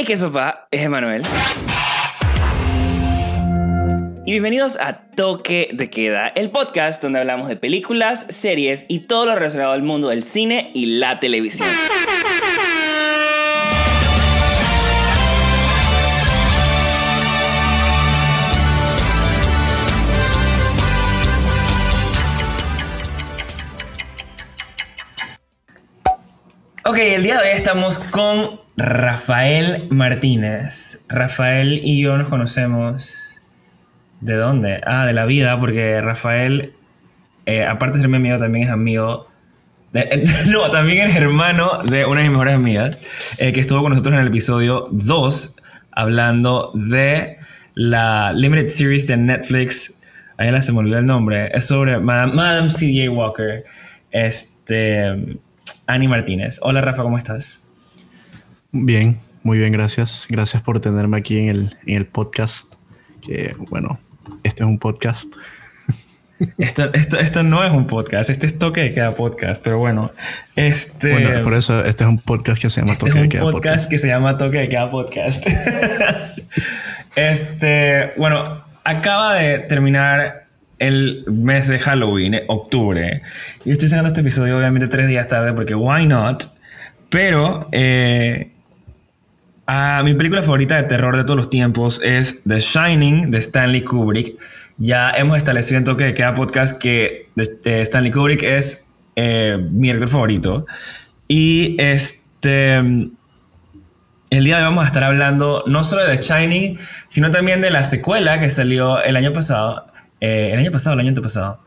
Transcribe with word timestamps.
Hey, 0.00 0.06
qué 0.06 0.16
sopa, 0.16 0.66
es 0.70 0.80
Emanuel. 0.80 1.22
Y 4.24 4.32
bienvenidos 4.32 4.78
a 4.80 5.02
Toque 5.14 5.68
de 5.74 5.90
Queda, 5.90 6.28
el 6.28 6.48
podcast 6.48 7.02
donde 7.02 7.18
hablamos 7.18 7.48
de 7.48 7.56
películas, 7.56 8.24
series 8.30 8.86
y 8.88 9.00
todo 9.00 9.26
lo 9.26 9.34
relacionado 9.34 9.72
al 9.72 9.82
mundo 9.82 10.08
del 10.08 10.22
cine 10.22 10.70
y 10.74 10.98
la 10.98 11.20
televisión. 11.20 11.68
Ok, 26.86 26.96
el 26.96 27.22
día 27.22 27.34
de 27.34 27.42
hoy 27.42 27.54
estamos 27.54 27.98
con 27.98 28.69
Rafael 28.80 29.86
Martínez. 29.90 31.02
Rafael 31.08 31.80
y 31.82 32.02
yo 32.02 32.16
nos 32.16 32.28
conocemos. 32.28 33.40
¿De 34.22 34.34
dónde? 34.34 34.80
Ah, 34.86 35.04
de 35.06 35.12
la 35.12 35.26
vida, 35.26 35.58
porque 35.60 36.00
Rafael, 36.00 36.72
eh, 37.46 37.64
aparte 37.64 37.98
de 37.98 38.02
ser 38.02 38.08
mi 38.10 38.16
amigo, 38.16 38.38
también 38.38 38.64
es 38.64 38.70
amigo. 38.70 39.28
de- 39.92 40.24
no, 40.50 40.70
también 40.70 41.06
es 41.08 41.14
hermano 41.16 41.78
de 41.82 42.06
una 42.06 42.20
de 42.20 42.28
mis 42.28 42.32
mejores 42.32 42.54
amigas, 42.54 42.98
eh, 43.38 43.52
que 43.52 43.60
estuvo 43.60 43.82
con 43.82 43.90
nosotros 43.90 44.14
en 44.14 44.20
el 44.20 44.28
episodio 44.28 44.86
2, 44.92 45.56
hablando 45.92 46.70
de 46.74 47.36
la 47.74 48.32
Limited 48.32 48.68
Series 48.68 49.06
de 49.06 49.16
Netflix. 49.18 49.94
Ahí 50.38 50.50
la 50.50 50.62
se 50.62 50.72
me 50.72 50.78
olvidó 50.78 50.98
el 50.98 51.06
nombre. 51.06 51.50
Es 51.54 51.66
sobre 51.66 51.98
Madame, 51.98 52.32
Madame 52.32 52.70
C.J. 52.70 53.10
Walker. 53.10 53.64
Este. 54.10 55.38
Annie 55.86 56.08
Martínez. 56.08 56.58
Hola 56.62 56.80
Rafa, 56.80 57.02
¿cómo 57.02 57.18
estás? 57.18 57.62
Bien, 58.72 59.18
muy 59.42 59.58
bien, 59.58 59.72
gracias. 59.72 60.26
Gracias 60.28 60.62
por 60.62 60.80
tenerme 60.80 61.18
aquí 61.18 61.38
en 61.38 61.48
el, 61.48 61.76
en 61.86 61.96
el 61.96 62.06
podcast. 62.06 62.74
Que 63.20 63.54
bueno, 63.70 63.98
este 64.44 64.62
es 64.62 64.68
un 64.68 64.78
podcast. 64.78 65.34
Esto, 66.56 66.90
esto, 66.94 67.18
esto 67.18 67.42
no 67.42 67.62
es 67.62 67.70
un 67.70 67.86
podcast, 67.86 68.30
este 68.30 68.46
es 68.46 68.58
toque 68.58 68.80
de 68.80 68.92
queda 68.92 69.14
podcast, 69.14 69.62
pero 69.62 69.76
bueno, 69.76 70.10
este, 70.56 71.12
Bueno, 71.12 71.44
por 71.44 71.52
eso 71.52 71.84
este 71.84 72.04
es 72.04 72.08
un 72.08 72.16
podcast 72.16 72.62
que 72.62 72.70
se 72.70 72.80
llama 72.80 72.92
este 72.94 73.00
Toque 73.00 73.10
es 73.10 73.14
de 73.16 73.22
un 73.24 73.28
Queda 73.28 73.42
podcast, 73.42 73.62
Podcast. 73.62 73.90
que 73.90 73.98
se 73.98 74.08
llama 74.08 74.38
Toque 74.38 74.56
de 74.56 74.68
Queda 74.70 74.90
Podcast. 74.90 75.46
este, 77.16 78.12
bueno, 78.16 78.64
acaba 78.84 79.34
de 79.34 79.58
terminar 79.58 80.46
el 80.78 81.26
mes 81.28 81.68
de 81.68 81.78
Halloween, 81.78 82.32
eh, 82.32 82.44
octubre, 82.48 83.20
y 83.66 83.72
estoy 83.72 83.88
sacando 83.88 84.08
este 84.08 84.22
episodio 84.22 84.56
obviamente 84.56 84.88
tres 84.88 85.08
días 85.08 85.28
tarde 85.28 85.52
porque 85.52 85.74
why 85.74 86.06
not, 86.06 86.42
pero 87.10 87.68
eh, 87.70 88.50
Ah, 89.72 90.02
mi 90.04 90.14
película 90.14 90.42
favorita 90.42 90.74
de 90.74 90.82
terror 90.82 91.16
de 91.16 91.22
todos 91.22 91.36
los 91.36 91.48
tiempos 91.48 92.00
es 92.02 92.42
The 92.42 92.58
Shining 92.58 93.30
de 93.30 93.38
Stanley 93.38 93.84
Kubrick. 93.84 94.36
Ya 94.78 95.12
hemos 95.12 95.36
establecido 95.36 95.78
en 95.78 95.84
toque 95.84 96.12
de 96.12 96.32
podcast 96.32 96.76
que 96.76 97.28
de 97.36 97.82
Stanley 97.82 98.10
Kubrick 98.10 98.42
es 98.42 98.88
eh, 99.14 99.58
mi 99.70 99.86
director 99.86 100.08
favorito. 100.08 100.66
Y 101.28 101.76
este. 101.78 102.78
El 102.78 104.44
día 104.44 104.56
de 104.56 104.62
hoy 104.62 104.68
vamos 104.70 104.82
a 104.82 104.86
estar 104.88 105.04
hablando 105.04 105.62
no 105.68 105.84
solo 105.84 106.04
de 106.04 106.16
The 106.16 106.20
Shining, 106.20 106.76
sino 107.06 107.30
también 107.30 107.60
de 107.60 107.70
la 107.70 107.84
secuela 107.84 108.40
que 108.40 108.50
salió 108.50 109.00
el 109.00 109.14
año 109.14 109.32
pasado. 109.32 109.86
eh, 110.20 110.50
el 110.52 110.58
año 110.58 110.72
pasado, 110.72 110.94
el 110.94 111.00
año 111.02 111.10
antepasado. 111.10 111.60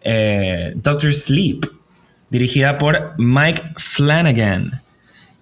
eh, 0.00 0.72
Doctor 0.76 1.12
Sleep, 1.12 1.66
dirigida 2.30 2.78
por 2.78 3.12
Mike 3.18 3.74
Flanagan. 3.76 4.80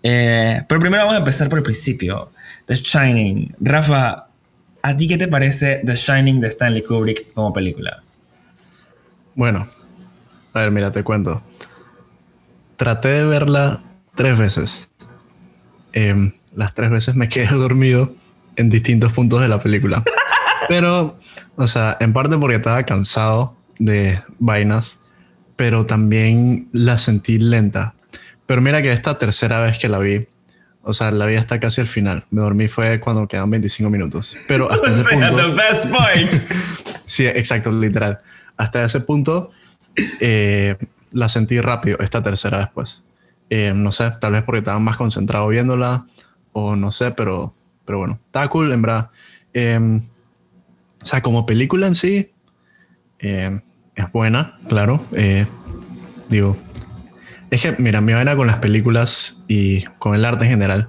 Eh, 0.03 0.63
pero 0.69 0.81
primero 0.81 1.03
vamos 1.03 1.17
a 1.17 1.19
empezar 1.19 1.49
por 1.49 1.59
el 1.59 1.65
principio. 1.65 2.31
The 2.67 2.75
Shining. 2.75 3.55
Rafa, 3.61 4.27
¿a 4.83 4.97
ti 4.97 5.09
qué 5.09 5.17
te 5.17 5.29
parece 5.29 5.81
The 5.85 5.95
Shining 5.95 6.41
de 6.41 6.49
Stanley 6.49 6.83
Kubrick 6.83 7.33
como 7.33 7.53
película? 7.53 8.03
Bueno, 9.35 9.67
a 10.53 10.61
ver, 10.61 10.71
mira, 10.71 10.93
te 10.93 11.03
cuento. 11.03 11.43
Traté 12.77 13.09
de 13.09 13.25
verla 13.25 13.83
tres 14.15 14.37
veces. 14.37 14.89
Em, 15.93 16.33
las 16.55 16.75
tres 16.75 16.91
veces 16.91 17.15
me 17.15 17.29
quedé 17.29 17.49
dormido 17.53 18.15
en 18.57 18.69
distintos 18.71 19.13
puntos 19.13 19.41
de 19.41 19.49
la 19.49 19.59
película. 19.59 20.03
Pero, 20.69 21.19
o 21.57 21.67
sea, 21.67 21.97
en 22.01 22.13
parte 22.13 22.37
porque 22.37 22.57
estaba 22.57 22.83
cansado 22.83 23.57
de 23.79 24.21
vainas, 24.39 24.99
pero 25.57 25.87
también 25.87 26.69
la 26.73 26.99
sentí 26.99 27.39
lenta. 27.39 27.95
Pero 28.49 28.63
mira 28.63 28.81
que 28.81 28.91
esta 28.91 29.19
tercera 29.19 29.61
vez 29.61 29.79
que 29.79 29.91
la 29.91 29.99
vi, 29.99 30.27
o 30.81 30.95
sea, 30.95 31.11
la 31.11 31.27
vi 31.27 31.35
hasta 31.35 31.61
casi 31.61 31.83
al 31.83 31.87
final. 31.87 32.25
Me 32.31 32.41
dormí 32.41 32.67
fue 32.67 32.99
cuando 32.99 33.29
quedan 33.29 33.51
25 33.51 33.91
minutos. 33.91 34.35
Pero 34.49 34.69
hasta 34.73 34.91
ese 34.91 35.05
punto... 35.11 35.37
the 35.37 35.53
best 35.53 35.91
part. 35.91 36.33
Sí, 37.05 37.27
exacto, 37.27 37.71
literal. 37.71 38.21
Hasta 38.57 38.85
ese 38.85 39.01
punto 39.01 39.51
eh, 40.21 40.77
la 41.11 41.29
sentí 41.29 41.61
rápido 41.61 41.99
esta 42.01 42.23
tercera 42.23 42.59
vez, 42.59 42.69
pues. 42.73 43.05
Eh, 43.51 43.73
no 43.75 43.93
sé, 43.93 44.13
tal 44.19 44.33
vez 44.33 44.43
porque 44.45 44.61
estaba 44.61 44.79
más 44.79 44.97
concentrado 44.97 45.49
viéndola 45.49 46.07
o 46.53 46.75
no 46.75 46.91
sé, 46.91 47.11
pero, 47.11 47.53
pero 47.85 47.99
bueno, 47.99 48.19
está 48.25 48.49
cool, 48.49 48.73
en 48.73 48.81
verdad. 48.81 49.11
Eh, 49.53 50.01
o 51.03 51.07
sea, 51.07 51.21
como 51.21 51.45
película 51.45 51.87
en 51.87 51.95
sí, 51.95 52.33
eh, 53.19 53.61
es 53.95 54.13
buena, 54.13 54.59
claro. 54.69 55.05
Eh, 55.13 55.47
digo, 56.31 56.57
es 57.51 57.63
que, 57.63 57.75
mira, 57.79 58.01
mi 58.01 58.13
vaina 58.13 58.37
con 58.37 58.47
las 58.47 58.59
películas 58.59 59.39
y 59.49 59.83
con 59.99 60.15
el 60.15 60.25
arte 60.25 60.45
en 60.45 60.51
general, 60.51 60.89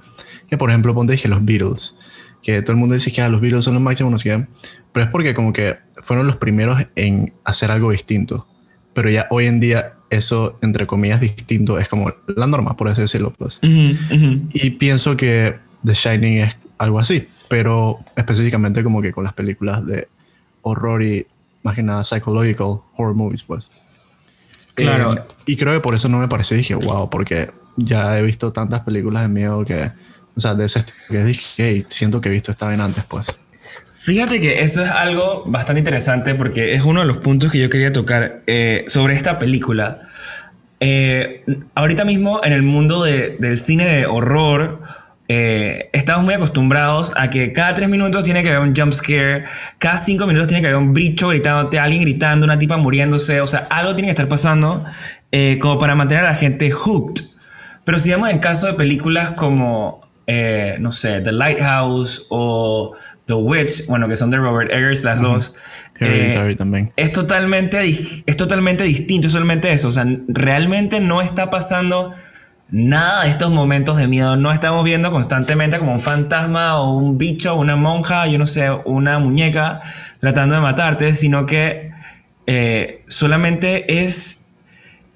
que 0.49 0.57
por 0.57 0.69
ejemplo, 0.69 0.93
ponte 0.93 1.13
dije 1.13 1.27
los 1.27 1.43
Beatles, 1.45 1.95
que 2.41 2.61
todo 2.61 2.71
el 2.71 2.77
mundo 2.77 2.95
dice 2.95 3.11
que 3.11 3.21
ah, 3.21 3.29
los 3.29 3.41
Beatles 3.41 3.63
son 3.63 3.73
los 3.73 3.83
máximos, 3.83 4.11
no 4.11 4.19
sé 4.19 4.29
qué, 4.29 4.47
pero 4.91 5.05
es 5.05 5.11
porque 5.11 5.33
como 5.35 5.53
que 5.53 5.77
fueron 6.01 6.27
los 6.27 6.37
primeros 6.37 6.81
en 6.95 7.33
hacer 7.43 7.71
algo 7.71 7.91
distinto. 7.91 8.47
Pero 8.93 9.09
ya 9.09 9.27
hoy 9.29 9.45
en 9.45 9.59
día 9.59 9.93
eso, 10.09 10.57
entre 10.61 10.87
comillas, 10.87 11.21
distinto 11.21 11.79
es 11.79 11.87
como 11.87 12.11
la 12.27 12.47
norma, 12.47 12.75
por 12.75 12.87
así 12.87 13.01
decirlo. 13.01 13.31
Pues. 13.37 13.59
Ujú, 13.61 14.15
ujú. 14.15 14.47
Y 14.53 14.71
pienso 14.71 15.15
que 15.15 15.55
The 15.85 15.93
Shining 15.93 16.37
es 16.39 16.55
algo 16.77 16.99
así, 16.99 17.27
pero 17.47 17.99
específicamente 18.15 18.83
como 18.83 19.01
que 19.01 19.11
con 19.11 19.23
las 19.23 19.35
películas 19.35 19.85
de 19.85 20.07
horror 20.61 21.03
y 21.03 21.27
más 21.63 21.75
que 21.75 21.83
nada 21.83 22.03
psychological 22.03 22.79
horror 22.95 23.13
movies, 23.13 23.43
pues. 23.43 23.69
Claro. 24.81 25.13
Eh, 25.13 25.21
y 25.45 25.57
creo 25.57 25.73
que 25.73 25.79
por 25.79 25.95
eso 25.95 26.09
no 26.09 26.17
me 26.19 26.27
pareció, 26.27 26.55
dije, 26.57 26.75
wow, 26.75 27.09
porque 27.09 27.51
ya 27.77 28.17
he 28.17 28.21
visto 28.23 28.51
tantas 28.51 28.81
películas 28.81 29.23
de 29.23 29.29
miedo 29.29 29.63
que, 29.65 29.91
o 30.35 30.39
sea, 30.39 30.53
de 30.55 30.65
ese 30.65 30.83
que 31.09 31.23
dije, 31.23 31.43
hey, 31.57 31.85
siento 31.89 32.21
que 32.21 32.29
he 32.29 32.31
visto 32.31 32.51
esta 32.51 32.67
vez 32.67 32.79
antes, 32.79 33.03
pues. 33.05 33.27
Fíjate 34.01 34.39
que 34.39 34.61
eso 34.61 34.81
es 34.81 34.89
algo 34.89 35.43
bastante 35.45 35.79
interesante 35.79 36.33
porque 36.35 36.73
es 36.73 36.81
uno 36.83 37.01
de 37.01 37.05
los 37.05 37.17
puntos 37.17 37.51
que 37.51 37.59
yo 37.59 37.69
quería 37.69 37.91
tocar 37.93 38.41
eh, 38.47 38.85
sobre 38.87 39.13
esta 39.13 39.37
película. 39.39 40.01
Eh, 40.79 41.43
ahorita 41.75 42.05
mismo 42.05 42.39
en 42.43 42.53
el 42.53 42.61
mundo 42.61 43.03
de- 43.03 43.35
del 43.39 43.57
cine 43.57 43.85
de 43.85 44.05
horror 44.05 44.81
eh, 45.31 45.91
estamos 45.93 46.25
muy 46.25 46.33
acostumbrados 46.33 47.13
a 47.15 47.29
que 47.29 47.53
cada 47.53 47.75
tres 47.75 47.87
minutos 47.87 48.23
tiene 48.23 48.41
que 48.41 48.49
haber 48.49 48.67
un 48.67 48.75
jump 48.75 48.91
scare, 48.93 49.45
cada 49.77 49.95
cinco 49.97 50.25
minutos 50.25 50.47
tiene 50.47 50.61
que 50.61 50.69
haber 50.69 50.79
un 50.79 50.91
bicho 50.91 51.27
gritándote, 51.27 51.77
alguien 51.77 52.01
gritando, 52.01 52.45
una 52.45 52.57
tipa 52.57 52.77
muriéndose, 52.77 53.39
o 53.39 53.45
sea, 53.45 53.67
algo 53.69 53.93
tiene 53.93 54.07
que 54.07 54.13
estar 54.13 54.27
pasando 54.27 54.83
eh, 55.31 55.59
como 55.61 55.77
para 55.77 55.93
mantener 55.93 56.25
a 56.25 56.31
la 56.31 56.35
gente 56.35 56.71
hooked. 56.71 57.23
Pero 57.85 57.99
si 57.99 58.09
vemos 58.09 58.31
en 58.31 58.39
caso 58.39 58.65
de 58.65 58.73
películas 58.73 59.33
como, 59.33 60.01
eh, 60.25 60.77
no 60.79 60.91
sé, 60.91 61.21
The 61.21 61.31
Lighthouse 61.31 62.25
o 62.29 62.95
The 63.25 63.35
Witch, 63.35 63.85
bueno, 63.85 64.07
que 64.07 64.15
son 64.15 64.31
de 64.31 64.37
Robert 64.37 64.71
Eggers, 64.71 65.03
las 65.03 65.21
dos, 65.21 65.53
Hereditary 65.99 66.53
eh, 66.53 66.55
también. 66.55 66.91
es 66.95 67.11
totalmente, 67.11 67.79
es 67.87 68.35
totalmente 68.35 68.83
distinto, 68.83 69.27
es 69.27 69.33
solamente 69.33 69.71
eso. 69.71 69.89
O 69.89 69.91
sea, 69.91 70.07
realmente 70.27 70.99
no 70.99 71.21
está 71.21 71.51
pasando 71.51 72.15
nada 72.71 73.23
de 73.23 73.29
estos 73.29 73.51
momentos 73.51 73.97
de 73.97 74.07
miedo. 74.07 74.35
No 74.35 74.51
estamos 74.51 74.83
viendo 74.83 75.11
constantemente 75.11 75.79
como 75.79 75.93
un 75.93 75.99
fantasma 75.99 76.79
o 76.79 76.97
un 76.97 77.17
bicho, 77.17 77.55
una 77.55 77.75
monja, 77.75 78.27
yo 78.27 78.37
no 78.37 78.45
sé, 78.45 78.69
una 78.85 79.19
muñeca 79.19 79.81
tratando 80.19 80.55
de 80.55 80.61
matarte, 80.61 81.13
sino 81.13 81.45
que 81.45 81.91
eh, 82.47 83.03
solamente 83.07 84.05
es 84.05 84.45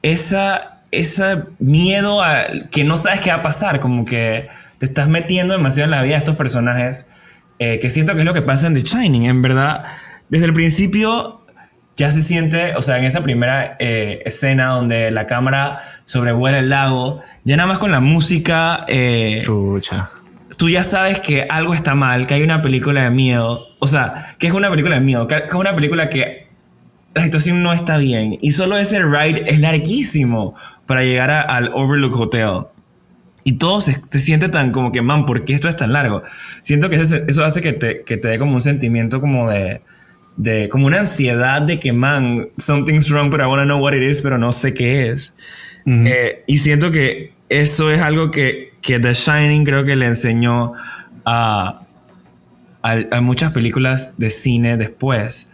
esa, 0.02 0.84
ese 0.92 1.44
miedo 1.60 2.22
a 2.22 2.46
que 2.72 2.84
no 2.84 2.98
sabes 2.98 3.22
qué 3.22 3.30
va 3.30 3.38
a 3.38 3.42
pasar, 3.42 3.80
como 3.80 4.06
que 4.06 4.48
te 4.78 4.86
estás 4.86 5.08
metiendo 5.08 5.54
demasiado 5.54 5.86
en 5.86 5.92
la 5.92 6.02
vida 6.02 6.14
de 6.14 6.20
estos 6.20 6.36
personajes, 6.36 7.08
eh, 7.60 7.80
que 7.80 7.90
siento 7.90 8.14
que 8.14 8.20
es 8.20 8.26
lo 8.26 8.34
que 8.34 8.42
pasa 8.42 8.68
en 8.68 8.74
The 8.74 8.82
Shining, 8.82 9.26
en 9.26 9.42
verdad. 9.42 9.86
Desde 10.30 10.46
el 10.46 10.54
principio 10.54 11.44
ya 11.96 12.10
se 12.12 12.22
siente, 12.22 12.76
o 12.76 12.82
sea, 12.82 12.98
en 12.98 13.06
esa 13.06 13.22
primera 13.22 13.78
eh, 13.80 14.22
escena 14.26 14.68
donde 14.68 15.12
la 15.12 15.28
cámara 15.28 15.80
sobrevuela 16.06 16.60
el 16.60 16.70
lago, 16.70 17.22
ya 17.44 17.56
nada 17.58 17.68
más 17.68 17.80
con 17.80 17.92
la 17.92 18.00
música, 18.00 18.86
eh, 18.88 19.42
Chucha. 19.46 20.10
tú 20.58 20.70
ya 20.70 20.84
sabes 20.84 21.20
que 21.20 21.44
algo 21.50 21.74
está 21.74 21.96
mal, 21.96 22.26
que 22.28 22.36
hay 22.36 22.44
una 22.44 22.62
película 22.62 23.04
de 23.04 23.10
miedo, 23.12 23.68
o 23.80 23.88
sea, 23.88 24.36
que 24.40 24.48
es 24.48 24.54
una 24.54 24.70
película 24.70 24.96
de 24.96 25.02
miedo, 25.02 25.28
que 25.28 25.36
es 25.36 25.54
una 25.54 25.76
película 25.76 26.10
que 26.10 26.48
la 27.16 27.22
situación 27.24 27.62
no 27.62 27.74
está 27.74 27.98
bien 27.98 28.38
y 28.42 28.52
solo 28.54 28.78
ese 28.78 29.04
ride 29.04 29.44
es 29.48 29.60
larguísimo 29.60 30.56
para 30.88 31.04
llegar 31.04 31.30
a- 31.32 31.42
al 31.42 31.70
Overlook 31.74 32.20
Hotel. 32.20 32.66
y 33.46 33.58
todo 33.58 33.82
se, 33.82 34.00
se, 34.08 34.20
siente 34.20 34.48
tan 34.48 34.72
como 34.72 34.94
que, 34.94 35.02
man, 35.02 35.26
¿por 35.26 35.44
qué 35.44 35.54
esto 35.54 35.68
es 35.68 35.76
tan 35.76 35.92
largo? 35.92 36.22
Siento 36.62 36.90
que 36.90 36.96
eso 36.96 37.44
hace 37.44 37.62
que 37.62 37.74
te, 37.74 38.04
que 38.04 38.16
te 38.16 38.30
dé 38.30 38.40
como 38.40 38.54
un 38.56 38.62
sentimiento 38.62 39.20
como 39.20 39.50
de, 39.50 39.82
de, 40.38 40.70
como 40.70 40.88
una 40.88 41.02
ansiedad 41.02 41.62
de 41.62 41.78
que, 41.78 41.92
man, 41.92 42.48
something's 42.58 43.10
wrong, 43.10 43.30
but 43.30 43.42
I 43.42 43.44
want 43.48 43.60
to 43.62 43.66
know 43.66 43.82
what 43.84 43.92
it 43.94 44.02
is, 44.02 44.22
pero 44.22 44.38
no 44.38 44.54
sé 44.54 44.74
qué 44.74 45.10
es. 45.10 45.34
Eh, 45.86 46.44
y 46.48 46.58
siento 46.60 46.92
que 46.92 47.34
eso 47.50 47.92
es 47.92 48.02
algo 48.02 48.32
que, 48.32 48.74
que 48.82 49.00
The 49.00 49.14
Shining 49.14 49.66
creo 49.66 49.84
que 49.84 49.96
le 49.96 50.06
enseñó 50.06 50.74
a, 51.26 51.82
a, 52.82 53.22
muchas 53.22 53.52
películas 53.52 54.18
de 54.18 54.32
cine 54.32 54.78
después. 54.78 55.50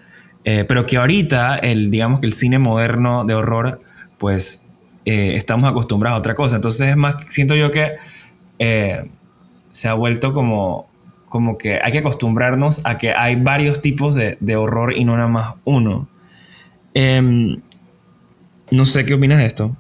Eh, 0.46 0.66
pero 0.68 0.86
que 0.86 0.98
ahorita, 0.98 1.58
el, 1.58 1.92
digamos 1.92 2.20
que 2.20 2.26
el 2.26 2.34
cine 2.34 2.60
moderno 2.60 3.26
de 3.26 3.34
horror, 3.34 3.80
pues 4.18 4.70
eh, 5.06 5.36
estamos 5.36 5.70
acostumbrados 5.70 6.18
a 6.18 6.20
otra 6.20 6.36
cosa. 6.36 6.58
Entonces 6.58 6.90
es 6.90 6.98
más, 6.98 7.16
siento 7.28 7.56
yo 7.56 7.72
que 7.72 7.96
se 9.72 9.88
ha 9.88 9.94
vuelto 9.94 10.34
como, 10.34 10.90
como 11.28 11.58
que 11.58 11.80
hay 11.82 11.92
que 11.92 12.00
acostumbrarnos 12.00 12.86
a 12.86 12.98
que 12.98 13.14
hay 13.14 13.36
varios 13.36 13.82
tipos 13.82 14.16
de, 14.16 14.38
de 14.40 14.56
horror 14.56 14.98
y 14.98 15.06
no 15.06 15.16
nada 15.16 15.30
más 15.30 15.56
uno. 15.64 16.08
Em, 16.94 17.62
no 18.72 18.86
sé 18.86 19.06
qué 19.06 19.14
opinas 19.14 19.38
de 19.38 19.46
esto. 19.46 19.78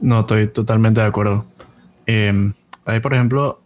No, 0.00 0.20
estoy 0.20 0.46
totalmente 0.48 1.00
de 1.00 1.06
acuerdo. 1.06 1.46
Eh, 2.06 2.52
hay, 2.84 3.00
por 3.00 3.14
ejemplo, 3.14 3.60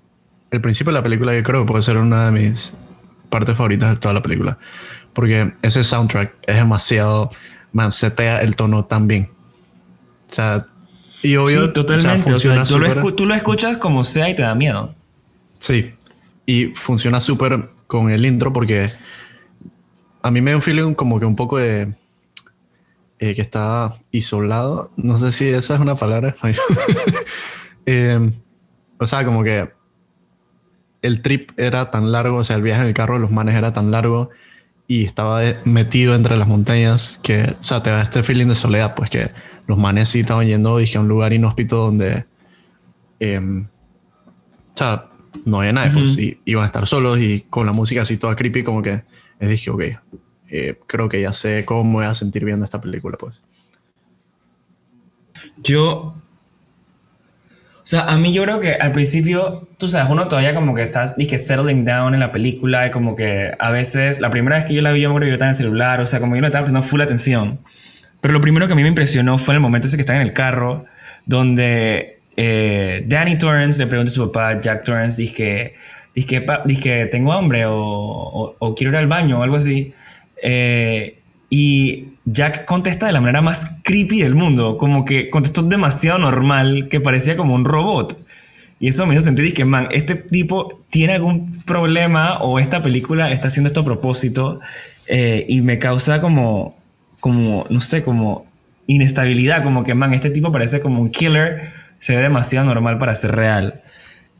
el 0.50 0.60
principio 0.60 0.92
de 0.92 0.98
la 0.98 1.02
película 1.02 1.32
que 1.32 1.42
creo 1.42 1.64
que 1.64 1.72
puede 1.72 1.82
ser 1.82 1.96
una 1.96 2.30
de 2.30 2.32
mis 2.32 2.74
partes 3.28 3.56
favoritas 3.56 3.90
de 3.90 3.96
toda 3.96 4.14
la 4.14 4.22
película. 4.22 4.58
Porque 5.12 5.52
ese 5.62 5.84
soundtrack 5.84 6.34
es 6.46 6.56
demasiado... 6.56 7.30
Man, 7.72 7.92
setea 7.92 8.42
el 8.42 8.56
tono 8.56 8.84
tan 8.84 9.06
bien. 9.06 9.30
O 10.28 10.34
sea, 10.34 10.66
y 11.22 11.36
obvio, 11.36 11.66
sí, 11.66 11.72
totalmente. 11.72 12.32
O 12.32 12.38
sea, 12.38 12.64
tú, 12.64 12.78
lo 13.26 13.34
escuchas 13.34 13.76
como 13.78 14.04
sea 14.04 14.30
y 14.30 14.34
te 14.34 14.42
da 14.42 14.54
miedo. 14.54 14.94
Sí. 15.58 15.94
Y 16.46 16.66
funciona 16.74 17.20
súper 17.20 17.70
con 17.86 18.10
el 18.10 18.24
intro 18.24 18.52
porque 18.52 18.90
a 20.22 20.30
mí 20.30 20.40
me 20.40 20.52
da 20.52 20.56
un 20.56 20.62
feeling 20.62 20.94
como 20.94 21.20
que 21.20 21.26
un 21.26 21.36
poco 21.36 21.58
de 21.58 21.92
eh, 23.20 23.34
que 23.34 23.42
está 23.42 23.92
isolado. 24.10 24.90
No 24.96 25.18
sé 25.18 25.30
si 25.32 25.46
esa 25.48 25.74
es 25.74 25.80
una 25.80 25.94
palabra 25.94 26.34
eh, 27.86 28.32
o 28.98 29.06
sea, 29.06 29.24
como 29.26 29.44
que 29.44 29.70
el 31.02 31.20
trip 31.20 31.50
era 31.58 31.90
tan 31.90 32.12
largo, 32.12 32.38
o 32.38 32.44
sea, 32.44 32.56
el 32.56 32.62
viaje 32.62 32.80
en 32.80 32.88
el 32.88 32.94
carro 32.94 33.14
de 33.14 33.20
los 33.20 33.30
manes 33.30 33.54
era 33.54 33.74
tan 33.74 33.90
largo 33.90 34.30
y 34.88 35.04
estaba 35.04 35.40
metido 35.64 36.14
entre 36.14 36.36
las 36.36 36.48
montañas 36.48 37.20
que, 37.22 37.54
o 37.60 37.62
sea, 37.62 37.82
te 37.82 37.90
da 37.90 38.02
este 38.02 38.22
feeling 38.22 38.46
de 38.46 38.54
soledad, 38.54 38.94
pues 38.94 39.10
que 39.10 39.30
los 39.66 39.78
manes 39.78 40.08
sí 40.08 40.20
estaban 40.20 40.46
yendo, 40.46 40.78
dije, 40.78 40.96
a 40.98 41.02
un 41.02 41.08
lugar 41.08 41.32
inhóspito 41.32 41.76
donde, 41.76 42.24
em, 43.20 43.66
o 44.74 44.76
sea, 44.76 45.10
no 45.44 45.60
había 45.60 45.72
nadie, 45.72 45.92
pues, 45.92 46.16
iban 46.44 46.64
a 46.64 46.66
estar 46.66 46.86
solos 46.86 47.18
y 47.20 47.42
con 47.50 47.66
la 47.66 47.72
música 47.72 48.02
así 48.02 48.16
toda 48.16 48.34
creepy, 48.34 48.64
como 48.64 48.82
que 48.82 49.04
les 49.38 49.50
dije, 49.50 49.70
ok, 49.70 49.82
eh, 50.50 50.78
creo 50.86 51.08
que 51.08 51.20
ya 51.20 51.32
sé 51.32 51.64
cómo 51.64 51.84
me 51.84 51.92
voy 51.92 52.04
a 52.06 52.14
sentir 52.14 52.44
viendo 52.44 52.64
esta 52.64 52.80
película, 52.80 53.16
pues. 53.18 53.42
Yo 55.62 56.14
o 57.82 57.86
sea, 57.90 58.04
a 58.04 58.16
mí 58.18 58.32
yo 58.32 58.44
creo 58.44 58.60
que 58.60 58.74
al 58.74 58.92
principio, 58.92 59.66
tú 59.76 59.88
sabes, 59.88 60.08
uno 60.10 60.28
todavía 60.28 60.54
como 60.54 60.74
que 60.74 60.82
estás, 60.82 61.16
dije, 61.16 61.38
settling 61.38 61.84
down 61.84 62.14
en 62.14 62.20
la 62.20 62.30
película 62.30 62.86
y 62.86 62.92
como 62.92 63.16
que 63.16 63.52
a 63.58 63.70
veces, 63.72 64.20
la 64.20 64.30
primera 64.30 64.56
vez 64.56 64.66
que 64.66 64.74
yo 64.74 64.80
la 64.80 64.92
vi, 64.92 65.00
yo 65.00 65.08
creo 65.08 65.22
que 65.22 65.26
yo 65.26 65.32
estaba 65.32 65.48
en 65.48 65.54
el 65.54 65.56
celular, 65.56 66.00
o 66.00 66.06
sea, 66.06 66.20
como 66.20 66.36
yo 66.36 66.40
no 66.40 66.46
estaba 66.46 66.66
prestando 66.66 66.86
full 66.86 67.00
atención. 67.00 67.58
Pero 68.20 68.32
lo 68.32 68.40
primero 68.40 68.68
que 68.68 68.74
a 68.74 68.76
mí 68.76 68.82
me 68.82 68.88
impresionó 68.88 69.38
fue 69.38 69.54
el 69.54 69.60
momento 69.60 69.88
ese 69.88 69.96
que 69.96 70.02
están 70.02 70.16
en 70.16 70.22
el 70.22 70.32
carro, 70.32 70.84
donde 71.26 72.20
eh, 72.36 73.02
Danny 73.08 73.38
Torrance 73.38 73.80
le 73.80 73.88
pregunta 73.88 74.10
a 74.10 74.14
su 74.14 74.30
papá, 74.30 74.60
Jack 74.60 74.84
Torrance, 74.84 75.20
dice 75.20 75.74
que, 76.14 76.36
que 76.80 77.08
tengo 77.10 77.32
hambre 77.32 77.64
o, 77.66 78.56
o, 78.56 78.74
quiero 78.76 78.92
ir 78.92 78.98
al 78.98 79.08
baño 79.08 79.40
o 79.40 79.42
algo 79.42 79.56
así. 79.56 79.94
Eh, 80.42 81.18
y 81.50 82.14
Jack 82.24 82.64
contesta 82.64 83.06
de 83.06 83.12
la 83.12 83.20
manera 83.20 83.40
más 83.40 83.80
creepy 83.82 84.22
del 84.22 84.34
mundo, 84.34 84.78
como 84.78 85.04
que 85.04 85.30
contestó 85.30 85.62
demasiado 85.62 86.18
normal, 86.18 86.88
que 86.88 87.00
parecía 87.00 87.36
como 87.36 87.54
un 87.54 87.64
robot. 87.64 88.16
Y 88.78 88.88
eso 88.88 89.06
me 89.06 89.14
hizo 89.14 89.22
sentir 89.22 89.52
que, 89.52 89.64
man, 89.64 89.88
este 89.90 90.14
tipo 90.14 90.82
tiene 90.88 91.14
algún 91.14 91.52
problema 91.64 92.38
o 92.38 92.58
esta 92.58 92.82
película 92.82 93.30
está 93.30 93.48
haciendo 93.48 93.68
esto 93.68 93.80
a 93.80 93.84
propósito 93.84 94.60
eh, 95.06 95.44
y 95.48 95.60
me 95.60 95.78
causa 95.78 96.20
como, 96.20 96.78
como, 97.18 97.66
no 97.68 97.80
sé, 97.80 98.02
como 98.02 98.46
inestabilidad, 98.86 99.62
como 99.62 99.84
que, 99.84 99.94
man, 99.94 100.14
este 100.14 100.30
tipo 100.30 100.50
parece 100.50 100.80
como 100.80 101.02
un 101.02 101.10
killer, 101.10 101.72
se 101.98 102.14
ve 102.14 102.22
demasiado 102.22 102.66
normal 102.66 102.98
para 102.98 103.14
ser 103.14 103.36
real. 103.36 103.82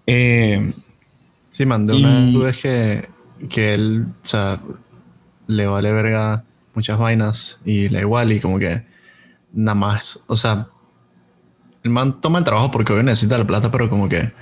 Eh, 0.06 0.72
sí, 1.50 1.66
man, 1.66 1.84
de 1.84 1.92
una 1.92 2.26
duda 2.32 2.50
es 2.50 2.56
que, 2.56 3.08
que 3.50 3.74
él, 3.74 4.06
o 4.22 4.26
sea, 4.26 4.60
le 5.50 5.66
vale 5.66 5.92
verga 5.92 6.44
muchas 6.74 6.98
vainas 6.98 7.60
y 7.64 7.88
la 7.88 8.00
igual 8.00 8.32
y 8.32 8.40
como 8.40 8.58
que 8.58 8.84
nada 9.52 9.74
más, 9.74 10.20
o 10.28 10.36
sea, 10.36 10.68
el 11.82 11.90
man 11.90 12.20
toma 12.20 12.38
el 12.38 12.44
trabajo 12.44 12.70
porque 12.70 12.92
hoy 12.92 13.02
necesita 13.02 13.36
la 13.36 13.46
plata, 13.46 13.70
pero 13.70 13.90
como 13.90 14.08
que, 14.08 14.32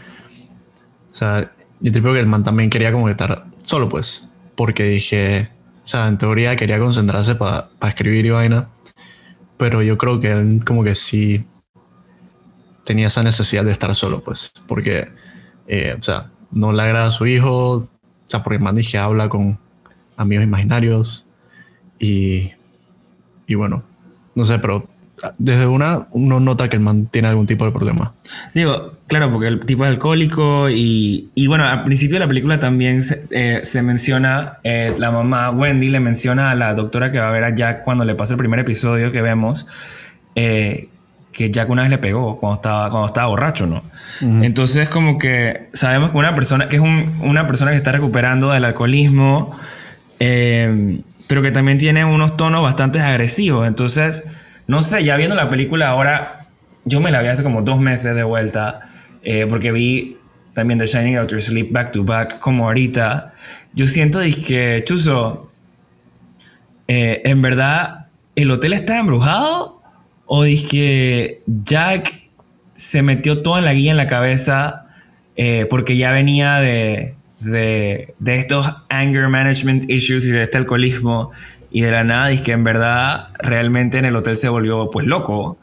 o 1.12 1.14
sea, 1.14 1.50
yo 1.80 1.92
creo 1.92 2.12
que 2.12 2.20
el 2.20 2.26
man 2.26 2.44
también 2.44 2.68
quería 2.68 2.92
como 2.92 3.06
que 3.06 3.12
estar 3.12 3.44
solo 3.62 3.88
pues, 3.88 4.28
porque 4.54 4.84
dije, 4.84 5.50
o 5.82 5.86
sea, 5.86 6.08
en 6.08 6.18
teoría 6.18 6.56
quería 6.56 6.78
concentrarse 6.78 7.34
para 7.34 7.70
escribir 7.86 8.26
y 8.26 8.30
vaina, 8.30 8.68
pero 9.56 9.82
yo 9.82 9.96
creo 9.96 10.20
que 10.20 10.32
él 10.32 10.62
como 10.64 10.84
que 10.84 10.94
sí 10.94 11.46
tenía 12.84 13.06
esa 13.06 13.22
necesidad 13.22 13.64
de 13.64 13.72
estar 13.72 13.94
solo 13.94 14.22
pues, 14.22 14.52
porque, 14.66 15.08
eh, 15.66 15.96
o 15.98 16.02
sea, 16.02 16.30
no 16.52 16.72
le 16.72 16.82
agrada 16.82 17.06
a 17.06 17.12
su 17.12 17.26
hijo, 17.26 17.70
o 17.76 17.88
sea, 18.26 18.42
porque 18.42 18.56
el 18.56 18.62
man 18.62 18.74
dije 18.74 18.98
habla 18.98 19.28
con 19.28 19.58
amigos 20.18 20.44
imaginarios, 20.44 21.26
y, 21.98 22.52
y 23.46 23.54
bueno, 23.54 23.82
no 24.34 24.44
sé, 24.44 24.58
pero 24.58 24.88
desde 25.38 25.66
una 25.66 26.06
uno 26.12 26.40
nota 26.40 26.68
que 26.68 26.76
el 26.76 26.82
man 26.82 27.06
tiene 27.06 27.28
algún 27.28 27.46
tipo 27.46 27.64
de 27.64 27.72
problema. 27.72 28.12
Digo, 28.54 28.92
claro, 29.06 29.32
porque 29.32 29.48
el 29.48 29.60
tipo 29.60 29.84
es 29.84 29.90
alcohólico 29.90 30.68
y, 30.70 31.30
y 31.34 31.46
bueno, 31.46 31.64
al 31.64 31.84
principio 31.84 32.14
de 32.14 32.20
la 32.20 32.28
película 32.28 32.60
también 32.60 33.02
se, 33.02 33.26
eh, 33.30 33.60
se, 33.64 33.82
menciona, 33.82 34.58
es 34.62 34.98
la 34.98 35.10
mamá 35.10 35.50
Wendy 35.50 35.88
le 35.88 36.00
menciona 36.00 36.50
a 36.50 36.54
la 36.54 36.74
doctora 36.74 37.10
que 37.10 37.18
va 37.18 37.28
a 37.28 37.32
ver 37.32 37.44
a 37.44 37.54
Jack 37.54 37.84
cuando 37.84 38.04
le 38.04 38.14
pasa 38.14 38.34
el 38.34 38.38
primer 38.38 38.60
episodio 38.60 39.10
que 39.12 39.22
vemos, 39.22 39.66
eh, 40.34 40.88
que 41.32 41.50
Jack 41.50 41.68
una 41.68 41.82
vez 41.82 41.90
le 41.90 41.98
pegó 41.98 42.38
cuando 42.38 42.56
estaba, 42.56 42.90
cuando 42.90 43.06
estaba 43.06 43.28
borracho, 43.28 43.66
¿no? 43.66 43.82
Entonces 44.20 44.88
como 44.88 45.16
que 45.16 45.68
sabemos 45.74 46.10
que 46.10 46.16
una 46.16 46.34
persona, 46.34 46.68
que 46.68 46.76
es 46.76 46.82
un, 46.82 47.20
una 47.22 47.46
persona 47.46 47.70
que 47.70 47.76
está 47.76 47.92
recuperando 47.92 48.50
del 48.50 48.64
alcoholismo, 48.64 49.56
eh, 50.18 51.00
pero 51.26 51.42
que 51.42 51.50
también 51.50 51.78
tiene 51.78 52.04
unos 52.04 52.36
tonos 52.36 52.62
bastante 52.62 53.00
agresivos. 53.00 53.66
Entonces, 53.66 54.24
no 54.66 54.82
sé, 54.82 55.04
ya 55.04 55.16
viendo 55.16 55.36
la 55.36 55.50
película 55.50 55.88
ahora, 55.88 56.46
yo 56.84 57.00
me 57.00 57.10
la 57.10 57.20
vi 57.20 57.28
hace 57.28 57.42
como 57.42 57.62
dos 57.62 57.80
meses 57.80 58.14
de 58.14 58.22
vuelta, 58.22 58.80
eh, 59.22 59.46
porque 59.48 59.72
vi 59.72 60.16
también 60.54 60.78
The 60.78 60.86
Shining 60.86 61.16
Doctor 61.16 61.40
Sleep 61.40 61.70
back 61.70 61.92
to 61.92 62.04
back, 62.04 62.38
como 62.38 62.66
ahorita. 62.66 63.34
Yo 63.74 63.86
siento 63.86 64.20
que, 64.46 64.82
Chuzo, 64.86 65.50
eh, 66.88 67.22
en 67.24 67.42
verdad, 67.42 68.06
¿el 68.34 68.50
hotel 68.50 68.72
está 68.72 68.98
embrujado? 68.98 69.82
¿O 70.26 70.42
que 70.42 71.42
Jack 71.46 72.28
se 72.74 73.02
metió 73.02 73.42
todo 73.42 73.58
en 73.58 73.64
la 73.64 73.72
guía 73.72 73.90
en 73.90 73.96
la 73.96 74.06
cabeza 74.06 74.86
eh, 75.40 75.66
porque 75.70 75.96
ya 75.96 76.10
venía 76.10 76.56
de, 76.56 77.14
de, 77.40 78.14
estos 78.26 78.72
anger 78.88 79.28
management 79.28 79.90
issues 79.90 80.26
y 80.26 80.30
de 80.30 80.42
este 80.42 80.58
alcoholismo 80.58 81.30
y 81.70 81.82
de 81.82 81.90
la 81.90 82.04
nada 82.04 82.32
y 82.32 82.38
que 82.38 82.52
en 82.52 82.64
verdad 82.64 83.28
realmente 83.38 83.98
en 83.98 84.04
el 84.04 84.16
hotel 84.16 84.36
se 84.36 84.48
volvió 84.48 84.90
pues 84.90 85.06
loco, 85.06 85.58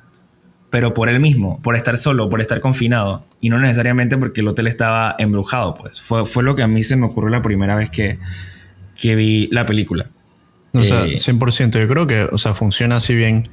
pero 0.70 0.94
por 0.94 1.10
él 1.10 1.20
mismo, 1.20 1.60
por 1.62 1.76
estar 1.76 1.98
solo, 1.98 2.30
por 2.30 2.42
estar 2.42 2.60
confinado 2.60 3.26
y 3.42 3.50
no 3.50 3.60
necesariamente 3.60 4.18
porque 4.18 4.42
el 4.42 4.48
hotel 4.48 4.68
estaba 4.68 5.16
embrujado, 5.18 5.74
pues 5.74 6.02
fue, 6.02 6.26
fue 6.26 6.44
lo 6.44 6.56
que 6.56 6.64
a 6.64 6.68
mí 6.68 6.84
se 6.84 6.96
me 6.96 7.06
ocurrió 7.06 7.30
la 7.30 7.42
primera 7.42 7.76
vez 7.76 7.90
que, 7.90 8.20
que 9.00 9.16
vi 9.16 9.50
la 9.52 9.66
película. 9.66 10.10
O 10.74 10.84
sea, 10.84 11.06
100%, 11.06 11.76
eh, 11.76 11.82
yo 11.82 11.88
creo 11.88 12.06
que, 12.06 12.24
o 12.24 12.38
sea, 12.38 12.54
funciona 12.54 12.98
así 12.98 13.16
bien 13.16 13.50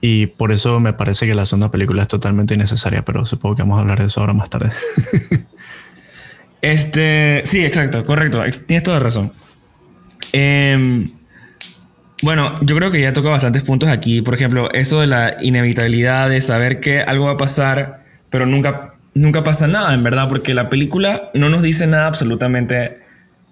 y 0.00 0.26
por 0.26 0.52
eso 0.52 0.80
me 0.80 0.94
parece 0.94 1.26
que 1.26 1.34
la 1.34 1.46
segunda 1.46 1.70
película 1.70 2.02
es 2.02 2.08
totalmente 2.08 2.54
innecesaria, 2.54 3.04
pero 3.04 3.24
supongo 3.24 3.56
que 3.56 3.62
vamos 3.62 3.78
a 3.78 3.82
hablar 3.82 4.00
de 4.00 4.06
eso 4.06 4.20
ahora 4.20 4.32
más 4.32 4.48
tarde. 4.48 4.72
Este, 6.62 7.42
sí, 7.44 7.64
exacto, 7.64 8.04
correcto. 8.04 8.42
Tienes 8.66 8.84
toda 8.84 9.00
razón. 9.00 9.32
Em, 10.32 11.06
bueno, 12.22 12.52
yo 12.62 12.76
creo 12.76 12.90
que 12.90 13.00
ya 13.00 13.12
toca 13.12 13.30
bastantes 13.30 13.64
puntos 13.64 13.90
aquí. 13.90 14.22
Por 14.22 14.34
ejemplo, 14.34 14.72
eso 14.72 15.00
de 15.00 15.08
la 15.08 15.36
inevitabilidad 15.40 16.30
de 16.30 16.40
saber 16.40 16.80
que 16.80 17.00
algo 17.00 17.26
va 17.26 17.32
a 17.32 17.36
pasar, 17.36 18.04
pero 18.30 18.46
nunca, 18.46 18.94
nunca 19.14 19.44
pasa 19.44 19.66
nada, 19.66 19.92
en 19.92 20.04
verdad, 20.04 20.28
porque 20.28 20.54
la 20.54 20.70
película 20.70 21.30
no 21.34 21.48
nos 21.48 21.62
dice 21.62 21.86
nada 21.86 22.06
absolutamente 22.06 23.00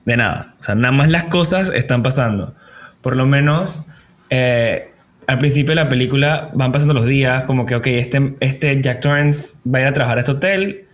de 0.04 0.16
nada. 0.16 0.54
O 0.60 0.64
sea, 0.64 0.74
nada 0.76 0.92
más 0.92 1.10
las 1.10 1.24
cosas 1.24 1.72
están 1.74 2.02
pasando. 2.02 2.54
Por 3.02 3.16
lo 3.16 3.26
menos, 3.26 3.86
eh, 4.30 4.92
al 5.26 5.38
principio 5.38 5.70
de 5.70 5.82
la 5.82 5.88
película 5.88 6.50
van 6.54 6.70
pasando 6.72 6.94
los 6.94 7.06
días, 7.06 7.44
como 7.44 7.66
que, 7.66 7.74
ok, 7.74 7.86
este, 7.88 8.36
este 8.40 8.80
Jack 8.80 9.00
Torrance 9.00 9.68
va 9.68 9.80
a 9.80 9.82
ir 9.82 9.88
a 9.88 9.92
trabajar 9.92 10.18
a 10.18 10.20
este 10.20 10.32
hotel 10.32 10.86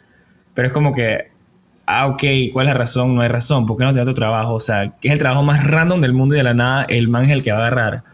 pero 0.57 0.69
es 0.69 0.75
como 0.75 0.95
que, 0.95 1.29
ah, 1.87 2.09
ok, 2.09 2.23
¿cuál 2.53 2.67
es 2.67 2.73
la 2.73 2.79
razón? 2.79 3.15
No 3.15 3.23
hay 3.23 3.29
razón, 3.29 3.67
¿por 3.67 3.77
qué 3.77 3.85
no 3.85 3.93
te 3.93 3.99
da 4.01 4.05
tu 4.05 4.15
trabajo? 4.15 4.55
O 4.55 4.61
sea, 4.61 4.95
que 5.01 5.09
es 5.09 5.13
el 5.13 5.19
trabajo 5.19 5.43
más 5.43 5.65
random 5.65 6.01
del 6.01 6.13
mundo 6.13 6.35
y 6.35 6.39
de 6.39 6.45
la 6.45 6.55
nada 6.55 6.85
el 6.89 7.09
man 7.09 7.25
es 7.25 7.31
el 7.31 7.43
que 7.43 7.53
va 7.53 7.59
a 7.59 7.61
agarrar. 7.67 8.05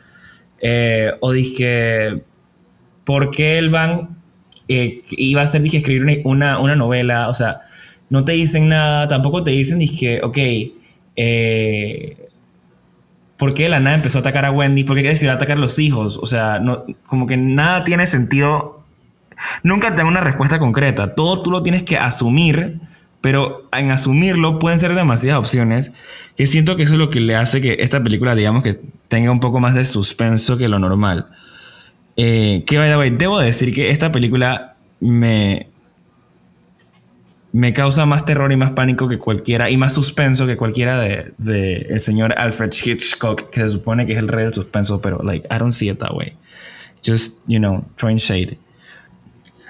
Eh, 0.60 1.12
o 1.20 1.32
dije, 1.32 2.22
¿por 3.04 3.30
qué 3.30 3.58
el 3.58 3.70
man 3.70 4.16
eh, 4.68 5.02
iba 5.10 5.40
a 5.40 5.44
hacer, 5.44 5.62
dije, 5.62 5.78
escribir 5.78 6.22
una, 6.24 6.58
una, 6.60 6.76
novela? 6.76 7.28
O 7.28 7.34
sea, 7.34 7.60
no 8.10 8.24
te 8.24 8.32
dicen 8.32 8.68
nada, 8.68 9.08
tampoco 9.08 9.42
te 9.42 9.50
dicen, 9.50 9.78
dije, 9.78 10.20
ok, 10.22 10.38
eh, 11.16 12.28
¿por 13.36 13.54
qué 13.54 13.68
la 13.68 13.80
nada 13.80 13.96
empezó 13.96 14.18
a 14.18 14.20
atacar 14.20 14.44
a 14.44 14.52
Wendy? 14.52 14.84
¿Por 14.84 14.96
qué 14.96 15.02
decidió 15.02 15.32
atacar 15.32 15.56
a 15.56 15.60
los 15.60 15.78
hijos? 15.78 16.18
O 16.22 16.26
sea, 16.26 16.60
no, 16.60 16.84
como 17.06 17.26
que 17.26 17.36
nada 17.36 17.84
tiene 17.84 18.06
sentido. 18.06 18.84
Nunca 19.64 19.90
te 19.90 19.96
dan 19.96 20.06
una 20.06 20.20
respuesta 20.20 20.58
concreta. 20.60 21.14
Todo 21.14 21.42
tú 21.42 21.50
lo 21.50 21.62
tienes 21.64 21.82
que 21.82 21.96
asumir, 21.98 22.80
pero 23.22 23.68
en 23.72 23.90
asumirlo 23.90 24.58
pueden 24.58 24.78
ser 24.78 24.94
demasiadas 24.94 25.40
opciones. 25.40 25.92
Que 26.36 26.46
siento 26.46 26.76
que 26.76 26.82
eso 26.82 26.94
es 26.94 26.98
lo 26.98 27.08
que 27.08 27.20
le 27.20 27.36
hace 27.36 27.60
que 27.60 27.76
esta 27.80 28.02
película, 28.02 28.34
digamos, 28.34 28.62
que 28.62 28.78
tenga 29.08 29.30
un 29.30 29.40
poco 29.40 29.60
más 29.60 29.74
de 29.74 29.84
suspenso 29.84 30.58
que 30.58 30.68
lo 30.68 30.78
normal. 30.78 31.28
Eh, 32.16 32.64
que 32.66 32.78
vaya, 32.78 32.98
debo 32.98 33.40
decir 33.40 33.72
que 33.72 33.90
esta 33.90 34.12
película 34.12 34.76
me, 35.00 35.68
me 37.52 37.72
causa 37.72 38.06
más 38.06 38.24
terror 38.24 38.50
y 38.50 38.56
más 38.56 38.72
pánico 38.72 39.08
que 39.08 39.18
cualquiera, 39.18 39.70
y 39.70 39.76
más 39.76 39.94
suspenso 39.94 40.46
que 40.46 40.56
cualquiera 40.56 40.98
de, 40.98 41.32
de, 41.38 41.86
el 41.90 42.00
señor 42.00 42.34
Alfred 42.36 42.72
Hitchcock, 42.72 43.50
que 43.50 43.60
se 43.60 43.68
supone 43.68 44.04
que 44.04 44.12
es 44.12 44.18
el 44.18 44.28
rey 44.28 44.44
del 44.44 44.54
suspenso, 44.54 45.00
pero, 45.00 45.22
like, 45.22 45.46
I 45.50 45.58
don't 45.58 45.72
see 45.72 45.88
it 45.88 45.98
that 46.00 46.14
way. 46.14 46.34
Just, 47.04 47.40
you 47.46 47.58
know, 47.58 47.84
throwing 47.96 48.18
shade. 48.18 48.58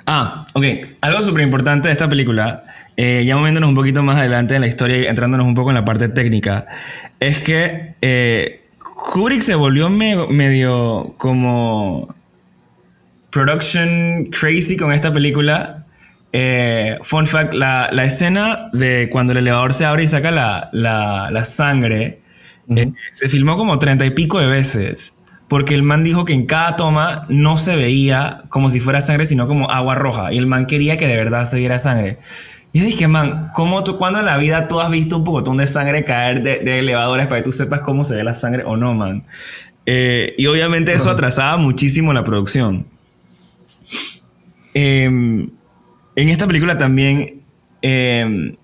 Ah, 0.07 0.45
ok. 0.55 0.65
Algo 1.01 1.23
súper 1.23 1.43
importante 1.43 1.89
de 1.89 1.93
esta 1.93 2.09
película, 2.09 2.65
eh, 2.97 3.25
ya 3.25 3.37
moviéndonos 3.37 3.69
un 3.69 3.75
poquito 3.75 4.03
más 4.03 4.19
adelante 4.19 4.55
en 4.55 4.61
la 4.61 4.67
historia 4.67 4.99
y 4.99 5.07
entrándonos 5.07 5.47
un 5.47 5.55
poco 5.55 5.71
en 5.71 5.75
la 5.77 5.85
parte 5.85 6.09
técnica, 6.09 6.67
es 7.21 7.39
que 7.39 7.95
eh, 8.01 8.63
Kubrick 8.79 9.41
se 9.41 9.55
volvió 9.55 9.89
medio 9.89 11.15
como 11.19 12.15
production 13.31 14.27
crazy 14.27 14.77
con 14.77 14.93
esta 14.93 15.13
película 15.13 15.83
eh, 16.33 16.99
fun 17.03 17.27
fact, 17.27 17.53
la, 17.53 17.91
la, 17.93 18.05
escena 18.05 18.71
de 18.73 19.11
cuando 19.13 19.33
el 19.33 19.39
elevador 19.39 19.75
se 19.75 19.85
abre 19.85 20.05
y 20.05 20.09
saca 20.09 20.31
la, 20.31 20.71
la, 20.73 21.31
la 21.31 21.45
sangre 21.45 22.23
eh, 22.75 22.93
se 23.13 23.29
filmó 23.29 23.59
como 23.59 23.79
treinta 23.79 24.07
y 24.07 24.11
pico 24.11 24.39
de 24.39 24.47
veces. 24.47 25.15
Porque 25.49 25.75
el 25.75 25.83
man 25.83 26.03
dijo 26.03 26.25
que 26.25 26.33
en 26.33 26.47
cada 26.47 26.77
toma 26.77 27.27
no 27.29 27.59
se 27.59 27.77
veía 27.77 28.45
como 28.49 28.71
si 28.71 28.81
fuera 28.81 29.03
sangre, 29.03 29.27
sino 29.27 29.47
como 29.47 29.71
agua 29.71 29.95
roja. 29.95 30.33
Y 30.33 30.39
el 30.39 30.47
man 30.47 30.65
quería 30.65 30.97
que 30.97 31.07
de 31.07 31.17
verdad 31.17 31.45
se 31.45 31.59
viera 31.59 31.79
sangre. 31.79 32.17
Y 32.73 32.81
yo 32.81 32.87
dije, 32.87 33.07
man, 33.07 33.51
¿cómo 33.55 33.85
tú, 33.85 33.99
cuando 33.99 34.21
en 34.21 34.25
la 34.25 34.39
vida 34.39 34.67
tú 34.67 34.81
has 34.81 34.91
visto 34.91 35.19
un 35.19 35.25
pocotón 35.25 35.59
de 35.59 35.67
sangre 35.67 36.05
caer 36.05 36.43
de, 36.43 36.59
de, 36.61 36.79
elevadores 36.79 37.27
para 37.27 37.41
que 37.41 37.45
tú 37.45 37.53
sepas 37.53 37.81
cómo 37.81 38.05
se 38.05 38.15
ve 38.17 38.25
la 38.25 38.35
sangre 38.35 38.65
o 38.65 38.77
no, 38.77 38.95
man? 38.95 39.25
Eh, 39.85 40.35
y 40.39 40.47
obviamente 40.47 40.93
eso 40.93 41.11
atrasaba 41.11 41.57
muchísimo 41.59 42.13
la 42.13 42.25
producción. 42.25 42.87
Eh, 44.75 45.05
en 45.05 46.29
esta 46.29 46.47
película 46.47 46.79
también, 46.79 47.43
eh, 47.81 48.57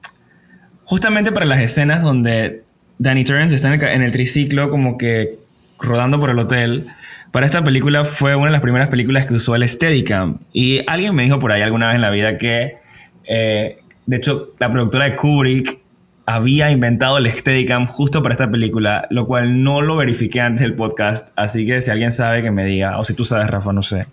justamente 0.85 1.33
para 1.33 1.47
las 1.47 1.61
escenas 1.61 2.03
donde 2.03 2.62
Danny 2.99 3.25
Torrance 3.25 3.57
está 3.57 3.75
en 3.75 4.03
el, 4.03 4.12
triciclo 4.12 4.71
como 4.71 4.99
que 4.99 5.38
rodando 5.81 6.21
por 6.21 6.31
el 6.31 6.38
hotel, 6.38 6.87
para 7.33 7.47
esta 7.47 7.65
película 7.65 8.05
fue 8.05 8.37
una 8.37 8.47
de 8.47 8.53
las 8.53 8.61
primeras 8.61 8.88
películas 8.88 9.27
que 9.27 9.35
usó 9.35 9.55
el 9.55 9.69
Steadicam. 9.69 10.41
Y 10.53 10.83
alguien 10.87 11.15
me 11.15 11.25
dijo 11.25 11.38
por 11.38 11.53
ahí 11.53 11.62
alguna 11.62 11.88
vez 11.88 11.97
en 11.97 12.03
la 12.03 12.11
vida 12.11 12.38
que, 12.38 12.77
eh, 13.25 13.79
de 14.09 14.17
hecho, 14.17 14.55
la 14.59 14.71
productora 14.71 15.05
de 15.05 15.17
Kubrick 15.17 15.81
había 16.25 16.71
inventado 16.71 17.19
el 17.19 17.31
Steadicam 17.31 17.87
justo 17.87 18.23
para 18.23 18.33
esta 18.33 18.50
película, 18.50 19.07
lo 19.11 19.27
cual 19.27 19.62
no 19.62 19.83
lo 19.83 19.97
verifiqué 19.97 20.41
antes 20.41 20.62
del 20.62 20.75
podcast. 20.75 21.29
Así 21.37 21.67
que 21.67 21.83
si 21.83 21.91
alguien 21.91 22.11
sabe 22.11 22.41
que 22.41 22.50
me 22.50 22.65
diga, 22.65 22.99
o 22.99 23.05
si 23.05 23.12
tú 23.12 23.27
sabes, 23.27 23.50
Rafa, 23.50 23.71
no 23.75 23.83
sé. 23.83 24.07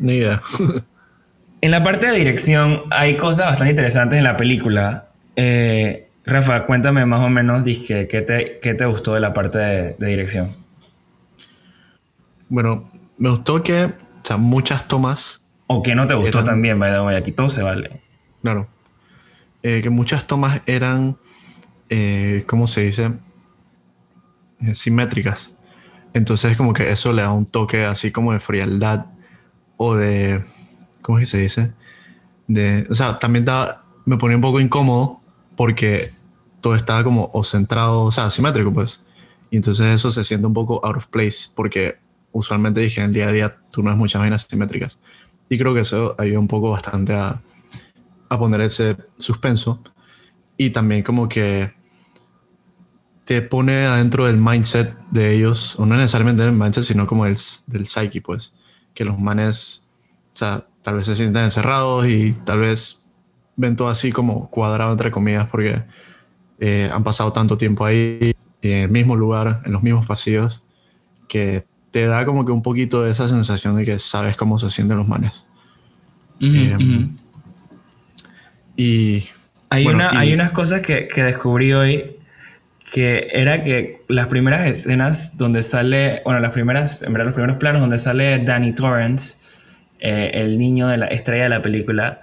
Ni 0.00 0.14
idea. 0.14 0.42
En 1.60 1.72
la 1.72 1.82
parte 1.82 2.06
de 2.06 2.16
dirección 2.16 2.82
hay 2.92 3.16
cosas 3.16 3.46
bastante 3.46 3.70
interesantes 3.70 4.16
en 4.16 4.22
la 4.22 4.36
película. 4.36 5.08
Eh, 5.34 6.08
Rafa, 6.24 6.66
cuéntame 6.66 7.04
más 7.04 7.24
o 7.24 7.30
menos, 7.30 7.64
dije, 7.64 8.06
¿qué 8.06 8.22
te, 8.22 8.60
qué 8.62 8.74
te 8.74 8.86
gustó 8.86 9.14
de 9.14 9.20
la 9.20 9.34
parte 9.34 9.58
de, 9.58 9.96
dirección? 9.98 10.52
Bueno, 12.48 12.88
me 13.18 13.30
gustó 13.30 13.60
que, 13.64 13.86
o 13.86 13.92
sea, 14.22 14.36
muchas 14.36 14.86
tomas. 14.86 15.42
O 15.66 15.82
que 15.82 15.96
no 15.96 16.06
te 16.06 16.14
gustó 16.14 16.44
también, 16.44 16.78
vaya, 16.78 17.00
vaya, 17.00 17.18
aquí 17.18 17.32
todo 17.32 17.50
se 17.50 17.64
vale. 17.64 18.02
Claro. 18.40 18.68
Eh, 19.62 19.80
que 19.82 19.90
muchas 19.90 20.26
tomas 20.26 20.62
eran, 20.66 21.18
eh, 21.88 22.44
¿cómo 22.46 22.66
se 22.66 22.82
dice? 22.82 23.12
Eh, 24.60 24.74
simétricas. 24.74 25.52
Entonces, 26.14 26.56
como 26.56 26.72
que 26.72 26.90
eso 26.90 27.12
le 27.12 27.22
da 27.22 27.32
un 27.32 27.46
toque 27.46 27.84
así 27.84 28.10
como 28.10 28.32
de 28.32 28.40
frialdad 28.40 29.06
o 29.76 29.94
de 29.94 30.44
¿cómo 31.02 31.18
es 31.18 31.26
que 31.26 31.30
se 31.30 31.38
dice? 31.38 31.72
De, 32.46 32.86
o 32.90 32.94
sea, 32.94 33.18
también 33.18 33.46
me 34.04 34.16
ponía 34.16 34.36
un 34.36 34.42
poco 34.42 34.60
incómodo 34.60 35.20
porque 35.56 36.12
todo 36.60 36.74
estaba 36.74 37.04
como 37.04 37.30
o 37.32 37.44
centrado, 37.44 38.02
o 38.02 38.10
sea, 38.10 38.30
simétrico, 38.30 38.72
pues. 38.72 39.00
Y 39.50 39.56
entonces 39.56 39.86
eso 39.86 40.10
se 40.10 40.24
siente 40.24 40.46
un 40.46 40.54
poco 40.54 40.84
out 40.84 40.96
of 40.96 41.06
place 41.06 41.48
porque 41.54 41.98
usualmente 42.32 42.80
dije 42.80 43.00
en 43.00 43.06
el 43.06 43.14
día 43.14 43.28
a 43.28 43.32
día 43.32 43.56
tú 43.70 43.82
no 43.82 43.90
ves 43.90 43.98
muchas 43.98 44.20
vainas 44.20 44.42
simétricas. 44.42 44.98
Y 45.48 45.58
creo 45.58 45.74
que 45.74 45.80
eso 45.80 46.14
ayuda 46.18 46.38
un 46.38 46.48
poco 46.48 46.70
bastante 46.70 47.14
a, 47.14 47.40
a 48.28 48.38
poner 48.38 48.60
ese 48.60 48.96
suspenso. 49.18 49.82
Y 50.56 50.70
también 50.70 51.02
como 51.02 51.28
que 51.28 51.72
te 53.24 53.42
pone 53.42 53.86
adentro 53.86 54.26
del 54.26 54.38
mindset 54.38 54.96
de 55.10 55.34
ellos, 55.34 55.78
o 55.78 55.86
no 55.86 55.96
necesariamente 55.96 56.42
del 56.42 56.52
mindset, 56.52 56.84
sino 56.84 57.06
como 57.06 57.26
el, 57.26 57.36
del 57.66 57.86
psyche, 57.86 58.20
pues. 58.20 58.54
Que 58.94 59.04
los 59.04 59.18
manes, 59.18 59.86
o 60.34 60.38
sea, 60.38 60.66
tal 60.82 60.96
vez 60.96 61.06
se 61.06 61.16
sienten 61.16 61.44
encerrados 61.44 62.06
y 62.06 62.32
tal 62.44 62.60
vez 62.60 63.04
ven 63.56 63.76
todo 63.76 63.88
así 63.88 64.12
como 64.12 64.48
cuadrado 64.50 64.92
entre 64.92 65.10
comillas 65.10 65.48
porque 65.50 65.82
eh, 66.60 66.88
han 66.92 67.04
pasado 67.04 67.32
tanto 67.32 67.58
tiempo 67.58 67.84
ahí 67.84 68.34
en 68.62 68.82
el 68.84 68.88
mismo 68.88 69.16
lugar, 69.16 69.62
en 69.66 69.72
los 69.72 69.82
mismos 69.82 70.06
pasillos, 70.06 70.62
que 71.28 71.66
te 71.90 72.06
da 72.06 72.24
como 72.24 72.44
que 72.44 72.52
un 72.52 72.62
poquito 72.62 73.02
de 73.02 73.10
esa 73.10 73.28
sensación 73.28 73.76
de 73.76 73.84
que 73.84 73.98
sabes 73.98 74.36
cómo 74.36 74.58
se 74.58 74.70
sienten 74.70 74.96
los 74.96 75.08
manes. 75.08 75.46
Eh, 76.40 77.08
y 78.78 79.28
hay, 79.70 79.86
una, 79.86 80.18
hay 80.18 80.32
unas 80.32 80.52
cosas 80.52 80.82
que, 80.82 81.08
que, 81.08 81.24
descubrí 81.24 81.72
hoy 81.72 82.16
que 82.92 83.26
era 83.32 83.64
que 83.64 84.02
las 84.06 84.28
primeras 84.28 84.64
escenas 84.66 85.36
donde 85.36 85.64
sale, 85.64 86.22
bueno, 86.24 86.38
las 86.38 86.52
primeras, 86.52 87.02
en 87.02 87.12
verdad 87.12 87.26
los 87.26 87.34
primeros 87.34 87.56
planos 87.56 87.80
donde 87.80 87.98
sale 87.98 88.38
Danny 88.38 88.72
Torrance, 88.72 89.36
eh, 89.98 90.30
el 90.34 90.58
niño 90.58 90.86
de 90.86 90.96
la 90.96 91.06
estrella 91.08 91.42
de 91.42 91.48
la 91.48 91.60
película, 91.60 92.20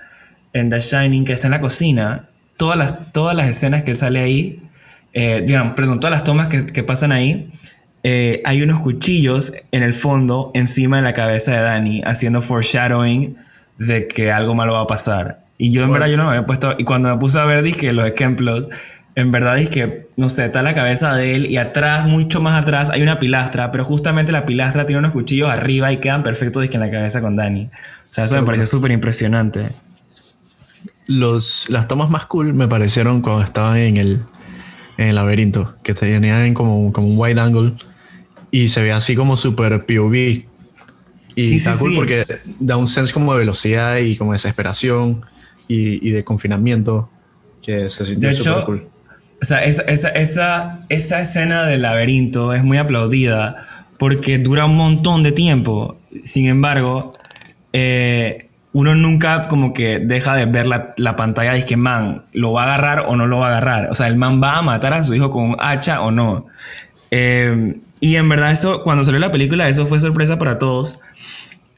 en 0.54 0.70
The 0.70 0.80
Shining, 0.80 1.26
que 1.26 1.34
está 1.34 1.48
en 1.48 1.52
la 1.52 1.60
cocina, 1.60 2.30
todas 2.56 2.78
las, 2.78 3.12
todas 3.12 3.36
las 3.36 3.50
escenas 3.50 3.84
que 3.84 3.92
él 3.92 3.98
sale 3.98 4.22
ahí, 4.22 4.64
eh, 5.12 5.44
digamos, 5.46 5.74
perdón, 5.74 6.00
todas 6.00 6.12
las 6.12 6.24
tomas 6.24 6.48
que, 6.48 6.66
que 6.66 6.84
pasan 6.84 7.12
ahí, 7.12 7.52
eh, 8.04 8.42
hay 8.46 8.62
unos 8.62 8.80
cuchillos 8.80 9.54
en 9.72 9.84
el 9.84 9.94
fondo, 9.94 10.52
encima 10.54 10.98
de 10.98 11.04
la 11.04 11.14
cabeza 11.14 11.52
de 11.52 11.60
Danny, 11.60 12.02
haciendo 12.06 12.42
foreshadowing 12.42 13.36
de 13.78 14.08
que 14.08 14.32
algo 14.32 14.56
malo 14.56 14.74
va 14.74 14.82
a 14.84 14.88
pasar. 14.88 15.45
Y 15.58 15.72
yo 15.72 15.84
en 15.84 15.92
verdad 15.92 16.08
yo 16.08 16.18
no 16.18 16.24
me 16.24 16.30
había 16.30 16.46
puesto, 16.46 16.76
y 16.78 16.84
cuando 16.84 17.10
me 17.10 17.20
puse 17.20 17.40
a 17.40 17.46
ver, 17.46 17.64
dije 17.64 17.94
los 17.94 18.06
ejemplos, 18.08 18.68
en 19.16 19.32
verdad 19.32 19.58
es 19.58 19.70
que, 19.70 20.10
no 20.18 20.30
sé, 20.30 20.46
está 20.46 20.62
la 20.62 20.76
cabeza 20.76 21.16
de 21.16 21.36
él 21.36 21.46
y 21.46 21.56
atrás, 21.56 22.06
mucho 22.06 22.42
más 22.42 22.62
atrás, 22.62 22.90
hay 22.90 23.02
una 23.02 23.18
pilastra, 23.18 23.72
pero 23.72 23.86
justamente 23.86 24.34
la 24.34 24.46
pilastra 24.46 24.86
tiene 24.86 25.00
unos 25.00 25.14
cuchillos 25.14 25.50
arriba 25.50 25.92
y 25.94 25.98
quedan 25.98 26.22
perfectos 26.22 26.68
en 26.74 26.80
la 26.82 26.92
cabeza 26.92 27.22
con 27.22 27.38
Danny. 27.38 27.66
O 27.66 28.14
sea, 28.14 28.26
eso 28.26 28.36
me 28.36 28.44
parece 28.44 28.66
súper 28.66 28.92
impresionante. 28.92 29.66
Los, 31.08 31.70
las 31.70 31.88
tomas 31.88 32.10
más 32.10 32.26
cool 32.26 32.54
me 32.54 32.68
parecieron 32.68 33.22
cuando 33.22 33.44
estaban 33.44 33.78
en 33.78 33.98
el, 33.98 34.22
en 34.98 35.08
el 35.08 35.16
laberinto, 35.16 35.76
que 35.82 35.94
tenían 35.94 36.54
como, 36.54 36.92
como 36.92 37.08
un 37.08 37.18
wide 37.18 37.40
angle 37.40 37.74
y 38.52 38.68
se 38.68 38.84
ve 38.84 38.92
así 38.92 39.16
como 39.16 39.38
súper 39.38 39.86
POV. 39.86 40.16
Y 41.38 41.48
sí, 41.48 41.56
está 41.56 41.78
cool 41.78 41.96
porque 41.96 42.26
da 42.60 42.76
un 42.76 42.88
sense 42.88 43.14
como 43.14 43.34
de 43.34 43.40
velocidad 43.40 43.98
y 43.98 44.18
como 44.18 44.34
desesperación 44.34 45.26
y, 45.68 46.08
y 46.08 46.12
de 46.12 46.24
confinamiento 46.24 47.10
que 47.62 47.90
se 47.90 48.06
sintió 48.06 48.34
súper 48.34 48.64
cool 48.66 48.88
o 49.42 49.46
sea, 49.46 49.64
esa, 49.64 49.84
esa, 49.84 50.10
esa, 50.10 50.80
esa 50.90 51.22
escena 51.22 51.66
del 51.66 51.84
laberinto 51.84 52.54
es 52.54 52.64
muy 52.64 52.78
aplaudida 52.78 53.68
porque 53.98 54.40
dura 54.40 54.66
un 54.66 54.76
montón 54.76 55.24
de 55.24 55.32
tiempo. 55.32 55.98
Sin 56.24 56.48
embargo, 56.48 57.12
eh, 57.74 58.50
uno 58.74 58.96
nunca 58.96 59.48
como 59.48 59.74
que 59.74 60.00
deja 60.00 60.36
de 60.36 60.46
ver 60.46 60.68
la, 60.68 60.94
la, 60.98 61.16
pantalla 61.16 61.56
y 61.56 61.60
es 61.60 61.66
que, 61.66 61.78
man, 61.78 62.26
¿lo 62.34 62.54
va 62.54 62.64
a 62.64 62.66
agarrar 62.66 63.06
o 63.08 63.16
no 63.16 63.28
lo 63.28 63.40
va 63.40 63.48
a 63.48 63.50
agarrar? 63.52 63.90
O 63.92 63.94
sea, 63.94 64.08
el 64.08 64.16
man 64.16 64.42
va 64.42 64.58
a 64.58 64.62
matar 64.62 64.94
a 64.94 65.04
su 65.04 65.14
hijo 65.14 65.30
con 65.30 65.44
un 65.52 65.58
hacha 65.60 66.02
o 66.02 66.12
no. 66.12 66.48
Eh, 67.12 67.76
y 68.00 68.16
en 68.16 68.28
verdad 68.28 68.52
eso, 68.52 68.84
cuando 68.84 69.04
salió 69.04 69.20
la 69.20 69.32
película, 69.32 69.70
eso 69.70 69.86
fue 69.86 70.00
sorpresa 70.00 70.40
para 70.40 70.58
todos. 70.58 71.00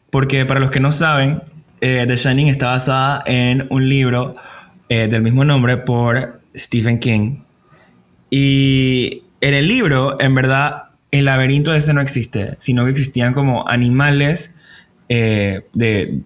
Porque 0.10 0.46
para 0.46 0.60
los 0.60 0.72
que 0.72 0.80
no 0.80 0.92
saben, 0.92 1.42
eh, 1.82 2.06
The 2.08 2.18
Shining 2.18 2.48
está 2.48 2.68
basada 2.68 3.24
en 3.26 3.68
un 3.70 3.88
libro 3.88 4.36
eh, 4.90 5.08
del 5.08 5.22
mismo 5.22 5.44
nombre 5.46 5.78
por 5.78 6.42
Stephen 6.56 7.00
King. 7.00 7.40
Y 8.30 9.24
en 9.42 9.54
el 9.54 9.68
libro, 9.68 10.20
en 10.20 10.36
verdad, 10.36 10.90
el 11.12 11.26
laberinto 11.26 11.74
ese 11.74 11.94
no 11.94 12.02
existe, 12.02 12.56
sino 12.60 12.84
que 12.86 12.92
existían 12.92 13.34
como 13.34 13.68
animales 13.68 14.54
eh, 15.10 15.66
de, 15.74 16.22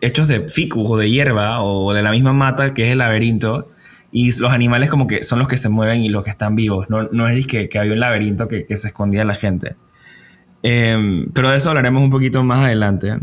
hechos 0.00 0.28
de 0.28 0.48
ficus 0.48 0.90
o 0.90 0.96
de 0.96 1.10
hierba 1.10 1.62
o 1.62 1.92
de 1.92 2.02
la 2.02 2.10
misma 2.10 2.32
mata 2.32 2.74
que 2.74 2.84
es 2.84 2.90
el 2.90 2.98
laberinto. 2.98 3.64
Y 4.10 4.38
los 4.40 4.52
animales 4.52 4.88
como 4.88 5.06
que 5.06 5.22
son 5.22 5.38
los 5.38 5.48
que 5.48 5.58
se 5.58 5.68
mueven 5.68 6.00
y 6.00 6.08
los 6.08 6.24
que 6.24 6.30
están 6.30 6.56
vivos. 6.56 6.88
No, 6.88 7.04
no 7.12 7.28
es 7.28 7.46
que, 7.46 7.68
que 7.68 7.78
había 7.78 7.92
un 7.92 8.00
laberinto 8.00 8.48
que, 8.48 8.64
que 8.64 8.76
se 8.76 8.88
escondía 8.88 9.24
la 9.24 9.34
gente. 9.34 9.76
Em, 10.62 11.30
pero 11.32 11.50
de 11.50 11.58
eso 11.58 11.68
hablaremos 11.68 12.02
un 12.02 12.10
poquito 12.10 12.42
más 12.42 12.64
adelante. 12.64 13.18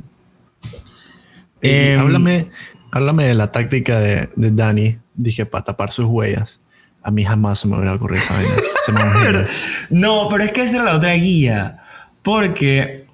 Eh, 1.66 1.98
háblame, 2.00 2.50
háblame 2.92 3.26
de 3.26 3.34
la 3.34 3.52
táctica 3.52 4.00
de, 4.00 4.30
de 4.36 4.52
Danny, 4.52 4.98
dije, 5.16 5.46
para 5.46 5.64
tapar 5.64 5.92
sus 5.92 6.06
huellas. 6.06 6.60
A 7.04 7.12
mí 7.12 7.24
jamás 7.24 7.60
se 7.60 7.68
me 7.68 7.76
hubiera 7.76 7.94
ocurrido 7.94 8.24
esa 8.24 8.34
vaina. 8.34 9.48
no, 9.90 10.28
pero 10.30 10.44
es 10.44 10.52
que 10.52 10.64
esa 10.64 10.78
era 10.78 10.86
la 10.86 10.98
otra 10.98 11.14
guía. 11.14 11.80
Porque 12.24 13.06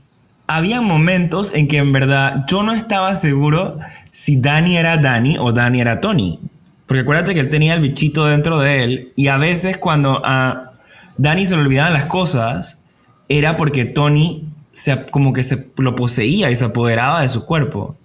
había 0.47 0.81
momentos 0.81 1.53
en 1.53 1.67
que 1.67 1.77
en 1.77 1.91
verdad 1.91 2.45
yo 2.47 2.63
no 2.63 2.73
estaba 2.73 3.15
seguro 3.15 3.79
si 4.11 4.39
Danny 4.39 4.77
era 4.77 4.97
Danny 4.97 5.37
o 5.39 5.51
Danny 5.51 5.81
era 5.81 5.99
Tony. 5.99 6.39
Porque 6.85 7.01
acuérdate 7.01 7.33
que 7.33 7.39
él 7.39 7.49
tenía 7.49 7.73
el 7.73 7.81
bichito 7.81 8.25
dentro 8.25 8.59
de 8.59 8.83
él 8.83 9.13
y 9.15 9.27
a 9.27 9.37
veces 9.37 9.77
cuando 9.77 10.21
a 10.25 10.73
Danny 11.17 11.45
se 11.45 11.55
le 11.55 11.61
olvidaban 11.61 11.93
las 11.93 12.05
cosas 12.05 12.79
era 13.29 13.55
porque 13.55 13.85
Tony 13.85 14.43
se, 14.73 15.05
como 15.05 15.31
que 15.31 15.43
se 15.43 15.71
lo 15.77 15.95
poseía 15.95 16.51
y 16.51 16.55
se 16.55 16.65
apoderaba 16.65 17.21
de 17.21 17.29
su 17.29 17.45
cuerpo. 17.45 17.95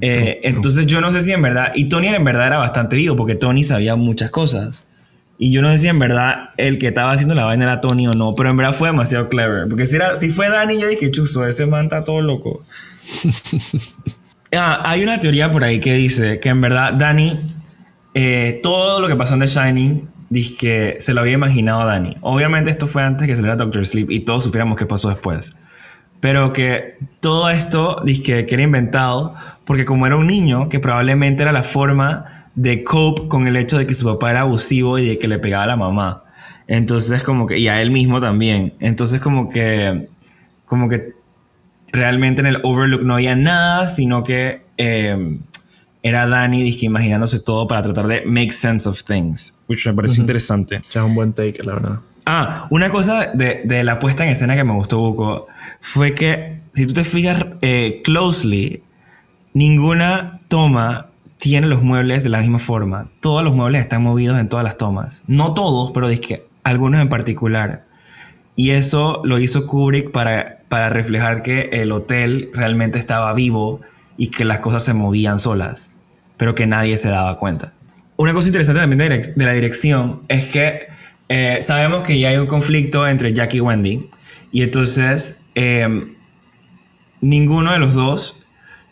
Eh, 0.00 0.40
entonces 0.44 0.86
yo 0.86 1.00
no 1.00 1.10
sé 1.10 1.22
si 1.22 1.32
en 1.32 1.42
verdad, 1.42 1.72
y 1.74 1.88
Tony 1.88 2.08
en 2.08 2.24
verdad 2.24 2.46
era 2.46 2.58
bastante 2.58 2.96
vivo 2.96 3.16
porque 3.16 3.34
Tony 3.34 3.64
sabía 3.64 3.96
muchas 3.96 4.30
cosas. 4.30 4.84
Y 5.36 5.52
yo 5.52 5.62
no 5.62 5.70
sé 5.70 5.78
si 5.78 5.88
en 5.88 5.98
verdad 5.98 6.50
el 6.56 6.78
que 6.78 6.88
estaba 6.88 7.12
haciendo 7.12 7.34
la 7.34 7.44
vaina 7.44 7.64
era 7.64 7.80
Tony 7.80 8.06
o 8.06 8.12
no, 8.12 8.34
pero 8.34 8.50
en 8.50 8.56
verdad 8.56 8.72
fue 8.72 8.88
demasiado 8.88 9.28
clever. 9.28 9.68
Porque 9.68 9.86
si, 9.86 9.96
era, 9.96 10.14
si 10.14 10.30
fue 10.30 10.48
Danny, 10.48 10.80
yo 10.80 10.86
dije, 10.86 11.10
chuzo, 11.10 11.46
ese 11.46 11.66
man 11.66 11.84
está 11.84 12.04
todo 12.04 12.20
loco. 12.20 12.64
ah, 14.56 14.82
hay 14.84 15.02
una 15.02 15.18
teoría 15.18 15.50
por 15.50 15.64
ahí 15.64 15.80
que 15.80 15.94
dice 15.94 16.38
que 16.40 16.50
en 16.50 16.60
verdad 16.60 16.92
Danny, 16.92 17.38
eh, 18.14 18.60
todo 18.62 19.00
lo 19.00 19.08
que 19.08 19.16
pasó 19.16 19.34
en 19.34 19.40
The 19.40 19.46
Shining, 19.46 20.08
dice 20.30 20.54
que 20.58 20.96
se 21.00 21.14
lo 21.14 21.20
había 21.20 21.34
imaginado 21.34 21.84
Danny. 21.84 22.16
Obviamente 22.20 22.70
esto 22.70 22.86
fue 22.86 23.02
antes 23.02 23.26
que 23.26 23.34
saliera 23.34 23.56
Doctor 23.56 23.84
Sleep 23.84 24.10
y 24.10 24.20
todos 24.20 24.44
supiéramos 24.44 24.78
qué 24.78 24.86
pasó 24.86 25.08
después. 25.08 25.56
Pero 26.20 26.52
que 26.52 26.96
todo 27.20 27.50
esto, 27.50 28.00
dice 28.04 28.46
que 28.46 28.54
era 28.54 28.62
inventado 28.62 29.34
porque 29.64 29.84
como 29.84 30.06
era 30.06 30.16
un 30.16 30.26
niño, 30.26 30.68
que 30.68 30.80
probablemente 30.80 31.42
era 31.42 31.52
la 31.52 31.62
forma 31.62 32.48
de 32.54 32.84
cope 32.84 33.28
con 33.28 33.46
el 33.46 33.56
hecho 33.56 33.78
de 33.78 33.86
que 33.86 33.94
su 33.94 34.06
papá 34.06 34.30
era 34.30 34.40
abusivo 34.40 34.98
y 34.98 35.06
de 35.06 35.18
que 35.18 35.28
le 35.28 35.38
pegaba 35.38 35.64
a 35.64 35.68
la 35.68 35.76
mamá. 35.76 36.24
Entonces 36.66 37.22
como 37.22 37.46
que, 37.46 37.58
y 37.58 37.68
a 37.68 37.82
él 37.82 37.90
mismo 37.90 38.20
también. 38.20 38.74
Entonces 38.80 39.20
como 39.20 39.48
que, 39.48 40.08
como 40.66 40.88
que 40.88 41.14
realmente 41.92 42.40
en 42.40 42.46
el 42.46 42.60
Overlook 42.62 43.02
no 43.02 43.14
había 43.14 43.36
nada, 43.36 43.86
sino 43.86 44.22
que 44.22 44.62
em, 44.76 45.40
era 46.02 46.26
Danny 46.26 46.62
dije, 46.62 46.86
imaginándose 46.86 47.40
todo 47.40 47.66
para 47.66 47.82
tratar 47.82 48.06
de 48.06 48.22
make 48.26 48.52
sense 48.52 48.88
of 48.88 49.02
things, 49.04 49.54
which 49.68 49.86
me 49.86 49.94
pareció 49.94 50.20
interesante. 50.20 50.80
Ya 50.92 51.04
un 51.04 51.14
buen 51.14 51.32
take, 51.32 51.62
la 51.62 51.74
verdad. 51.74 52.00
Ah, 52.26 52.66
una 52.70 52.90
cosa 52.90 53.32
de, 53.34 53.62
de, 53.64 53.84
la 53.84 53.98
puesta 53.98 54.24
en 54.24 54.30
escena 54.30 54.56
que 54.56 54.64
me 54.64 54.72
gustó, 54.72 54.98
Buco, 54.98 55.46
fue 55.80 56.14
que 56.14 56.60
si 56.72 56.86
tú 56.86 56.94
te 56.94 57.04
fijas 57.04 57.46
eh, 57.60 58.00
closely, 58.02 58.82
Ninguna 59.54 60.40
toma 60.48 61.10
tiene 61.38 61.68
los 61.68 61.80
muebles 61.80 62.24
de 62.24 62.28
la 62.28 62.40
misma 62.40 62.58
forma. 62.58 63.08
Todos 63.20 63.44
los 63.44 63.54
muebles 63.54 63.82
están 63.82 64.02
movidos 64.02 64.40
en 64.40 64.48
todas 64.48 64.64
las 64.64 64.76
tomas. 64.76 65.22
No 65.28 65.54
todos, 65.54 65.92
pero 65.92 66.08
es 66.08 66.18
que 66.18 66.48
algunos 66.64 67.00
en 67.00 67.08
particular. 67.08 67.86
Y 68.56 68.70
eso 68.70 69.22
lo 69.24 69.38
hizo 69.38 69.68
Kubrick 69.68 70.10
para, 70.10 70.62
para 70.68 70.88
reflejar 70.88 71.42
que 71.42 71.70
el 71.72 71.92
hotel 71.92 72.50
realmente 72.52 72.98
estaba 72.98 73.32
vivo 73.32 73.80
y 74.16 74.28
que 74.28 74.44
las 74.44 74.58
cosas 74.58 74.84
se 74.84 74.92
movían 74.92 75.38
solas, 75.38 75.92
pero 76.36 76.56
que 76.56 76.66
nadie 76.66 76.98
se 76.98 77.08
daba 77.08 77.38
cuenta. 77.38 77.74
Una 78.16 78.32
cosa 78.32 78.48
interesante 78.48 78.80
también 78.80 78.98
de, 78.98 79.44
la 79.44 79.52
dirección 79.52 80.22
es 80.26 80.46
que 80.46 80.80
eh, 81.28 81.58
sabemos 81.60 82.02
que 82.02 82.18
ya 82.18 82.30
hay 82.30 82.38
un 82.38 82.46
conflicto 82.46 83.06
entre 83.06 83.32
Jack 83.32 83.54
y 83.54 83.60
Wendy 83.60 84.10
y 84.50 84.62
entonces 84.62 85.42
eh, 85.54 86.12
ninguno 87.20 87.72
de 87.72 87.78
los 87.78 87.94
dos 87.94 88.43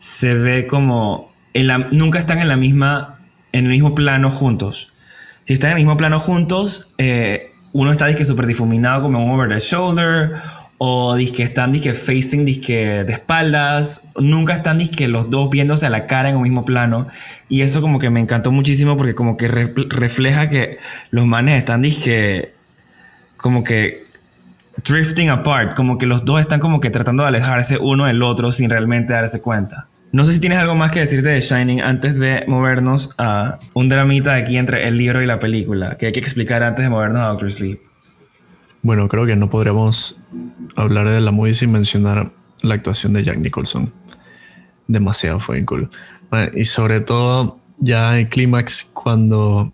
se 0.03 0.35
ve 0.35 0.67
como 0.67 1.33
nunca 1.93 2.19
están 2.19 2.41
en 2.41 2.49
la 2.49 2.57
misma 2.57 3.21
en 3.53 3.67
el 3.67 3.71
mismo 3.71 3.95
plano 3.95 4.33
juntos. 4.33 4.93
Si 5.45 5.53
están 5.53 5.71
en 5.71 5.77
el 5.77 5.85
mismo 5.85 5.97
plano 5.97 6.19
juntos, 6.19 6.89
eh, 6.99 7.53
uno 7.73 7.93
está 7.93 8.07
disque 8.07 8.25
súper 8.25 8.47
difuminado 8.47 9.03
como 9.03 9.25
un 9.25 9.31
over 9.31 9.49
the 9.49 9.61
shoulder 9.61 10.33
o 10.79 11.15
disque 11.15 11.45
están 11.45 11.71
disque 11.71 11.93
facing 11.93 12.45
disque 12.45 13.05
de 13.05 13.13
espaldas, 13.13 14.09
nunca 14.17 14.55
están 14.55 14.79
disque 14.79 15.07
los 15.07 15.31
dos 15.31 15.51
viéndose 15.51 15.87
a 15.87 15.91
la 15.91 16.07
cara 16.07 16.31
en 16.31 16.37
un 16.37 16.43
mismo 16.43 16.65
plano 16.65 17.07
y 17.49 17.61
eso 17.61 17.81
como 17.81 18.01
que 18.01 18.11
me 18.11 18.19
encantó 18.19 18.51
muchísimo 18.51 18.97
porque 18.97 19.15
como 19.15 19.37
que 19.37 19.47
refleja 19.47 20.49
que 20.49 20.79
los 21.13 21.27
manes 21.27 21.59
están 21.59 21.81
disque 21.81 22.53
como 23.37 23.63
que 23.63 24.05
drifting 24.85 25.31
apart, 25.31 25.77
como 25.77 25.97
que 25.97 26.07
los 26.07 26.25
dos 26.25 26.41
están 26.41 26.59
como 26.59 26.81
que 26.81 26.91
tratando 26.91 27.23
de 27.23 27.29
alejarse 27.29 27.79
uno 27.79 28.07
del 28.07 28.21
otro 28.21 28.51
sin 28.51 28.69
realmente 28.69 29.13
darse 29.13 29.41
cuenta. 29.41 29.87
No 30.13 30.27
sé 30.27 30.35
si 30.35 30.41
tienes 30.41 30.59
algo 30.59 30.75
más 30.75 30.93
que 30.93 31.01
decirte 31.01 31.31
de 31.31 31.41
Shining 31.41 31.81
antes 31.81 32.19
de 32.19 32.45
movernos 32.47 33.15
a 33.17 33.59
un 33.73 33.89
dramita 33.89 34.35
aquí 34.35 34.59
entre 34.59 34.87
el 34.87 34.99
libro 34.99 35.23
y 35.23 35.27
la 35.27 35.39
película, 35.39 35.97
que 35.97 36.07
hay 36.07 36.13
que 36.13 36.21
explicar 36.21 36.63
antes 36.63 36.85
de 36.85 36.91
movernos 36.91 37.23
a 37.23 37.29
Doctor 37.29 37.51
Sleep. 37.51 37.81
Bueno, 38.83 39.09
creo 39.09 39.25
que 39.25 39.37
no 39.37 39.49
podríamos 39.49 40.19
hablar 40.77 41.09
de 41.09 41.23
la 41.23 41.33
movie 41.33 41.55
sin 41.55 41.73
mencionar 41.73 42.31
la 42.61 42.75
actuación 42.75 43.15
de 43.15 43.25
Jack 43.25 43.39
Nicholson. 43.39 43.91
Demasiado 44.87 45.41
fue 45.41 45.65
cool. 45.65 45.91
y 46.55 46.67
sobre 46.67 47.01
todo 47.01 47.59
ya 47.79 48.19
en 48.19 48.27
clímax 48.27 48.91
cuando 48.93 49.73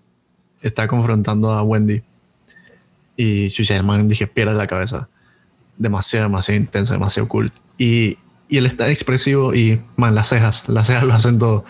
está 0.63 0.87
confrontando 0.87 1.51
a 1.51 1.65
Wendy 1.65 2.03
y 3.17 3.51
su 3.51 3.65
hermano 3.73 4.05
dije 4.05 4.29
pierde 4.29 4.55
la 4.55 4.69
cabeza. 4.69 5.09
Demasiado, 5.77 6.29
demasiado 6.29 6.61
intenso, 6.61 6.93
demasiado 6.93 7.29
cool. 7.29 7.53
Y 7.77 8.19
y 8.49 8.59
él 8.59 8.67
está 8.67 8.91
expresivo 8.91 9.55
y, 9.55 9.81
man, 9.97 10.15
las 10.15 10.29
cejas, 10.29 10.65
las 10.69 10.87
cejas 10.87 11.05
lo 11.05 11.15
hacen 11.15 11.39
todo. 11.39 11.65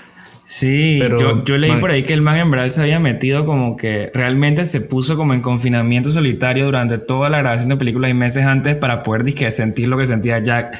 Sí, 0.49 0.99
yo, 0.99 1.45
yo, 1.45 1.59
leí 1.59 1.73
por 1.73 1.91
ahí 1.91 2.05
que 2.05 2.15
el 2.15 2.23
man 2.23 2.39
en 2.39 2.51
verdad 2.51 2.71
se 2.71 2.81
había 2.81 2.99
metido 2.99 3.45
como 3.45 3.77
que 3.77 4.11
realmente 4.15 4.65
se 4.65 4.81
puso 4.81 5.15
como 5.15 5.35
en 5.35 5.43
confinamiento 5.43 6.11
solitario 6.11 6.65
durante 6.65 6.97
toda 6.97 7.29
la 7.29 7.37
grabación 7.37 7.69
de 7.69 7.77
películas 7.77 8.11
y 8.11 8.15
meses 8.15 8.47
antes 8.47 8.75
para 8.75 9.03
poder 9.03 9.25
disque, 9.25 9.51
sentir 9.51 9.89
lo 9.89 9.99
que 9.99 10.07
sentía 10.07 10.39
Jack. 10.39 10.79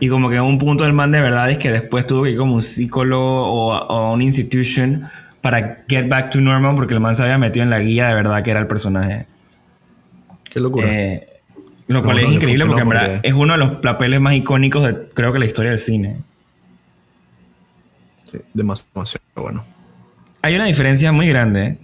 Y 0.00 0.08
como 0.08 0.30
que 0.30 0.36
en 0.36 0.42
un 0.42 0.56
punto 0.56 0.86
el 0.86 0.94
man 0.94 1.12
de 1.12 1.20
verdad 1.20 1.50
es 1.50 1.58
que 1.58 1.70
después 1.70 2.06
tuvo 2.06 2.22
que 2.22 2.30
ir 2.30 2.38
como 2.38 2.54
un 2.54 2.62
psicólogo 2.62 3.46
o, 3.46 3.72
a 3.74 4.10
una 4.10 4.24
institution 4.24 5.02
para 5.42 5.84
get 5.86 6.08
back 6.08 6.30
to 6.30 6.40
normal 6.40 6.74
porque 6.74 6.94
el 6.94 7.00
man 7.00 7.14
se 7.14 7.22
había 7.22 7.36
metido 7.36 7.64
en 7.64 7.68
la 7.68 7.80
guía 7.80 8.08
de 8.08 8.14
verdad 8.14 8.42
que 8.42 8.52
era 8.52 8.60
el 8.60 8.68
personaje. 8.68 9.26
Qué 10.50 10.60
locura. 10.60 10.88
Eh, 10.90 11.29
lo 11.90 12.04
cual 12.04 12.20
es 12.20 12.30
increíble 12.30 12.66
porque 12.66 12.82
en 12.82 12.88
verdad 12.88 13.20
es 13.24 13.32
uno 13.32 13.54
de 13.54 13.58
los 13.58 13.74
papeles 13.76 14.20
más 14.20 14.34
icónicos 14.34 14.84
de 14.84 15.08
creo 15.12 15.32
que 15.32 15.40
la 15.40 15.44
historia 15.44 15.70
del 15.70 15.80
cine. 15.80 16.18
Sí, 18.22 18.38
demasiado 18.54 18.88
bueno. 19.34 19.64
Hay 20.42 20.54
una 20.54 20.66
diferencia 20.66 21.10
muy 21.10 21.28
grande 21.28 21.78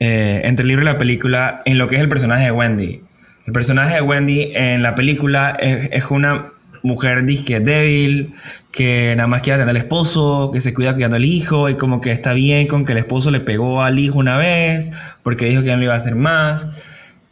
eh, 0.00 0.40
entre 0.44 0.62
el 0.62 0.68
libro 0.68 0.82
y 0.82 0.86
la 0.86 0.96
película 0.96 1.60
en 1.66 1.76
lo 1.76 1.88
que 1.88 1.96
es 1.96 2.02
el 2.02 2.08
personaje 2.08 2.44
de 2.44 2.52
Wendy. 2.52 3.02
El 3.46 3.52
personaje 3.52 3.96
de 3.96 4.00
Wendy 4.00 4.52
en 4.54 4.82
la 4.82 4.94
película 4.94 5.50
es, 5.60 6.02
una 6.10 6.52
mujer 6.82 7.26
disque 7.26 7.60
débil, 7.60 8.32
que 8.72 9.14
nada 9.14 9.26
más 9.26 9.42
quiere 9.42 9.58
tener 9.58 9.70
al 9.70 9.76
esposo, 9.76 10.50
que 10.54 10.62
se 10.62 10.72
cuida 10.72 10.94
cuidando 10.94 11.16
al 11.16 11.24
hijo 11.26 11.68
y 11.68 11.76
como 11.76 12.00
que 12.00 12.12
está 12.12 12.32
bien 12.32 12.66
con 12.66 12.86
que 12.86 12.92
el 12.92 12.98
esposo 12.98 13.30
le 13.30 13.40
pegó 13.40 13.82
al 13.82 13.98
hijo 13.98 14.18
una 14.18 14.38
vez 14.38 14.90
porque 15.22 15.44
dijo 15.44 15.60
que 15.60 15.68
ya 15.68 15.76
no 15.76 15.82
iba 15.82 15.92
a 15.92 15.98
hacer 15.98 16.14
más. 16.14 16.66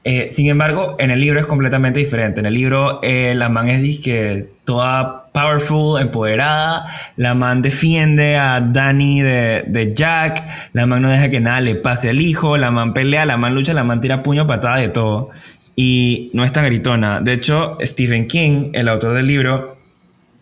Eh, 0.04 0.26
sin 0.30 0.48
embargo, 0.48 0.96
en 0.98 1.12
el 1.12 1.20
libro 1.20 1.38
es 1.38 1.46
completamente 1.46 2.00
diferente. 2.00 2.40
En 2.40 2.46
el 2.46 2.54
libro, 2.54 3.00
eh, 3.02 3.34
la 3.36 3.48
man 3.48 3.68
es 3.68 4.00
que 4.00 4.48
toda 4.64 5.30
powerful, 5.32 6.00
empoderada. 6.00 6.84
La 7.16 7.34
man 7.34 7.62
defiende 7.62 8.36
a 8.36 8.60
Danny 8.60 9.20
de, 9.20 9.92
Jack. 9.94 10.42
La 10.72 10.86
man 10.86 11.02
no 11.02 11.08
deja 11.08 11.30
que 11.30 11.40
nada 11.40 11.60
le 11.60 11.76
pase 11.76 12.10
al 12.10 12.20
hijo. 12.20 12.56
La 12.56 12.70
man 12.70 12.94
pelea, 12.94 13.24
la 13.24 13.36
man 13.36 13.54
lucha, 13.54 13.74
la 13.74 13.84
man 13.84 14.00
tira 14.00 14.22
puño, 14.22 14.46
patada 14.46 14.76
de 14.76 14.88
todo. 14.88 15.30
Y 15.76 16.30
no 16.34 16.44
es 16.44 16.52
tan 16.52 16.64
gritona. 16.64 17.20
De 17.20 17.32
hecho, 17.34 17.78
Stephen 17.80 18.26
King, 18.26 18.70
el 18.74 18.88
autor 18.88 19.14
del 19.14 19.26
libro, 19.26 19.78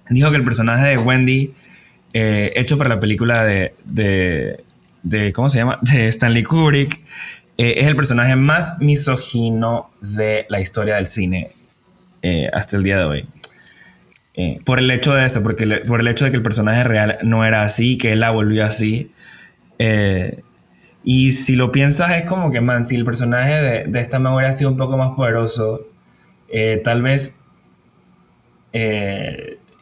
dijo 0.08 0.30
que 0.30 0.36
el 0.36 0.44
personaje 0.44 0.88
de 0.88 0.98
Wendy, 0.98 1.52
eh, 2.14 2.52
hecho 2.56 2.78
para 2.78 2.88
la 2.88 2.98
película 2.98 3.44
de, 3.44 3.74
de, 3.84 4.64
de, 5.02 5.32
¿Cómo 5.32 5.50
se 5.50 5.58
llama? 5.58 5.78
De 5.82 6.08
Stanley 6.08 6.42
Kubrick 6.42 7.00
eh, 7.62 7.78
es 7.82 7.88
el 7.88 7.94
personaje 7.94 8.36
más 8.36 8.78
misógino 8.78 9.90
de 10.00 10.46
la 10.48 10.62
historia 10.62 10.96
del 10.96 11.06
cine 11.06 11.52
eh, 12.22 12.48
hasta 12.54 12.78
el 12.78 12.82
día 12.82 12.96
de 12.96 13.04
hoy. 13.04 13.28
Eh, 14.32 14.60
por 14.64 14.78
el 14.78 14.90
hecho 14.90 15.12
de 15.12 15.26
eso, 15.26 15.42
porque 15.42 15.66
por 15.86 16.00
el 16.00 16.08
hecho 16.08 16.24
de 16.24 16.30
que 16.30 16.38
el 16.38 16.42
personaje 16.42 16.84
real 16.84 17.18
no 17.22 17.44
era 17.44 17.60
así, 17.60 17.98
que 17.98 18.12
él 18.12 18.20
la 18.20 18.30
volvió 18.30 18.64
así. 18.64 19.12
Y 21.04 21.32
si 21.32 21.54
lo 21.54 21.70
piensas 21.70 22.12
es 22.12 22.24
como 22.24 22.50
que, 22.50 22.62
man, 22.62 22.86
si 22.86 22.96
el 22.96 23.04
personaje 23.04 23.60
de, 23.60 23.84
de 23.84 24.00
esta 24.00 24.18
man 24.18 24.32
hubiera 24.32 24.52
sido 24.52 24.70
un 24.70 24.78
poco 24.78 24.96
más 24.96 25.10
poderoso, 25.10 25.86
tal 26.82 27.02
vez 27.02 27.40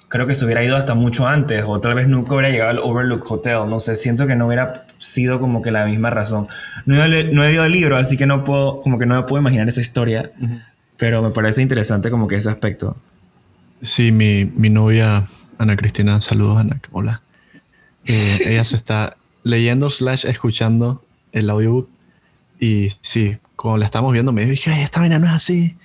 creo 0.09 0.27
que 0.27 0.35
se 0.35 0.45
hubiera 0.45 0.65
ido 0.65 0.77
hasta 0.77 0.95
mucho 0.95 1.27
antes 1.27 1.65
o 1.67 1.81
tal 1.81 1.95
vez 1.95 2.09
nunca 2.09 2.33
hubiera 2.33 2.51
llegado 2.51 2.71
al 2.71 2.79
Overlook 2.79 3.31
Hotel. 3.31 3.69
No 3.69 3.79
sé, 3.79 3.95
siento 3.95 4.27
que 4.27 4.35
no 4.35 4.47
hubiera 4.47 4.87
sido 4.99 5.41
como 5.41 5.63
que 5.63 5.71
la 5.71 5.85
misma 5.87 6.11
razón. 6.11 6.49
No 6.87 7.03
he, 7.03 7.25
no 7.25 7.45
he 7.45 7.49
leído 7.49 7.65
el 7.65 7.73
libro, 7.73 7.97
así 7.97 8.17
que 8.17 8.27
no 8.27 8.45
puedo, 8.45 8.83
como 8.83 8.99
que 8.99 9.07
no 9.07 9.17
me 9.17 9.23
puedo 9.23 9.41
imaginar 9.41 9.69
esa 9.69 9.81
historia, 9.81 10.33
pero 10.97 11.23
me 11.23 11.31
parece 11.31 11.63
interesante 11.63 12.11
como 12.11 12.27
que 12.27 12.37
ese 12.37 12.51
aspecto. 12.51 12.97
Sí, 13.83 14.11
mi, 14.11 14.51
mi 14.57 14.71
novia 14.71 15.25
Ana 15.59 15.77
Cristina, 15.77 16.21
saludos 16.21 16.59
Ana, 16.59 16.81
hola. 16.91 17.23
Eh, 18.05 18.39
ella 18.47 18.65
se 18.65 18.77
está 18.77 19.17
leyendo 19.43 19.91
slash 19.91 20.25
escuchando 20.27 21.05
el 21.33 21.51
audiobook 21.51 21.89
y 22.59 22.93
sí, 23.03 23.37
como 23.55 23.77
la 23.77 23.85
estamos 23.85 24.13
viendo 24.13 24.33
me 24.33 24.47
dije, 24.47 24.71
Ay, 24.71 24.83
esta 24.83 25.01
vaina 25.01 25.19
no 25.19 25.27
es 25.27 25.33
así. 25.33 25.77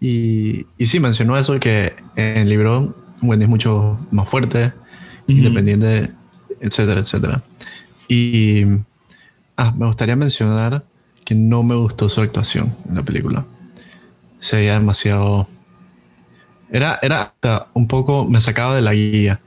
Y, 0.00 0.66
y 0.76 0.86
sí, 0.86 1.00
mencionó 1.00 1.36
eso, 1.36 1.58
que 1.58 1.92
en 2.16 2.38
el 2.38 2.48
libro 2.48 2.94
Wendy 3.22 3.44
es 3.44 3.50
mucho 3.50 3.98
más 4.10 4.28
fuerte, 4.28 4.72
independiente, 5.26 6.12
etcétera, 6.60 7.00
etcétera. 7.00 7.42
Y 8.08 8.64
ah, 9.56 9.72
me 9.76 9.86
gustaría 9.86 10.16
mencionar 10.16 10.84
que 11.24 11.34
no 11.34 11.62
me 11.62 11.74
gustó 11.74 12.08
su 12.08 12.20
actuación 12.20 12.74
en 12.88 12.94
la 12.94 13.02
película. 13.02 13.44
Se 14.38 14.56
veía 14.56 14.74
demasiado... 14.74 15.46
Era, 16.70 16.98
era 17.02 17.34
un 17.74 17.88
poco... 17.88 18.24
Me 18.24 18.40
sacaba 18.40 18.74
de 18.74 18.82
la 18.82 18.94
guía. 18.94 19.40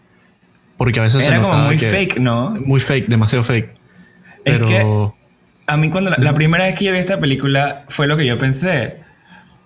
Porque 0.78 1.00
a 1.00 1.04
veces... 1.04 1.26
Era 1.26 1.42
como 1.42 1.58
muy 1.58 1.78
fake, 1.78 2.20
¿no? 2.20 2.52
Muy 2.52 2.80
fake, 2.80 3.08
demasiado 3.08 3.44
fake. 3.44 3.70
Pero... 4.44 4.66
Es 4.66 4.68
que 4.68 5.22
a 5.72 5.78
mí 5.78 5.90
cuando 5.90 6.12
la, 6.12 6.34
primera 6.36 6.66
vez 6.66 6.78
que 6.78 6.86
yo 6.86 6.92
vi 6.92 6.98
esta 6.98 7.20
película 7.20 7.86
fue 7.88 8.06
lo 8.06 8.18
que 8.18 8.26
yo 8.26 8.38
pensé. 8.38 8.98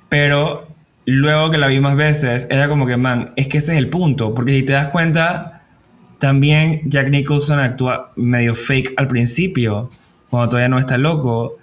Pero 0.08 0.68
luego 1.06 1.52
que 1.52 1.58
la 1.58 1.68
vi 1.68 1.80
más 1.80 1.96
veces, 1.96 2.48
era 2.50 2.68
como 2.68 2.86
que, 2.86 2.98
man, 2.98 3.34
es 3.36 3.48
que 3.48 3.60
ese 3.60 3.74
es 3.74 3.80
el 3.80 3.90
punto. 3.90 4.34
Porque 4.34 4.52
si 4.52 4.64
te 4.64 4.74
das 4.74 4.88
cuenta, 4.88 5.64
también 6.20 6.82
Jack 6.86 7.10
Nicholson 7.10 7.60
actúa 7.60 8.12
medio 8.16 8.56
fake 8.56 8.94
al 8.98 9.08
principio, 9.08 9.90
cuando 10.30 10.50
todavía 10.50 10.70
no 10.70 10.80
está 10.80 10.98
loco. 10.98 11.58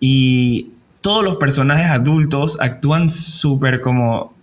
Y 0.00 0.72
todos 1.00 1.24
los 1.24 1.36
personajes 1.36 1.86
adultos 1.86 2.58
actúan 2.60 3.10
súper 3.10 3.80
como. 3.80 4.34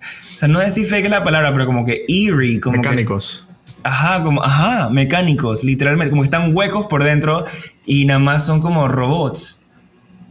O 0.00 0.36
sea, 0.36 0.48
no 0.48 0.58
decir 0.58 0.86
fake 0.86 1.04
es 1.04 1.10
la 1.10 1.24
palabra, 1.24 1.52
pero 1.52 1.66
como 1.66 1.84
que 1.84 2.04
eerie. 2.08 2.60
Como 2.60 2.78
mecánicos. 2.78 3.46
ajá, 3.82 4.22
como, 4.22 4.42
ajá, 4.42 4.88
mecánicos, 4.88 5.62
literalmente. 5.62 6.10
Como 6.10 6.22
que 6.22 6.26
están 6.26 6.56
huecos 6.56 6.86
por 6.86 7.04
dentro 7.04 7.44
y 7.84 8.06
nada 8.06 8.18
más 8.18 8.46
son 8.46 8.60
como 8.60 8.88
robots. 8.88 9.66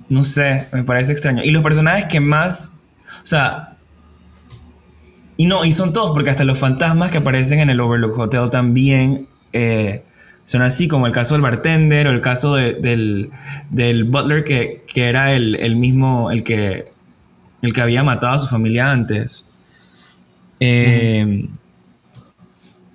No 0.10 0.24
sé, 0.24 0.68
me 0.74 0.84
parece 0.84 1.12
extraño. 1.12 1.44
Y 1.44 1.52
los 1.52 1.62
personajes 1.62 2.08
que 2.08 2.20
más 2.20 2.79
o 3.24 3.26
sea, 3.26 3.78
y 5.38 5.46
no, 5.46 5.64
y 5.64 5.72
son 5.72 5.94
todos, 5.94 6.12
porque 6.12 6.30
hasta 6.30 6.44
los 6.44 6.60
fantasmas 6.60 7.12
que 7.12 7.20
aparecen 7.20 7.60
en 7.60 7.70
el 7.70 7.80
Overlook 7.80 8.18
Hotel 8.18 8.50
también 8.50 9.28
eh, 9.54 10.04
son 10.44 10.62
así, 10.62 10.88
como 10.88 11.08
el 11.08 11.14
caso 11.14 11.36
del 11.36 11.42
bartender 11.42 12.08
o 12.08 12.12
el 12.12 12.22
caso 12.22 12.56
del, 12.56 13.32
butler 13.70 14.44
que, 14.44 14.84
era 14.96 15.34
el, 15.34 15.76
mismo, 15.78 16.32
el 16.32 16.44
que, 16.44 16.92
el 17.62 17.72
que 17.72 17.82
había 17.82 18.04
matado 18.04 18.34
a 18.34 18.40
su 18.40 18.48
familia 18.48 18.92
antes. 18.92 19.46
Eh, 20.60 21.48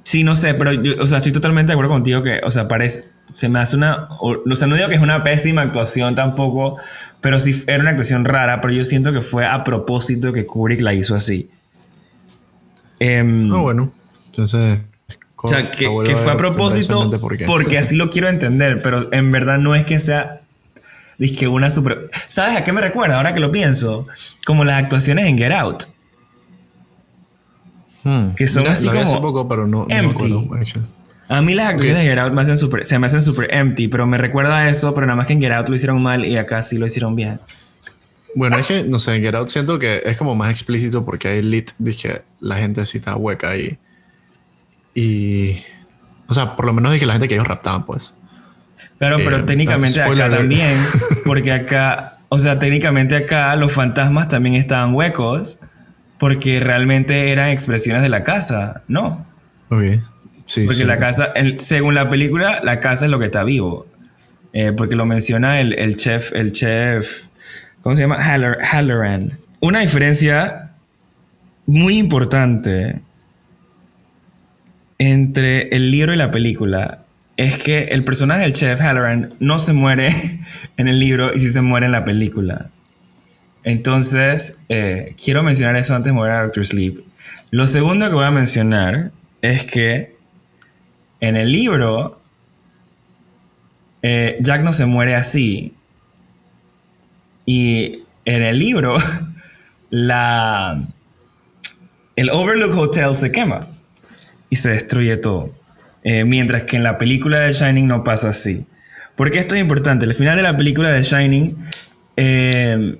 sí, 0.02 0.22
no 0.22 0.34
sé, 0.34 0.52
pero 0.52 0.72
yo, 0.72 0.94
o 1.00 1.06
sea, 1.06 1.18
estoy 1.18 1.32
totalmente 1.32 1.68
de 1.68 1.74
acuerdo 1.74 1.92
contigo 1.92 2.22
que, 2.22 2.40
o 2.44 2.50
sea, 2.50 2.68
parece, 2.68 3.13
se 3.34 3.48
me 3.48 3.58
hace 3.58 3.76
una, 3.76 4.08
o, 4.20 4.56
sea, 4.56 4.68
no 4.68 4.76
digo 4.76 4.88
que 4.88 4.94
es 4.94 5.02
una 5.02 5.22
pésima 5.24 5.62
actuación 5.62 6.14
tampoco, 6.14 6.78
pero 7.20 7.40
sí 7.40 7.64
era 7.66 7.80
una 7.80 7.90
actuación 7.90 8.24
rara, 8.24 8.60
pero 8.60 8.72
yo 8.72 8.84
siento 8.84 9.12
que 9.12 9.20
fue 9.20 9.44
a 9.44 9.64
propósito 9.64 10.32
que 10.32 10.46
Kubrick 10.46 10.80
la 10.80 10.94
hizo 10.94 11.16
así. 11.16 11.50
Eh, 13.00 13.48
ah, 13.52 13.56
bueno. 13.56 13.92
Entonces. 14.26 14.78
O 15.36 15.48
sea, 15.48 15.70
que, 15.70 15.86
fue 16.16 16.32
a 16.32 16.36
propósito 16.38 17.10
porque 17.44 17.76
así 17.76 17.96
lo 17.96 18.08
quiero 18.08 18.28
entender, 18.28 18.80
pero 18.80 19.12
en 19.12 19.30
verdad 19.30 19.58
no 19.58 19.74
es 19.74 19.84
que 19.84 19.98
sea. 19.98 20.40
que 21.18 21.48
una 21.48 21.70
super. 21.70 22.08
¿Sabes 22.28 22.56
a 22.56 22.64
qué 22.64 22.72
me 22.72 22.80
recuerda 22.80 23.16
ahora 23.16 23.34
que 23.34 23.40
lo 23.40 23.52
pienso? 23.52 24.06
Como 24.46 24.64
las 24.64 24.82
actuaciones 24.82 25.26
en 25.26 25.36
Get 25.36 25.52
Out. 25.52 25.84
Hmm. 28.04 28.30
Que 28.36 28.48
son 28.48 28.68
así 28.68 28.88
como. 28.88 29.20
Poco, 29.20 29.46
pero 29.46 29.66
no, 29.66 29.86
empty. 29.90 30.48
A 31.28 31.40
mí 31.40 31.54
las 31.54 31.68
actuaciones 31.68 32.02
de 32.02 32.10
Get 32.10 32.18
Out 32.18 32.32
me 32.32 32.42
hacen 32.42 32.56
super, 32.56 32.84
se 32.84 32.98
me 32.98 33.06
hacen 33.06 33.22
súper 33.22 33.52
empty, 33.54 33.88
pero 33.88 34.06
me 34.06 34.18
recuerda 34.18 34.58
a 34.58 34.70
eso, 34.70 34.94
pero 34.94 35.06
nada 35.06 35.16
más 35.16 35.26
que 35.26 35.32
en 35.32 35.40
Get 35.40 35.52
Out 35.52 35.68
lo 35.68 35.74
hicieron 35.74 36.02
mal 36.02 36.24
y 36.24 36.36
acá 36.36 36.62
sí 36.62 36.76
lo 36.76 36.86
hicieron 36.86 37.16
bien. 37.16 37.40
Bueno, 38.34 38.58
es 38.58 38.66
que, 38.66 38.82
no 38.82 38.98
sé, 38.98 39.16
en 39.16 39.22
Get 39.22 39.34
Out 39.34 39.48
siento 39.48 39.78
que 39.78 40.02
es 40.04 40.16
como 40.18 40.34
más 40.34 40.50
explícito 40.50 41.04
porque 41.04 41.28
hay 41.28 41.42
lit, 41.42 41.70
dije, 41.78 42.22
la 42.40 42.56
gente 42.56 42.84
sí 42.84 42.98
está 42.98 43.16
hueca 43.16 43.50
ahí. 43.50 43.78
Y. 44.94 45.58
O 46.26 46.34
sea, 46.34 46.56
por 46.56 46.66
lo 46.66 46.72
menos 46.72 46.92
dije 46.92 47.06
la 47.06 47.12
gente 47.12 47.28
que 47.28 47.34
ellos 47.34 47.46
raptaban, 47.46 47.86
pues. 47.86 48.12
Claro, 48.98 49.18
pero 49.18 49.38
eh, 49.38 49.42
técnicamente 49.42 50.00
acá 50.00 50.30
también, 50.30 50.76
porque 51.24 51.52
acá, 51.52 52.12
o 52.28 52.38
sea, 52.38 52.58
técnicamente 52.58 53.16
acá 53.16 53.54
los 53.56 53.72
fantasmas 53.72 54.28
también 54.28 54.54
estaban 54.54 54.94
huecos, 54.94 55.58
porque 56.18 56.60
realmente 56.60 57.30
eran 57.30 57.48
expresiones 57.48 58.02
de 58.02 58.08
la 58.08 58.24
casa, 58.24 58.82
¿no? 58.88 59.26
Ok. 59.70 60.00
Porque 60.66 60.84
la 60.84 60.98
casa, 60.98 61.32
según 61.56 61.94
la 61.94 62.08
película, 62.08 62.60
la 62.62 62.80
casa 62.80 63.06
es 63.06 63.10
lo 63.10 63.18
que 63.18 63.26
está 63.26 63.44
vivo. 63.44 63.86
Eh, 64.52 64.72
porque 64.72 64.94
lo 64.94 65.04
menciona 65.04 65.60
el, 65.60 65.96
chef, 65.96 66.32
el 66.32 66.52
chef, 66.52 67.24
¿cómo 67.82 67.96
se 67.96 68.02
llama? 68.02 68.18
Halloran. 68.20 69.38
Una 69.58 69.80
diferencia 69.80 70.70
muy 71.66 71.98
importante 71.98 73.00
entre 74.98 75.68
el 75.70 75.90
libro 75.90 76.14
y 76.14 76.16
la 76.16 76.30
película 76.30 77.00
es 77.36 77.58
que 77.58 77.84
el 77.84 78.04
personaje 78.04 78.42
del 78.42 78.52
chef 78.52 78.80
Halloran 78.80 79.34
no 79.40 79.58
se 79.58 79.72
muere 79.72 80.08
en 80.76 80.86
el 80.86 81.00
libro 81.00 81.34
y 81.34 81.40
sí 81.40 81.48
se 81.48 81.60
muere 81.60 81.86
en 81.86 81.92
la 81.92 82.04
película. 82.04 82.70
Entonces, 83.64 84.58
eh, 84.68 85.16
quiero 85.22 85.42
mencionar 85.42 85.74
eso 85.76 85.96
antes 85.96 86.12
de 86.12 86.14
mover 86.14 86.30
a 86.30 86.42
Doctor 86.42 86.64
Sleep. 86.64 87.00
Lo 87.50 87.66
segundo 87.66 88.08
que 88.08 88.14
voy 88.14 88.24
a 88.24 88.30
mencionar 88.30 89.10
es 89.42 89.64
que 89.64 90.13
en 91.28 91.36
el 91.36 91.50
libro, 91.50 92.20
eh, 94.02 94.36
Jack 94.40 94.62
no 94.62 94.72
se 94.72 94.86
muere 94.86 95.14
así. 95.14 95.74
Y 97.46 98.00
en 98.24 98.42
el 98.42 98.58
libro, 98.58 98.96
el 99.90 100.10
Overlook 102.30 102.76
Hotel 102.76 103.14
se 103.16 103.32
quema 103.32 103.66
y 104.50 104.56
se 104.56 104.70
destruye 104.70 105.16
todo. 105.16 105.54
Eh, 106.02 106.24
mientras 106.24 106.64
que 106.64 106.76
en 106.76 106.82
la 106.82 106.98
película 106.98 107.40
de 107.40 107.52
Shining 107.52 107.86
no 107.86 108.04
pasa 108.04 108.28
así. 108.28 108.66
Porque 109.16 109.38
esto 109.38 109.54
es 109.54 109.62
importante. 109.62 110.04
Al 110.04 110.14
final 110.14 110.36
de 110.36 110.42
la 110.42 110.56
película 110.56 110.90
de 110.90 111.02
Shining, 111.02 111.56
eh, 112.16 112.98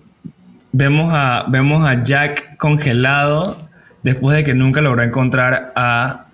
vemos, 0.72 1.12
a, 1.12 1.44
vemos 1.48 1.86
a 1.86 2.02
Jack 2.02 2.56
congelado 2.56 3.68
después 4.02 4.36
de 4.36 4.44
que 4.44 4.54
nunca 4.54 4.80
logró 4.80 5.02
encontrar 5.02 5.72
a, 5.76 6.26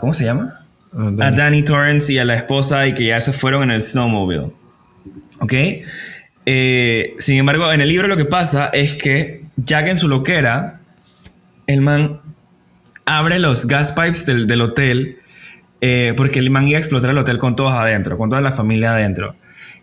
¿cómo 0.00 0.12
se 0.12 0.24
llama? 0.24 0.54
a 1.20 1.30
Danny 1.30 1.62
Torrance 1.62 2.12
y 2.12 2.18
a 2.18 2.24
la 2.24 2.34
esposa 2.34 2.86
y 2.86 2.94
que 2.94 3.06
ya 3.06 3.20
se 3.20 3.32
fueron 3.32 3.64
en 3.64 3.72
el 3.72 3.82
snowmobile. 3.82 4.52
¿Ok? 5.40 5.52
Eh, 6.46 7.14
sin 7.18 7.36
embargo, 7.36 7.70
en 7.72 7.80
el 7.80 7.88
libro 7.88 8.08
lo 8.08 8.16
que 8.16 8.24
pasa 8.24 8.70
es 8.72 8.94
que 8.94 9.42
Jack 9.56 9.88
en 9.88 9.98
su 9.98 10.08
loquera, 10.08 10.80
el 11.66 11.82
man 11.82 12.20
abre 13.04 13.38
los 13.38 13.66
gas 13.66 13.92
pipes 13.92 14.26
del, 14.26 14.60
hotel 14.60 15.18
eh, 15.80 16.14
porque 16.16 16.38
el 16.38 16.50
man 16.50 16.66
iba 16.68 16.78
a 16.78 16.80
explotar 16.80 17.10
el 17.10 17.18
hotel 17.18 17.38
con 17.38 17.54
todos 17.54 17.74
adentro, 17.74 18.16
con 18.16 18.30
toda 18.30 18.40
la 18.40 18.52
familia 18.52 18.92
adentro. 18.92 19.36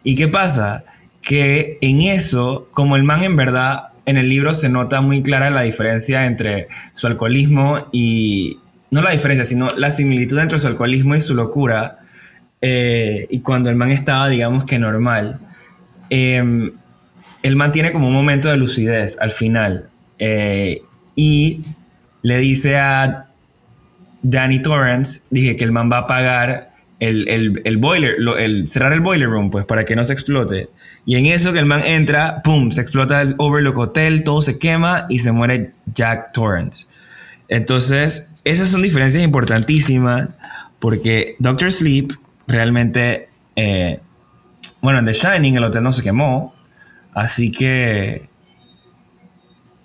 ¿Y 0.04 0.16
qué 0.16 0.28
pasa? 0.28 0.86
Que 1.22 1.78
en 1.82 2.02
eso, 2.02 2.68
como 2.72 2.96
el 2.96 3.04
man 3.04 3.24
en 3.24 3.36
verdad 3.36 3.90
en 4.06 4.18
el 4.18 4.30
libro 4.30 4.54
se 4.54 4.70
nota 4.70 5.02
muy 5.02 5.24
clara 5.24 5.50
la 5.50 5.64
diferencia 5.64 6.28
entre 6.28 6.68
su 6.94 7.08
alcoholismo 7.08 7.88
y, 7.92 8.60
no 8.96 9.02
la 9.02 9.12
diferencia, 9.12 9.44
sino 9.44 9.72
la 9.72 9.92
similitud 9.92 10.40
entre 10.40 10.58
su 10.58 10.68
alcoholismo 10.68 11.18
y 11.18 11.20
su 11.20 11.36
locura. 11.36 12.00
Eh, 12.62 13.28
y 13.30 13.42
cuando 13.42 13.70
el 13.70 13.76
man 13.76 13.92
estaba, 13.92 14.30
digamos 14.30 14.64
que 14.64 14.80
normal, 14.80 15.38
eh, 16.10 16.72
el 17.44 17.56
man 17.58 17.74
tiene 17.74 17.92
como 17.92 18.08
un 18.08 18.14
momento 18.14 18.50
de 18.50 18.56
lucidez 18.56 19.18
al 19.20 19.32
final. 19.32 19.90
Eh, 20.18 20.82
y 21.14 21.60
le 22.22 22.38
dice 22.38 22.78
a 22.78 23.28
Danny 24.22 24.62
Torrance, 24.62 25.24
dije 25.30 25.58
que 25.58 25.66
el 25.66 25.74
man 25.74 25.92
va 25.92 25.98
a 25.98 26.08
pagar 26.08 26.72
el, 27.02 27.28
el, 27.66 27.76
boiler, 27.76 28.16
el, 28.40 28.66
cerrar 28.70 28.94
el 28.94 29.02
boiler 29.02 29.28
room, 29.28 29.52
pues, 29.52 29.66
para 29.66 29.84
que 29.84 29.98
no 29.98 30.06
se 30.06 30.14
explote. 30.14 30.70
Y 31.06 31.18
en 31.18 31.26
eso 31.26 31.52
que 31.52 31.60
el 31.60 31.66
man 31.66 31.84
entra, 31.84 32.42
¡pum! 32.44 32.72
Se 32.72 32.80
explota 32.80 33.22
el 33.22 33.36
Overlook 33.40 33.78
Hotel, 33.78 34.24
todo 34.24 34.42
se 34.42 34.58
quema 34.58 35.06
y 35.10 35.20
se 35.20 35.34
muere 35.34 35.74
Jack 35.94 36.32
Torrance. 36.32 36.88
Entonces, 37.50 38.28
esas 38.46 38.70
son 38.70 38.84
diferencias 38.84 39.24
importantísimas 39.24 40.30
Porque 40.80 41.36
Doctor 41.40 41.72
Sleep 41.72 42.14
realmente, 42.48 43.28
eh, 43.56 44.00
bueno, 44.82 45.00
en 45.00 45.06
The 45.06 45.14
Shining 45.14 45.56
el 45.56 45.64
hotel 45.64 45.84
no 45.84 45.92
se 45.92 46.04
quemó, 46.04 46.54
así 47.14 47.52
que 47.52 48.30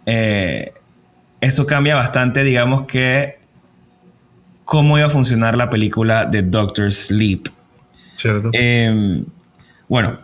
eh, 0.07 0.75
eso 1.41 1.67
cambia 1.67 1.95
bastante, 1.95 2.45
digamos 2.45 2.85
que, 2.85 3.39
cómo 4.65 4.99
iba 4.99 5.07
a 5.07 5.11
funcionar 5.11 5.57
la 5.57 5.71
película 5.71 6.27
de 6.27 6.43
Doctor 6.43 6.93
Sleep. 6.93 7.49
Cierto. 8.17 8.51
Em, 8.53 9.25
bueno, 9.89 10.19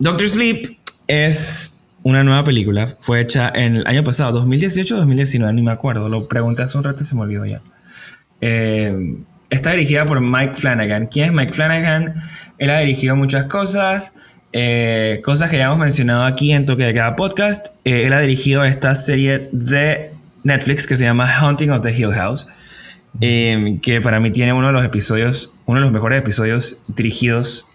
Doctor 0.00 0.28
Sleep 0.28 0.78
es 1.06 1.63
una 2.04 2.22
nueva 2.22 2.44
película. 2.44 2.86
Fue 3.00 3.20
hecha 3.20 3.50
en 3.52 3.76
el 3.76 3.86
año 3.86 4.04
pasado, 4.04 4.30
2018 4.32 4.94
o 4.94 4.98
2019, 4.98 5.52
ni 5.52 5.62
me 5.62 5.72
acuerdo. 5.72 6.08
Lo 6.08 6.28
pregunté 6.28 6.62
hace 6.62 6.78
un 6.78 6.84
rato 6.84 7.02
y 7.02 7.06
se 7.06 7.14
me 7.16 7.22
olvidó 7.22 7.44
ya. 7.46 7.60
Em, 8.40 9.24
está 9.50 9.72
dirigida 9.72 10.04
por 10.04 10.20
Mike 10.20 10.54
Flanagan. 10.54 11.06
¿Quién 11.06 11.26
es 11.26 11.32
Mike 11.32 11.52
Flanagan? 11.52 12.14
Él 12.58 12.70
ha 12.70 12.78
dirigido 12.78 13.16
muchas 13.16 13.46
cosas. 13.46 14.12
eh, 14.56 15.20
cosas 15.24 15.50
que 15.50 15.56
ya 15.58 15.64
hemos 15.64 15.78
mencionado 15.78 16.22
aquí 16.24 16.52
en 16.52 16.64
Toque 16.64 16.84
de 16.84 16.94
cada 16.94 17.16
podcast. 17.16 17.68
Eh, 17.84 18.06
él 18.06 18.12
ha 18.12 18.20
dirigido 18.20 18.62
esta 18.64 18.94
serie 18.94 19.48
de 19.50 20.12
Netflix 20.44 20.86
que 20.86 20.94
se 20.94 21.02
llama 21.02 21.26
Haunting 21.26 21.70
of 21.70 21.80
the 21.80 21.92
Hill 21.92 22.12
House. 22.12 22.46
em, 23.20 23.80
que 23.80 24.00
para 24.00 24.20
mí 24.20 24.30
tiene 24.30 24.52
uno 24.52 24.66
de 24.68 24.72
los 24.72 24.84
episodios, 24.84 25.54
uno 25.66 25.78
de 25.78 25.84
los 25.84 25.92
mejores 25.92 26.18
episodios 26.20 26.82
dirigidos 26.94 27.66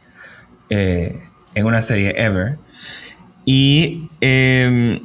eh, 0.69 1.19
en 1.55 1.65
una 1.65 1.81
serie 1.81 2.13
ever. 2.17 2.57
Y 3.51 3.97
eh, 4.21 5.01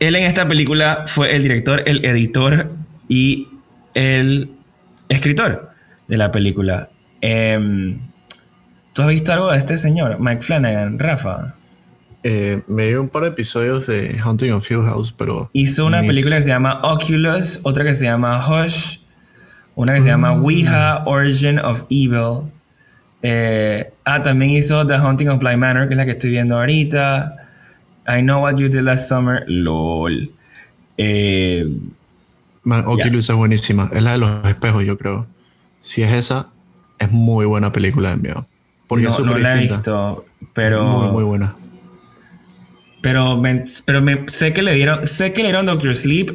él 0.00 0.16
en 0.16 0.24
esta 0.24 0.48
película 0.48 1.04
fue 1.06 1.36
el 1.36 1.42
director, 1.42 1.84
el 1.86 2.04
editor 2.04 2.68
y 3.08 3.46
el 3.94 4.50
escritor 5.08 5.70
de 6.08 6.16
la 6.16 6.32
película. 6.32 6.88
Eh, 7.20 7.96
¿Tú 8.92 9.02
has 9.02 9.08
visto 9.08 9.32
algo 9.32 9.52
de 9.52 9.58
este 9.58 9.78
señor, 9.78 10.18
Mike 10.18 10.42
Flanagan, 10.42 10.98
Rafa? 10.98 11.54
Eh, 12.24 12.60
me 12.66 12.88
dio 12.88 13.02
un 13.02 13.08
par 13.08 13.22
de 13.22 13.28
episodios 13.28 13.86
de 13.86 14.18
Haunting 14.18 14.50
of 14.50 14.68
Hill 14.68 14.82
House, 14.82 15.14
pero. 15.16 15.48
Hizo 15.52 15.86
una 15.86 16.00
mis- 16.00 16.08
película 16.08 16.36
que 16.38 16.42
se 16.42 16.48
llama 16.48 16.80
Oculus, 16.82 17.60
otra 17.62 17.84
que 17.84 17.94
se 17.94 18.06
llama 18.06 18.44
Hush, 18.48 18.98
una 19.76 19.94
que 19.94 20.00
se 20.00 20.08
llama 20.08 20.32
Ouija, 20.32 21.04
Origin 21.06 21.60
of 21.60 21.84
Evil. 21.88 22.50
Eh, 23.22 23.92
ah, 24.04 24.22
también 24.22 24.50
hizo 24.50 24.84
The 24.84 24.94
Haunting 24.96 25.28
of 25.28 25.38
Bly 25.38 25.56
Manor, 25.56 25.86
que 25.86 25.94
es 25.94 25.98
la 25.98 26.04
que 26.04 26.10
estoy 26.12 26.30
viendo 26.30 26.56
ahorita. 26.56 27.44
I 28.06 28.20
Know 28.22 28.42
What 28.42 28.56
You 28.56 28.68
Did 28.68 28.82
Last 28.82 29.08
Summer, 29.08 29.44
LOL. 29.46 30.30
Eh, 30.98 31.66
Man, 32.62 32.84
Oculus 32.86 33.28
es 33.30 33.36
buenísima. 33.36 33.90
Es 33.92 34.02
la 34.02 34.12
de 34.12 34.18
los 34.18 34.46
espejos, 34.46 34.84
yo 34.84 34.98
creo. 34.98 35.26
Si 35.80 36.02
es 36.02 36.12
esa, 36.12 36.46
es 36.98 37.10
muy 37.12 37.46
buena 37.46 37.70
película 37.72 38.10
de 38.10 38.16
miedo. 38.16 38.46
Porque 38.88 39.04
no, 39.04 39.10
es 39.10 39.18
no 39.20 39.38
la 39.38 39.56
he 39.56 39.60
visto, 39.60 40.24
pero... 40.52 40.84
Muy, 40.84 41.12
muy 41.12 41.24
buena. 41.24 41.54
Pero, 43.02 43.36
me, 43.36 43.62
pero 43.84 44.02
me- 44.02 44.28
sé 44.28 44.52
que 44.52 44.62
le 44.62 44.74
dieron, 44.74 45.06
sé 45.06 45.32
que 45.32 45.42
le 45.42 45.48
dieron 45.48 45.66
Doctor 45.66 45.94
Sleep 45.94 46.30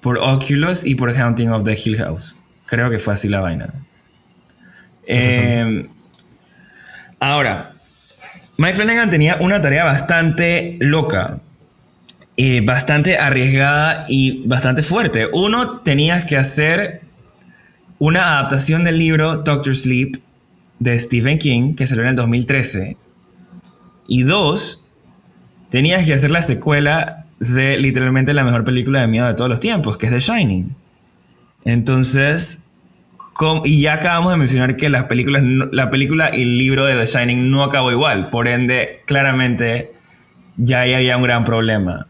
por 0.00 0.18
Oculus 0.18 0.84
y 0.84 0.94
por 0.94 1.12
Haunting 1.12 1.50
of 1.50 1.64
the 1.64 1.76
Hill 1.82 1.96
House. 1.96 2.36
Creo 2.66 2.88
que 2.90 2.98
fue 2.98 3.14
así 3.14 3.28
la 3.28 3.40
vaina. 3.40 3.72
Eh, 5.06 5.88
ahora, 7.18 7.73
Mike 8.56 8.76
Flanagan 8.76 9.10
tenía 9.10 9.36
una 9.40 9.60
tarea 9.60 9.84
bastante 9.84 10.76
loca, 10.80 11.40
eh, 12.36 12.60
bastante 12.60 13.18
arriesgada 13.18 14.06
y 14.08 14.46
bastante 14.46 14.82
fuerte. 14.82 15.28
Uno, 15.32 15.80
tenías 15.80 16.24
que 16.24 16.36
hacer 16.36 17.02
una 17.98 18.38
adaptación 18.38 18.84
del 18.84 18.98
libro 18.98 19.38
Doctor 19.38 19.74
Sleep 19.74 20.16
de 20.78 20.98
Stephen 20.98 21.38
King, 21.38 21.74
que 21.74 21.86
salió 21.86 22.04
en 22.04 22.10
el 22.10 22.16
2013. 22.16 22.96
Y 24.06 24.22
dos, 24.22 24.86
tenías 25.70 26.04
que 26.04 26.14
hacer 26.14 26.30
la 26.30 26.42
secuela 26.42 27.26
de 27.40 27.76
literalmente 27.78 28.34
la 28.34 28.44
mejor 28.44 28.64
película 28.64 29.00
de 29.00 29.08
miedo 29.08 29.26
de 29.26 29.34
todos 29.34 29.50
los 29.50 29.60
tiempos, 29.60 29.98
que 29.98 30.06
es 30.06 30.12
The 30.12 30.20
Shining. 30.20 30.76
Entonces, 31.64 32.63
y 33.64 33.82
ya 33.82 33.94
acabamos 33.94 34.32
de 34.32 34.38
mencionar 34.38 34.76
que 34.76 34.88
las 34.88 35.04
películas, 35.04 35.42
la 35.44 35.90
película 35.90 36.30
y 36.32 36.42
el 36.42 36.58
libro 36.58 36.84
de 36.84 36.94
The 36.94 37.06
Shining 37.06 37.50
no 37.50 37.64
acabó 37.64 37.90
igual, 37.90 38.30
por 38.30 38.48
ende, 38.48 39.02
claramente 39.06 39.92
ya 40.56 40.80
ahí 40.80 40.94
había 40.94 41.16
un 41.16 41.24
gran 41.24 41.44
problema. 41.44 42.06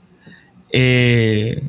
Eh, 0.70 1.62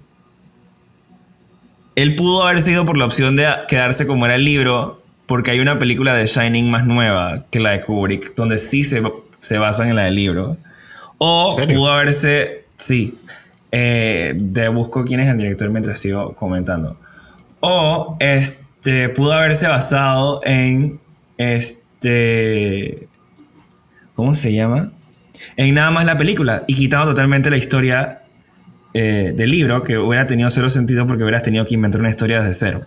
él 1.96 2.16
pudo 2.16 2.44
haber 2.44 2.62
sido 2.62 2.86
por 2.86 2.98
la 2.98 3.06
opción 3.06 3.36
de 3.36 3.48
quedarse 3.68 4.06
como 4.06 4.26
era 4.26 4.36
el 4.36 4.44
libro, 4.44 5.02
porque 5.26 5.52
hay 5.52 5.60
una 5.60 5.80
película 5.80 6.14
de 6.14 6.28
Shining 6.28 6.70
más 6.70 6.86
nueva 6.86 7.46
que 7.50 7.60
la 7.60 7.72
de 7.72 7.82
Kubrick, 7.82 8.36
donde 8.36 8.58
sí 8.58 8.84
se, 8.84 9.02
se 9.40 9.58
basan 9.58 9.90
en 9.90 9.96
la 9.96 10.04
del 10.04 10.16
libro. 10.16 10.58
O 11.18 11.56
pudo 11.56 11.92
haberse, 11.92 12.66
sí, 12.76 13.18
eh, 13.72 14.34
de 14.36 14.68
busco 14.68 15.06
quién 15.06 15.22
es 15.22 15.30
el 15.30 15.38
director 15.38 15.72
mientras 15.72 16.00
sigo 16.00 16.36
comentando. 16.36 16.98
O 17.62 18.18
este, 18.20 18.65
pudo 19.16 19.34
haberse 19.34 19.68
basado 19.68 20.42
en 20.44 21.00
este, 21.38 23.08
¿cómo 24.14 24.36
se 24.36 24.54
llama? 24.54 24.92
En 25.58 25.74
nada 25.74 25.92
más 25.92 26.06
la 26.06 26.18
película 26.18 26.64
y 26.68 26.76
quitado 26.76 27.06
totalmente 27.10 27.50
la 27.50 27.58
historia 27.58 28.22
eh, 28.94 29.34
del 29.36 29.50
libro, 29.50 29.84
que 29.84 29.98
hubiera 29.98 30.28
tenido 30.28 30.50
cero 30.50 30.70
sentido 30.70 31.08
porque 31.08 31.24
hubieras 31.24 31.44
tenido 31.44 31.66
que 31.66 31.76
inventar 31.76 32.02
una 32.02 32.10
historia 32.10 32.40
desde 32.40 32.54
cero. 32.54 32.86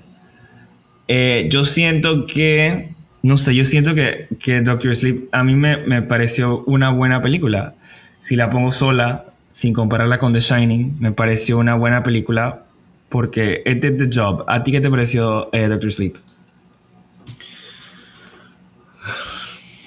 Eh, 1.07 1.49
yo 1.51 1.65
siento 1.65 2.27
que, 2.27 2.95
no 3.23 3.37
sé, 3.37 3.55
yo 3.55 3.65
siento 3.65 3.95
que, 3.95 4.29
que 4.39 4.61
Doctor 4.61 4.95
Sleep 4.95 5.29
a 5.33 5.43
mí 5.43 5.55
me, 5.55 5.79
me 5.79 6.03
pareció 6.03 6.63
una 6.65 6.91
buena 6.91 7.23
película. 7.23 7.75
Si 8.21 8.37
la 8.37 8.51
pongo 8.51 8.71
sola, 8.71 9.27
sin 9.51 9.75
compararla 9.75 10.19
con 10.19 10.33
The 10.33 10.41
Shining, 10.41 10.97
me 11.01 11.13
pareció 11.13 11.59
una 11.59 11.75
buena 11.75 12.03
película 12.03 12.68
porque 13.09 13.63
it 13.65 13.81
did 13.83 13.99
the 13.99 14.09
job. 14.13 14.45
¿A 14.47 14.63
ti 14.63 14.73
qué 14.73 14.81
te 14.81 14.91
pareció 14.91 15.49
eh, 15.53 15.69
Doctor 15.69 15.93
Sleep? 15.93 16.17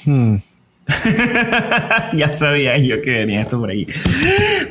Hmm. 0.06 0.38
ya 2.14 2.34
sabía 2.34 2.78
yo 2.78 3.02
que 3.02 3.12
venía 3.12 3.42
esto 3.42 3.60
por 3.60 3.70
ahí. 3.70 3.86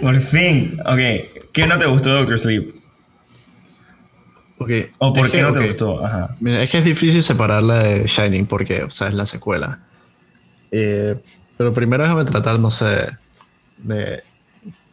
Por 0.01 0.17
fin. 0.17 0.79
Ok. 0.85 1.51
¿Qué 1.53 1.67
no 1.67 1.79
te 1.79 1.87
gustó 1.87 2.15
Doctor 2.15 2.39
Sleep? 2.39 2.75
Ok. 4.59 4.71
¿O 4.99 5.13
por 5.13 5.27
Es 5.27 5.33
qué 5.33 5.39
que, 5.39 5.43
no 5.43 5.53
te 5.53 5.65
gustó? 5.65 6.05
Ajá. 6.05 6.37
Mira, 6.41 6.63
es 6.63 6.71
que 6.71 6.79
es 6.79 6.85
difícil 6.85 7.23
separarla 7.23 7.83
de 7.83 8.07
Shining 8.07 8.47
porque, 8.47 8.83
o 8.83 8.91
sea, 8.91 9.09
es 9.09 9.15
la 9.15 9.27
secuela. 9.27 9.81
Eh, 10.71 11.17
pero 11.57 11.73
primero 11.73 12.03
déjame 12.03 12.25
tratar, 12.25 12.59
no 12.59 12.71
sé, 12.71 13.11
de 13.79 14.23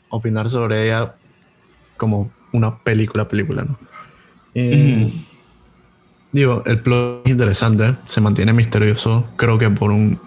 opinar 0.09 0.49
sobre 0.49 0.85
ella 0.85 1.15
como 1.97 2.31
una 2.51 2.77
película, 2.77 3.27
película, 3.27 3.63
¿no? 3.63 3.77
Eh, 4.55 5.11
Digo, 6.31 6.61
el 6.65 6.81
plot 6.81 7.21
es 7.25 7.31
interesante, 7.31 7.95
se 8.05 8.19
mantiene 8.21 8.51
misterioso, 8.53 9.27
creo 9.37 9.57
que 9.57 9.69
por 9.69 9.91
un, 9.91 10.19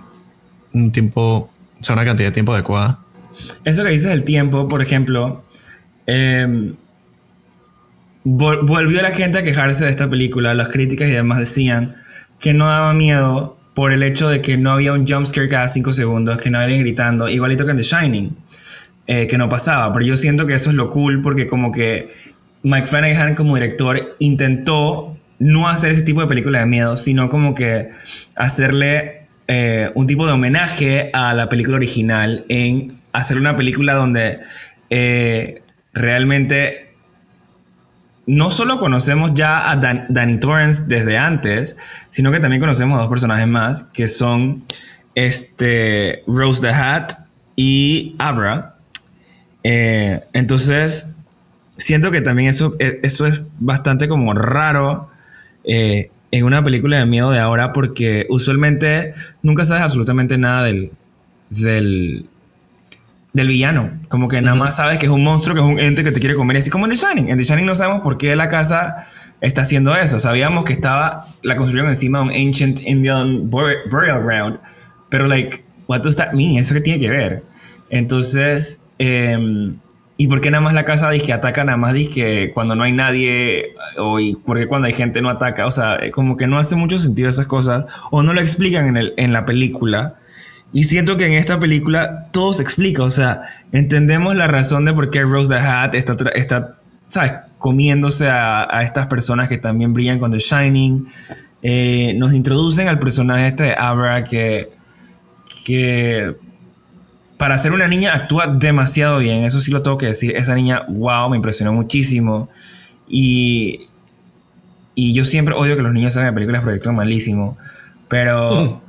un 0.72 0.92
tiempo, 0.92 1.50
o 1.80 1.84
sea, 1.84 1.94
una 1.94 2.04
cantidad 2.04 2.28
de 2.28 2.32
tiempo 2.32 2.52
adecuada. 2.54 2.98
Eso 3.64 3.84
que 3.84 3.90
dices 3.90 4.10
del 4.10 4.24
tiempo, 4.24 4.66
por 4.66 4.82
ejemplo, 4.82 5.44
eh, 6.06 6.72
vol- 8.24 8.66
volvió 8.66 9.02
la 9.02 9.12
gente 9.12 9.38
a 9.38 9.42
quejarse 9.42 9.84
de 9.84 9.90
esta 9.90 10.08
película, 10.08 10.54
las 10.54 10.68
críticas 10.68 11.08
y 11.08 11.12
demás 11.12 11.38
decían 11.38 11.96
que 12.40 12.54
no 12.54 12.66
daba 12.66 12.94
miedo 12.94 13.58
por 13.74 13.92
el 13.92 14.02
hecho 14.02 14.28
de 14.28 14.40
que 14.40 14.56
no 14.56 14.72
había 14.72 14.92
un 14.92 15.06
jumpscare 15.06 15.48
cada 15.48 15.68
5 15.68 15.92
segundos, 15.92 16.38
que 16.38 16.50
no 16.50 16.58
había 16.58 16.66
alguien 16.66 16.82
gritando, 16.82 17.28
igualito 17.28 17.64
que 17.64 17.70
en 17.72 17.76
The 17.76 17.82
Shining, 17.82 18.36
eh, 19.12 19.26
que 19.26 19.36
no 19.36 19.48
pasaba. 19.48 19.92
Pero 19.92 20.06
yo 20.06 20.16
siento 20.16 20.46
que 20.46 20.54
eso 20.54 20.70
es 20.70 20.76
lo 20.76 20.88
cool 20.88 21.20
porque 21.20 21.48
como 21.48 21.72
que 21.72 22.08
Mike 22.62 22.86
Flanagan 22.86 23.34
como 23.34 23.56
director 23.56 24.16
intentó 24.20 25.16
no 25.40 25.68
hacer 25.68 25.90
ese 25.90 26.02
tipo 26.02 26.20
de 26.20 26.28
película 26.28 26.60
de 26.60 26.66
miedo, 26.66 26.96
sino 26.96 27.28
como 27.28 27.54
que 27.54 27.88
hacerle 28.36 29.26
eh, 29.48 29.90
un 29.96 30.06
tipo 30.06 30.26
de 30.26 30.32
homenaje 30.32 31.10
a 31.12 31.34
la 31.34 31.48
película 31.48 31.76
original 31.76 32.44
en 32.48 32.92
hacer 33.12 33.36
una 33.36 33.56
película 33.56 33.94
donde 33.94 34.38
eh, 34.90 35.62
realmente 35.92 36.94
no 38.26 38.50
solo 38.52 38.78
conocemos 38.78 39.32
ya 39.34 39.70
a 39.72 39.76
Dan- 39.76 40.06
Danny 40.08 40.38
Torrance 40.38 40.84
desde 40.86 41.18
antes, 41.18 41.76
sino 42.10 42.30
que 42.30 42.38
también 42.38 42.60
conocemos 42.60 42.96
a 42.96 43.00
dos 43.00 43.10
personajes 43.10 43.48
más 43.48 43.82
que 43.82 44.06
son 44.06 44.62
este, 45.16 46.22
Rose 46.28 46.60
the 46.60 46.68
Hat 46.68 47.12
y 47.56 48.14
Abra. 48.18 48.76
Eh, 49.62 50.20
entonces, 50.32 51.14
siento 51.76 52.10
que 52.10 52.20
también 52.20 52.48
eso, 52.48 52.76
eh, 52.78 53.00
eso 53.02 53.26
es 53.26 53.42
bastante 53.58 54.08
como 54.08 54.34
raro 54.34 55.10
eh, 55.64 56.10
en 56.30 56.44
una 56.44 56.62
película 56.62 56.98
de 56.98 57.06
miedo 57.06 57.30
de 57.30 57.40
ahora 57.40 57.72
porque 57.72 58.26
usualmente 58.28 59.14
nunca 59.42 59.64
sabes 59.64 59.82
absolutamente 59.82 60.38
nada 60.38 60.64
del, 60.64 60.92
del, 61.50 62.26
del 63.32 63.48
villano. 63.48 63.90
Como 64.08 64.28
que 64.28 64.40
nada 64.40 64.56
más 64.56 64.76
sabes 64.76 64.98
que 64.98 65.06
es 65.06 65.12
un 65.12 65.24
monstruo, 65.24 65.54
que 65.54 65.60
es 65.60 65.66
un 65.66 65.80
ente 65.80 66.04
que 66.04 66.12
te 66.12 66.20
quiere 66.20 66.34
comer. 66.34 66.56
Así 66.56 66.70
como 66.70 66.86
en 66.86 66.92
The 66.92 66.96
Shining. 66.96 67.30
En 67.30 67.38
The 67.38 67.44
Shining 67.44 67.66
no 67.66 67.74
sabemos 67.74 68.02
por 68.02 68.18
qué 68.18 68.36
la 68.36 68.48
casa 68.48 69.06
está 69.40 69.62
haciendo 69.62 69.96
eso. 69.96 70.20
Sabíamos 70.20 70.64
que 70.64 70.72
estaba, 70.72 71.26
la 71.42 71.56
construyeron 71.56 71.90
encima 71.90 72.18
de 72.18 72.24
un 72.24 72.30
ancient 72.30 72.80
Indian 72.82 73.50
burial 73.50 74.22
ground, 74.22 74.60
pero 75.08 75.26
like, 75.26 75.64
what 75.86 76.00
does 76.02 76.16
that 76.16 76.32
mean? 76.32 76.58
¿Eso 76.58 76.74
qué 76.74 76.80
tiene 76.80 77.00
que 77.00 77.10
ver? 77.10 77.42
Entonces, 77.88 78.82
em, 79.00 79.78
¿y 80.16 80.26
por 80.28 80.40
qué 80.40 80.50
nada 80.50 80.60
más 80.60 80.74
la 80.74 80.84
casa 80.84 81.10
dice 81.10 81.26
que 81.26 81.32
ataca 81.32 81.64
nada 81.64 81.78
más 81.78 81.94
dice 81.94 82.12
que 82.12 82.50
cuando 82.52 82.74
no 82.74 82.84
hay 82.84 82.92
nadie 82.92 83.74
o 83.98 84.20
y 84.20 84.34
por 84.34 84.58
qué 84.58 84.66
cuando 84.66 84.86
hay 84.86 84.92
gente 84.92 85.22
no 85.22 85.30
ataca? 85.30 85.66
O 85.66 85.70
sea, 85.70 85.98
como 86.12 86.36
que 86.36 86.46
no 86.46 86.58
hace 86.58 86.76
mucho 86.76 86.98
sentido 86.98 87.28
esas 87.28 87.46
cosas 87.46 87.86
o 88.10 88.22
no 88.22 88.34
lo 88.34 88.40
explican 88.40 88.86
en, 88.86 88.96
el, 88.96 89.14
en 89.16 89.32
la 89.32 89.46
película. 89.46 90.16
Y 90.72 90.84
siento 90.84 91.16
que 91.16 91.26
en 91.26 91.32
esta 91.32 91.58
película 91.58 92.28
todo 92.30 92.52
se 92.52 92.62
explica, 92.62 93.02
o 93.02 93.10
sea, 93.10 93.42
entendemos 93.72 94.36
la 94.36 94.46
razón 94.46 94.84
de 94.84 94.92
por 94.92 95.10
qué 95.10 95.22
Rose 95.22 95.52
the 95.52 95.58
Hat 95.58 95.96
está, 95.96 96.14
está 96.34 96.76
¿sabes? 97.08 97.32
Comiéndose 97.58 98.28
a, 98.28 98.68
a, 98.70 98.84
estas 98.84 99.06
personas 99.06 99.48
que 99.48 99.58
también 99.58 99.92
brillan 99.92 100.18
con 100.20 100.30
The 100.30 100.38
Shining. 100.38 101.06
Eh, 101.62 102.14
nos 102.16 102.32
introducen 102.32 102.88
al 102.88 102.98
personaje 102.98 103.48
este 103.48 103.64
de 103.64 103.74
Abra 103.76 104.24
que, 104.24 104.70
que 105.66 106.36
para 107.40 107.56
ser 107.56 107.72
una 107.72 107.88
niña 107.88 108.12
actúa 108.14 108.48
demasiado 108.48 109.16
bien, 109.16 109.44
eso 109.44 109.60
sí 109.60 109.70
lo 109.70 109.80
tengo 109.80 109.96
que 109.96 110.04
decir. 110.04 110.36
Esa 110.36 110.54
niña, 110.54 110.84
wow, 110.88 111.30
me 111.30 111.36
impresionó 111.36 111.72
muchísimo. 111.72 112.50
Y, 113.08 113.88
y 114.94 115.14
yo 115.14 115.24
siempre 115.24 115.54
odio 115.54 115.74
que 115.74 115.80
los 115.80 115.94
niños 115.94 116.12
salgan 116.12 116.34
de 116.34 116.38
películas 116.38 116.62
actúan 116.66 116.96
malísimo. 116.96 117.56
Pero... 118.08 118.82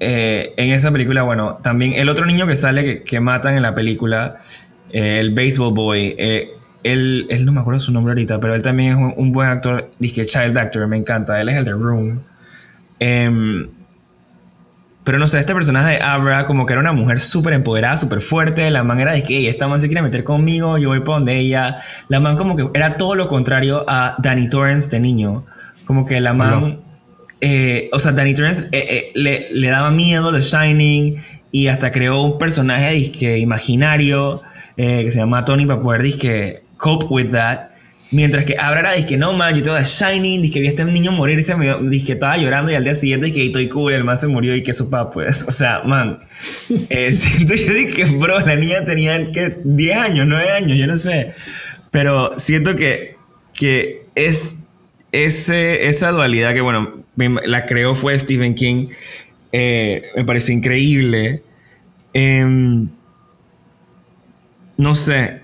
Eh, 0.00 0.54
en 0.56 0.70
esa 0.70 0.92
película, 0.92 1.24
bueno, 1.24 1.58
también 1.60 1.94
el 1.94 2.08
otro 2.08 2.24
niño 2.24 2.46
que 2.46 2.54
sale 2.54 3.02
que, 3.02 3.18
matan 3.18 3.56
en 3.56 3.62
la 3.62 3.74
película, 3.74 4.36
eh, 4.92 5.18
el 5.18 5.34
Baseball 5.34 5.74
Boy, 5.74 6.14
eh, 6.16 6.50
él, 6.84 7.26
él, 7.30 7.44
no 7.44 7.50
me 7.50 7.62
acuerdo 7.62 7.80
su 7.80 7.90
nombre 7.90 8.12
ahorita, 8.12 8.38
pero 8.38 8.54
él 8.54 8.62
también 8.62 8.92
es 8.92 9.14
un, 9.16 9.32
buen 9.32 9.48
actor, 9.48 9.90
dije 9.98 10.24
child 10.24 10.56
actor, 10.56 10.86
me 10.86 10.96
encanta, 10.96 11.40
él 11.40 11.48
es 11.48 11.56
el 11.56 11.64
de 11.64 11.72
Room. 11.72 12.20
Pero 15.08 15.18
no 15.18 15.26
sé, 15.26 15.38
este 15.38 15.54
personaje 15.54 15.92
de 15.92 16.02
Abra 16.02 16.44
como 16.44 16.66
que 16.66 16.74
era 16.74 16.82
una 16.82 16.92
mujer 16.92 17.18
súper 17.18 17.54
empoderada, 17.54 17.96
súper 17.96 18.20
fuerte, 18.20 18.70
la 18.70 18.84
man 18.84 19.00
era 19.00 19.14
de 19.14 19.22
que 19.22 19.38
ella, 19.38 19.48
esta 19.48 19.66
man 19.66 19.80
se 19.80 19.86
quiere 19.86 20.02
meter 20.02 20.22
conmigo, 20.22 20.76
yo 20.76 20.90
voy 20.90 21.00
para 21.00 21.14
donde 21.14 21.38
ella, 21.38 21.78
la 22.08 22.20
man 22.20 22.36
como 22.36 22.56
que 22.56 22.68
era 22.74 22.98
todo 22.98 23.14
lo 23.14 23.26
contrario 23.26 23.86
a 23.88 24.16
Danny 24.18 24.50
Torrance 24.50 24.90
de 24.90 25.00
niño, 25.00 25.46
como 25.86 26.04
que 26.04 26.20
la 26.20 26.34
man... 26.34 26.80
Eh, 27.40 27.88
o 27.94 27.98
sea, 27.98 28.12
Danny 28.12 28.34
Torrance 28.34 28.68
eh, 28.70 29.10
eh, 29.14 29.48
le, 29.50 29.68
daba 29.70 29.90
miedo 29.90 30.30
de 30.30 30.42
Shining 30.42 31.16
y 31.52 31.68
hasta 31.68 31.90
creó 31.90 32.20
un 32.20 32.36
personaje 32.36 32.92
disque, 32.92 33.38
imaginario 33.38 34.42
que 34.76 35.10
se 35.10 35.20
llama 35.20 35.46
Tony 35.46 35.64
para 35.64 35.80
poder 35.80 36.02
disque, 36.02 36.64
cope 36.76 37.06
with 37.08 37.30
that. 37.30 37.70
Mientras 38.10 38.46
que 38.46 38.56
Abra 38.58 38.94
era 38.94 39.18
no 39.18 39.34
man, 39.34 39.54
yo 39.62 39.74
de 39.74 39.84
Shining, 39.84 40.40
disque 40.40 40.60
vi 40.60 40.68
a 40.68 40.70
este 40.70 40.84
niño 40.86 41.12
morir 41.12 41.38
y 41.38 41.42
estaba 42.12 42.38
llorando 42.38 42.72
y 42.72 42.74
al 42.74 42.82
día 42.82 42.94
siguiente 42.94 43.26
disque 43.26 43.46
estoy 43.46 43.68
cool, 43.68 43.92
el 43.92 44.04
man 44.04 44.16
se 44.16 44.28
murió 44.28 44.56
y 44.56 44.62
que 44.62 44.72
su 44.72 44.88
papá 44.88 45.10
pues. 45.10 45.44
O 45.46 45.50
sea, 45.50 45.82
man, 45.84 46.20
siento 47.10 47.54
yo 47.54 47.74
dije, 47.74 48.04
bro, 48.16 48.40
la 48.40 48.56
niña 48.56 48.84
tenía 48.84 49.30
que 49.30 49.58
10 49.62 49.96
años, 49.96 50.26
9 50.26 50.50
años, 50.50 50.78
yo 50.78 50.86
no 50.86 50.96
sé. 50.96 51.32
Pero 51.90 52.32
siento 52.38 52.76
que, 52.76 53.16
que 53.52 54.04
es 54.14 54.64
ese, 55.12 55.88
esa 55.88 56.10
dualidad 56.10 56.54
que, 56.54 56.60
bueno, 56.60 57.04
la 57.16 57.66
creó 57.66 57.94
fue 57.94 58.18
Stephen 58.18 58.54
King, 58.54 58.88
eh, 59.52 60.02
me 60.16 60.24
pareció 60.24 60.54
increíble. 60.54 61.42
Em, 62.14 62.88
no 64.76 64.94
sé, 64.94 65.40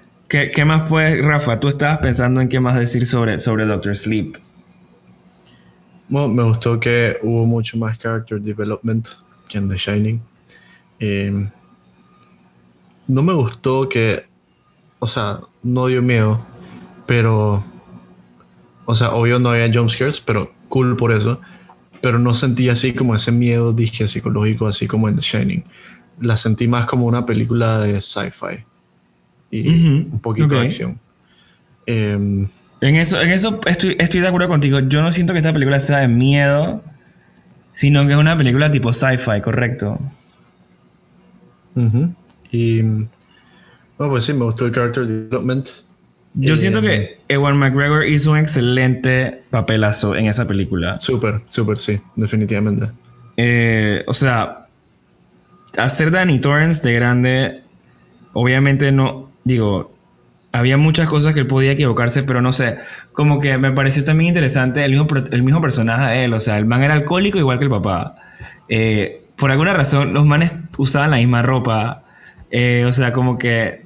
¿qué, 0.53 0.65
más 0.65 0.89
puedes, 0.89 1.25
Rafa? 1.25 1.61
Tú 1.61 1.69
estabas 1.69 1.99
pensando 1.99 2.41
en 2.41 2.49
qué 2.49 2.61
más 2.61 2.77
decir 2.77 3.07
sobre, 3.07 3.39
sobre 3.39 3.65
Doctor 3.65 3.95
Sleep. 3.95 4.37
Bueno, 6.09 6.29
me 6.29 6.43
gustó 6.43 6.81
que 6.81 7.19
hubo 7.23 7.47
mucho 7.47 7.79
más 7.79 7.99
character 7.99 8.41
development 8.41 9.09
que 9.49 9.59
en 9.59 9.69
The 9.69 9.77
Shining. 9.77 10.21
Em, 10.99 11.49
no 13.07 13.23
me 13.23 13.33
gustó 13.33 13.89
que, 13.89 14.27
o 14.99 15.07
sea, 15.07 15.41
no 15.63 15.87
dio 15.87 16.03
miedo, 16.03 16.45
pero 17.07 17.65
o 18.87 18.95
sea, 18.95 19.13
obvio 19.15 19.39
no 19.39 19.51
había 19.51 19.73
jumpscares, 19.73 20.21
pero 20.21 20.53
cool 20.69 20.97
por 20.97 21.13
eso. 21.13 21.41
Pero 22.01 22.19
no 22.19 22.35
sentí 22.35 22.69
así 22.69 22.93
como 22.93 23.15
ese 23.15 23.33
miedo, 23.33 23.73
dije, 23.73 24.09
psicológico, 24.09 24.67
así 24.67 24.87
como 24.87 25.09
en 25.09 25.17
The 25.17 25.23
Shining. 25.23 25.65
La 26.21 26.37
sentí 26.37 26.69
más 26.69 26.87
como 26.87 27.07
una 27.07 27.25
película 27.25 27.79
de 27.79 28.01
sci-fi. 28.01 28.65
Y 29.55 29.69
un 29.69 30.21
poquito 30.21 30.49
de 30.49 30.61
acción. 30.61 30.99
Em, 31.87 32.49
en 32.81 32.97
eso, 32.97 33.21
en 33.21 33.31
eso 33.31 33.61
estoy, 33.67 33.97
estoy 33.99 34.21
de 34.21 34.29
acuerdo 34.29 34.49
contigo. 34.49 34.81
Yo 34.81 35.01
no 35.03 35.13
siento 35.13 35.33
que 35.33 35.39
esta 35.39 35.53
película 35.53 35.79
sea 35.81 35.99
de 35.99 36.09
miedo, 36.09 36.83
sino 37.73 38.07
que 38.07 38.13
es 38.13 38.19
una 38.19 38.37
película 38.37 38.71
tipo 38.73 38.93
sci-fi, 38.93 39.41
correcto. 39.43 40.01
Y. 42.51 42.83
Bueno, 42.83 43.09
pues 43.97 44.25
sí, 44.25 44.33
me 44.33 44.45
gustó 44.45 44.67
el 44.67 44.73
character 44.73 45.07
development. 45.07 45.69
Yo 46.35 46.57
siento 46.57 46.81
que 46.81 47.21
Ewan 47.29 47.57
McGregor 47.57 48.05
hizo 48.07 48.33
un 48.33 48.39
excelente 48.39 49.43
papelazo 49.51 50.17
en 50.17 50.27
esa 50.27 50.49
película. 50.49 51.01
Súper, 51.01 51.43
súper, 51.49 51.79
sí, 51.79 52.01
definitivamente. 52.17 52.89
Eh, 53.37 54.03
o 54.09 54.15
sea, 54.15 54.67
hacer 55.77 56.11
Danny 56.11 56.41
Torrance 56.41 56.87
de 56.87 56.93
grande, 56.95 57.63
obviamente 58.33 58.91
no, 58.91 59.31
digo, 59.45 59.95
había 60.53 60.77
muchas 60.77 61.09
cosas 61.09 61.35
que 61.35 61.41
él 61.41 61.47
podía 61.47 61.73
equivocarse, 61.73 62.23
pero 62.23 62.41
no 62.41 62.53
sé, 62.53 62.79
como 63.13 63.41
que 63.41 63.59
me 63.59 63.73
pareció 63.73 64.05
también 64.05 64.29
interesante 64.29 64.85
el 64.85 64.93
mismo, 64.93 65.07
el 65.31 65.43
mismo 65.43 65.61
personaje 65.61 66.15
de 66.15 66.25
él, 66.25 66.35
o 66.35 66.41
sea, 66.41 66.59
el 66.59 66.67
man 66.67 66.83
era 66.83 66.95
alcohólico 66.95 67.39
igual 67.39 67.59
que 67.59 67.65
el 67.65 67.71
papá. 67.71 68.17
Eh, 68.69 69.23
por 69.37 69.51
alguna 69.51 69.73
razón, 69.73 70.15
los 70.15 70.27
manes 70.27 70.55
usaban 70.79 71.11
la 71.11 71.17
misma 71.17 71.43
ropa, 71.43 72.05
o 72.87 72.93
sea, 72.93 73.13
como 73.13 73.37
que, 73.37 73.83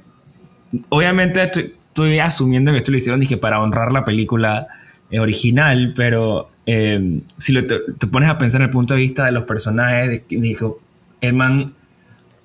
obviamente 0.91 1.43
estoy 1.43 2.19
asumiendo 2.19 2.73
que 2.73 2.79
esto 2.79 2.91
lo 2.91 2.97
hicieron 2.97 3.21
dije, 3.21 3.37
para 3.37 3.61
honrar 3.61 3.93
la 3.93 4.05
película 4.05 4.69
eh, 5.11 5.21
original, 5.21 5.95
pero 5.97 6.51
eh, 6.67 7.21
si 7.37 7.55
te, 7.63 7.79
pones 8.07 8.29
a 8.29 8.39
pensar 8.39 8.61
en 8.61 8.67
el 8.67 8.71
punto 8.71 8.95
de 8.95 9.01
vista 9.01 9.25
de 9.25 9.33
los 9.33 9.45
personajes, 9.45 10.23
dijo, 10.29 10.81
el 11.21 11.35
man 11.35 11.75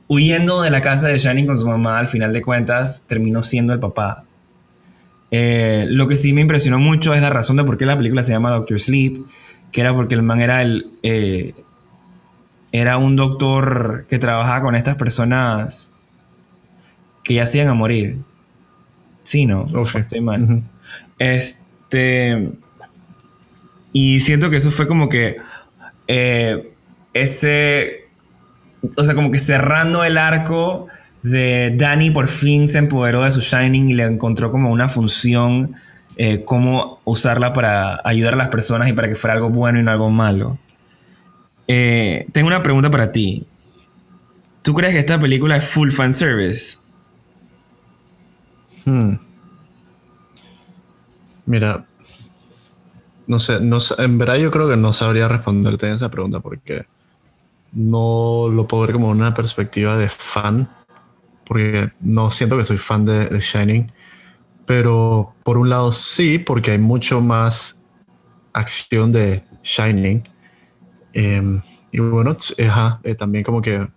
huyendo 0.08 0.62
de 0.62 0.72
la 0.72 0.82
casa 0.82 1.08
de 1.08 1.18
Shining 1.18 1.48
con 1.48 1.58
su 1.58 1.68
mamá, 1.68 2.00
al 2.00 2.08
final 2.08 2.34
de 2.34 2.42
cuentas 2.42 3.04
terminó 3.08 3.44
siendo 3.44 3.74
el 3.74 3.80
papá. 3.80 4.26
Eh, 5.32 5.86
lo 5.90 6.08
que 6.08 6.16
sí 6.16 6.34
me 6.34 6.42
impresionó 6.42 6.80
mucho 6.80 7.14
es 7.14 7.22
la 7.22 7.30
razón 7.30 7.58
de 7.58 7.64
por 7.64 7.78
qué 7.78 7.86
la 7.86 7.98
película 7.98 8.24
se 8.24 8.32
llama 8.32 8.52
Doctor 8.52 8.80
Sleep, 8.80 9.26
que 9.72 9.82
era 9.82 9.94
porque 9.94 10.16
el 10.16 10.22
man 10.22 10.42
era 10.42 10.62
el... 10.62 10.92
era 12.72 12.98
un 12.98 13.16
doctor 13.16 14.06
que 14.10 14.20
trabajaba 14.20 14.62
con 14.62 14.76
estas 14.76 14.96
personas 14.96 15.92
que 17.24 17.36
ya 17.36 17.48
se 17.48 17.58
iban 17.58 17.70
a 17.70 17.74
morir. 17.74 18.20
Sí, 19.24 19.46
no. 19.46 19.66
Estoy 19.96 20.22
mal. 20.22 20.64
Este. 21.18 22.52
Y 23.94 24.20
siento 24.20 24.50
que 24.50 24.58
eso 24.58 24.72
fue 24.72 24.88
como 24.88 25.10
que. 25.10 25.38
Eh, 26.08 26.74
ese. 27.14 28.03
O 28.98 29.04
sea, 29.04 29.16
como 29.16 29.32
que 29.32 29.40
cerrando 29.40 30.04
el 30.04 30.18
arco 30.18 30.88
de 31.22 31.74
Danny 31.76 32.12
por 32.12 32.28
fin 32.28 32.68
se 32.68 32.80
empoderó 32.80 33.24
de 33.24 33.32
su 33.32 33.40
Shining 33.40 33.90
y 33.90 33.94
le 33.94 34.04
encontró 34.04 34.52
como 34.52 34.72
una 34.72 34.90
función. 34.90 35.76
Eh, 36.16 36.44
cómo 36.46 37.00
usarla 37.06 37.54
para 37.54 38.00
ayudar 38.04 38.36
a 38.36 38.38
las 38.38 38.50
personas 38.50 38.88
y 38.88 38.94
para 38.94 39.08
que 39.08 39.16
fuera 39.16 39.34
algo 39.34 39.50
bueno 39.50 39.80
y 39.80 39.84
no 39.84 39.92
algo 39.92 40.12
malo. 40.12 40.60
Eh, 41.68 42.28
tengo 42.32 42.48
una 42.48 42.62
pregunta 42.62 42.92
para 42.92 43.12
ti. 43.12 43.48
¿Tú 44.62 44.74
crees 44.74 44.94
que 44.94 45.00
esta 45.00 45.20
película 45.20 45.58
es 45.58 45.66
full 45.66 45.90
fan 45.90 46.14
service? 46.14 46.78
Hmm. 48.86 49.16
Mira, 51.46 51.86
no 53.28 53.40
sé, 53.40 53.60
no, 53.60 53.80
en 53.98 54.18
verdad 54.18 54.36
yo 54.36 54.52
creo 54.52 54.70
que 54.70 54.78
no 54.78 54.94
sabría 54.94 55.28
responderte 55.28 55.92
esa 55.92 56.10
pregunta 56.10 56.40
porque 56.40 56.86
no 57.74 58.50
lo 58.52 58.68
puedo 58.68 58.84
ver 58.84 58.94
como 58.94 59.10
una 59.10 59.34
perspectiva 59.34 59.98
de 59.98 60.10
fan, 60.10 60.70
porque 61.46 61.92
no 62.00 62.30
siento 62.30 62.58
que 62.58 62.66
soy 62.66 62.78
fan 62.78 63.06
de, 63.06 63.40
Shining, 63.40 63.92
pero 64.66 65.34
por 65.44 65.58
un 65.58 65.70
lado 65.70 65.92
sí, 65.92 66.40
porque 66.40 66.72
hay 66.72 66.78
mucho 66.78 67.22
más 67.22 67.78
acción 68.54 69.12
de 69.12 69.44
Shining. 69.64 70.24
Em, 71.14 71.62
y 71.92 72.00
bueno, 72.00 72.38
eh, 72.58 73.16
también 73.16 73.44
como 73.44 73.62
que 73.62 73.88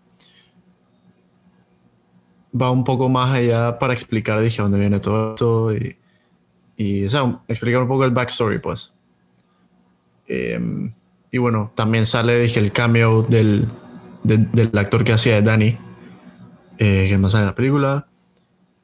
va 2.60 2.70
un 2.70 2.84
poco 2.84 3.08
más 3.08 3.34
allá 3.34 3.78
para 3.78 3.92
explicar, 3.92 4.40
dije, 4.40 4.62
dónde 4.62 4.78
viene 4.78 5.00
todo 5.00 5.30
esto 5.30 5.74
y, 5.74 5.96
explicar 7.48 7.82
un 7.82 7.88
poco 7.88 8.04
el 8.04 8.10
backstory, 8.10 8.58
pues. 8.58 8.92
Em, 10.28 10.92
y 11.36 11.38
bueno, 11.38 11.70
también 11.74 12.06
sale, 12.06 12.38
dije, 12.40 12.58
el 12.60 12.72
cameo 12.72 13.20
del, 13.22 13.68
del 14.22 14.70
actor 14.78 15.04
que 15.04 15.12
hacía 15.12 15.34
de 15.34 15.42
Danny, 15.42 15.76
eh, 16.78 17.04
que 17.10 17.18
más 17.18 17.32
sale 17.32 17.42
en 17.42 17.48
la 17.48 17.54
película. 17.54 18.06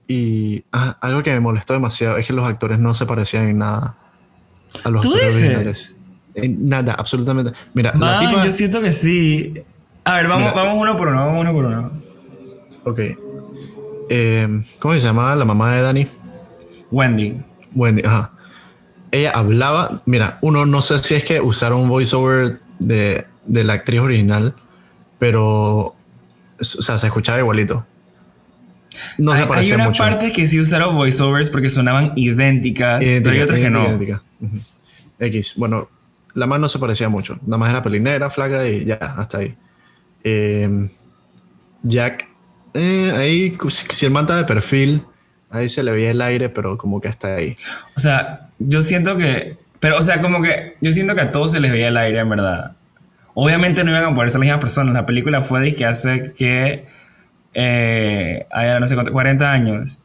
Y 0.06 0.62
ah, 0.70 0.98
algo 1.00 1.22
que 1.22 1.30
me 1.32 1.40
molestó 1.40 1.72
demasiado 1.72 2.18
es 2.18 2.26
que 2.26 2.34
los 2.34 2.46
actores 2.46 2.78
no 2.78 2.92
se 2.92 3.06
parecían 3.06 3.48
en 3.48 3.56
nada. 3.56 3.96
a 4.84 4.90
los 4.90 5.00
¿Tú 5.00 5.08
actores 5.08 5.34
dices? 5.34 5.44
originales. 5.48 5.94
En 6.34 6.68
nada, 6.68 6.92
absolutamente. 6.92 7.52
Mira, 7.72 7.92
la 7.94 7.98
Man, 7.98 8.28
tipa. 8.28 8.44
yo 8.44 8.52
siento 8.52 8.82
que 8.82 8.92
sí. 8.92 9.54
A 10.04 10.16
ver, 10.16 10.28
vamos, 10.28 10.50
Mira. 10.50 10.62
vamos 10.62 10.78
uno 10.82 10.94
por 10.98 11.08
uno, 11.08 11.24
vamos 11.24 11.40
uno 11.40 11.52
por 11.54 11.64
uno. 11.64 11.90
Ok. 12.84 13.00
Eh, 14.10 14.62
¿Cómo 14.78 14.92
se 14.92 15.00
llamaba 15.00 15.34
la 15.36 15.46
mamá 15.46 15.72
de 15.72 15.80
Dani? 15.80 16.06
Wendy. 16.90 17.40
Wendy, 17.74 18.02
ajá. 18.04 18.30
Ella 19.12 19.30
hablaba, 19.30 20.02
mira, 20.06 20.38
uno 20.40 20.66
no 20.66 20.82
sé 20.82 20.98
si 20.98 21.14
es 21.14 21.22
que 21.22 21.40
usaron 21.40 21.82
un 21.82 21.88
voiceover 21.88 22.60
de, 22.80 23.26
de 23.46 23.64
la 23.64 23.74
actriz 23.74 24.00
original, 24.00 24.54
pero, 25.18 25.78
o 25.86 25.94
sea, 26.58 26.98
se 26.98 27.06
escuchaba 27.06 27.38
igualito. 27.38 27.86
No 29.18 29.32
se 29.32 29.38
hay, 29.38 29.42
hay 29.42 29.48
parecía 29.48 29.74
unas 29.76 29.96
partes 29.98 30.32
que 30.32 30.46
sí 30.46 30.60
usaron 30.60 30.96
voiceovers 30.96 31.50
porque 31.50 31.70
sonaban 31.70 32.12
idénticas, 32.16 33.02
Idéntica, 33.02 33.22
pero 33.22 33.36
hay 33.36 33.42
otras 33.42 33.60
que 33.60 33.70
no. 33.70 33.86
idéntica. 33.86 34.22
X, 35.18 35.54
bueno, 35.56 35.88
la 36.34 36.46
más 36.46 36.60
no 36.60 36.68
se 36.68 36.78
parecía 36.78 37.08
mucho. 37.08 37.38
Nada 37.42 37.58
más 37.58 37.70
era 37.70 37.82
pelinera, 37.82 38.30
flaca 38.30 38.66
y 38.68 38.84
ya, 38.84 38.96
hasta 38.96 39.38
ahí. 39.38 39.54
Eh, 40.24 40.88
Jack, 41.82 42.28
eh, 42.74 43.12
ahí, 43.14 43.58
si, 43.68 44.06
el 44.06 44.12
man 44.12 44.24
está 44.24 44.36
de 44.36 44.44
perfil, 44.44 45.02
ahí 45.52 45.68
se 45.68 45.82
le 45.82 45.92
veía 45.92 46.10
el 46.10 46.22
aire, 46.22 46.48
pero 46.48 46.78
como 46.78 47.00
que 47.00 47.08
hasta 47.08 47.36
ahí. 47.36 47.54
O 47.96 48.00
sea, 48.00 48.48
yo 48.58 48.82
siento 48.82 49.16
que. 49.16 49.56
Pero, 49.80 49.98
o 49.98 50.02
sea, 50.02 50.20
como 50.20 50.42
que. 50.42 50.76
Yo 50.80 50.90
siento 50.92 51.14
que 51.14 51.20
a 51.20 51.32
todos 51.32 51.52
se 51.52 51.60
les 51.60 51.70
veía 51.70 51.88
el 51.88 51.96
aire, 51.96 52.20
en 52.20 52.28
verdad. 52.28 52.72
Obviamente 53.34 53.84
no 53.84 53.90
iban 53.90 54.04
a 54.04 54.14
poder 54.14 54.30
ser 54.30 54.40
las 54.40 54.46
mismas 54.46 54.60
personas. 54.60 54.94
La 54.94 55.06
película 55.06 55.40
fue 55.40 55.60
de 55.60 55.74
que 55.74 55.86
hace 55.86 56.32
que. 56.36 56.84
Eh, 57.54 58.46
no 58.80 58.88
sé 58.88 58.94
cuánto, 58.94 59.12
40 59.12 59.52
años. 59.52 59.98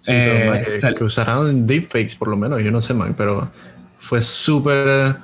Sí, 0.00 0.12
Eh, 0.12 0.62
man, 0.82 0.94
que 0.94 1.04
usaron 1.04 1.64
deepfakes 1.64 2.14
por 2.18 2.28
lo 2.28 2.36
menos, 2.36 2.62
yo 2.62 2.70
no 2.70 2.82
sé, 2.82 2.92
man, 2.92 3.14
pero 3.16 3.50
fue 3.98 4.20
súper... 4.20 5.16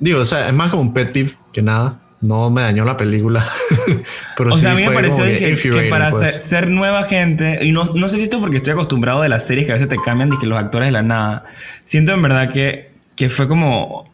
Digo, 0.00 0.20
o 0.20 0.24
sea, 0.24 0.48
es 0.48 0.54
más 0.54 0.70
como 0.70 0.80
un 0.80 0.94
pet 0.94 1.12
peeve 1.12 1.32
que 1.52 1.60
nada. 1.60 2.00
No 2.22 2.50
me 2.50 2.62
dañó 2.62 2.84
la 2.84 2.96
película. 2.96 3.46
pero 4.36 4.52
O 4.52 4.56
sí 4.56 4.62
sea, 4.62 4.72
a 4.72 4.74
mí 4.74 4.86
me 4.86 4.92
pareció 4.92 5.24
que 5.24 5.50
dije, 5.50 5.90
para 5.90 6.10
pues. 6.10 6.22
ser, 6.22 6.40
ser 6.40 6.68
nueva 6.68 7.02
gente, 7.02 7.58
y 7.62 7.72
no, 7.72 7.84
no 7.84 8.08
sé 8.08 8.16
si 8.16 8.22
esto 8.22 8.36
es 8.36 8.40
porque 8.40 8.58
estoy 8.58 8.72
acostumbrado 8.72 9.20
de 9.22 9.28
las 9.28 9.44
series 9.46 9.66
que 9.66 9.72
a 9.72 9.74
veces 9.74 9.88
te 9.88 9.96
cambian 9.96 10.30
que 10.40 10.46
los 10.46 10.56
actores 10.56 10.88
de 10.88 10.92
la 10.92 11.02
nada. 11.02 11.44
Siento 11.84 12.12
en 12.14 12.22
verdad 12.22 12.50
que, 12.50 12.92
que 13.16 13.28
fue 13.28 13.48
como, 13.48 14.10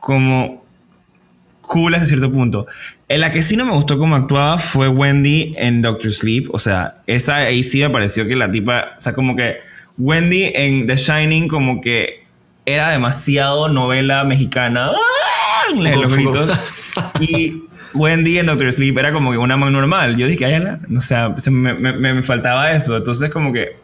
como 0.00 0.62
cool 1.62 1.94
hasta 1.94 2.06
cierto 2.06 2.30
punto. 2.30 2.66
En 3.08 3.22
la 3.22 3.30
que 3.30 3.40
sí 3.40 3.56
no 3.56 3.64
me 3.64 3.72
gustó 3.72 3.98
cómo 3.98 4.14
actuaba 4.14 4.58
fue 4.58 4.88
Wendy 4.88 5.54
en 5.56 5.80
Doctor 5.80 6.12
Sleep. 6.12 6.48
O 6.52 6.58
sea, 6.58 7.02
esa 7.06 7.36
ahí 7.36 7.62
sí 7.62 7.80
me 7.80 7.88
pareció 7.88 8.28
que 8.28 8.36
la 8.36 8.50
tipa, 8.50 8.94
o 8.98 9.00
sea, 9.00 9.14
como 9.14 9.34
que 9.34 9.56
Wendy 9.96 10.52
en 10.54 10.86
The 10.86 10.96
Shining 10.96 11.48
como 11.48 11.80
que 11.80 12.24
era 12.66 12.90
demasiado 12.90 13.70
novela 13.70 14.24
mexicana. 14.24 14.90
¡Ah! 14.90 15.74
Los 15.74 16.12
gritos. 16.14 16.50
Y 17.20 17.64
Wendy 17.94 18.38
en 18.38 18.46
Doctor 18.46 18.72
Sleep 18.72 18.96
era 18.98 19.12
como 19.12 19.32
que 19.32 19.38
una 19.38 19.56
man 19.56 19.72
normal. 19.72 20.16
Yo 20.16 20.26
dije, 20.26 20.44
ay, 20.46 20.54
ala", 20.54 20.80
o 20.96 21.00
sea, 21.00 21.34
se 21.38 21.50
me, 21.50 21.74
me- 21.74 21.92
me- 21.92 22.14
me 22.14 22.22
faltaba 22.22 22.72
eso. 22.72 22.96
Entonces, 22.96 23.30
como 23.30 23.52
que, 23.52 23.76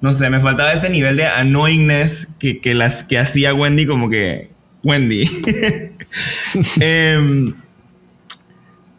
no 0.00 0.12
sé, 0.12 0.28
me 0.30 0.40
faltaba 0.40 0.72
ese 0.72 0.90
nivel 0.90 1.16
de 1.16 1.26
annoyingness 1.26 2.34
que, 2.38 2.60
que, 2.60 2.74
las, 2.74 3.04
que 3.04 3.18
hacía 3.18 3.54
Wendy 3.54 3.86
como 3.86 4.08
que, 4.10 4.50
Wendy. 4.82 5.24
Em, 6.80 7.54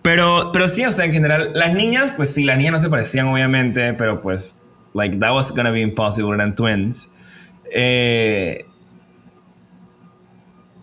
pero, 0.02 0.52
pero 0.52 0.68
sí, 0.68 0.84
o 0.86 0.92
sea, 0.92 1.06
en 1.06 1.14
general, 1.14 1.52
las 1.54 1.74
niñas, 1.74 2.14
pues 2.16 2.34
sí, 2.34 2.44
las 2.44 2.58
niñas 2.58 2.74
no 2.74 2.80
se 2.80 2.90
parecían, 2.90 3.28
obviamente, 3.28 3.94
pero 3.94 4.22
pues, 4.22 4.58
like, 4.94 5.18
that 5.18 5.32
was 5.34 5.52
gonna 5.56 5.72
be 5.72 5.82
impossible, 5.82 6.34
eran 6.34 6.56
twins. 6.56 7.10
Eh, 7.72 8.66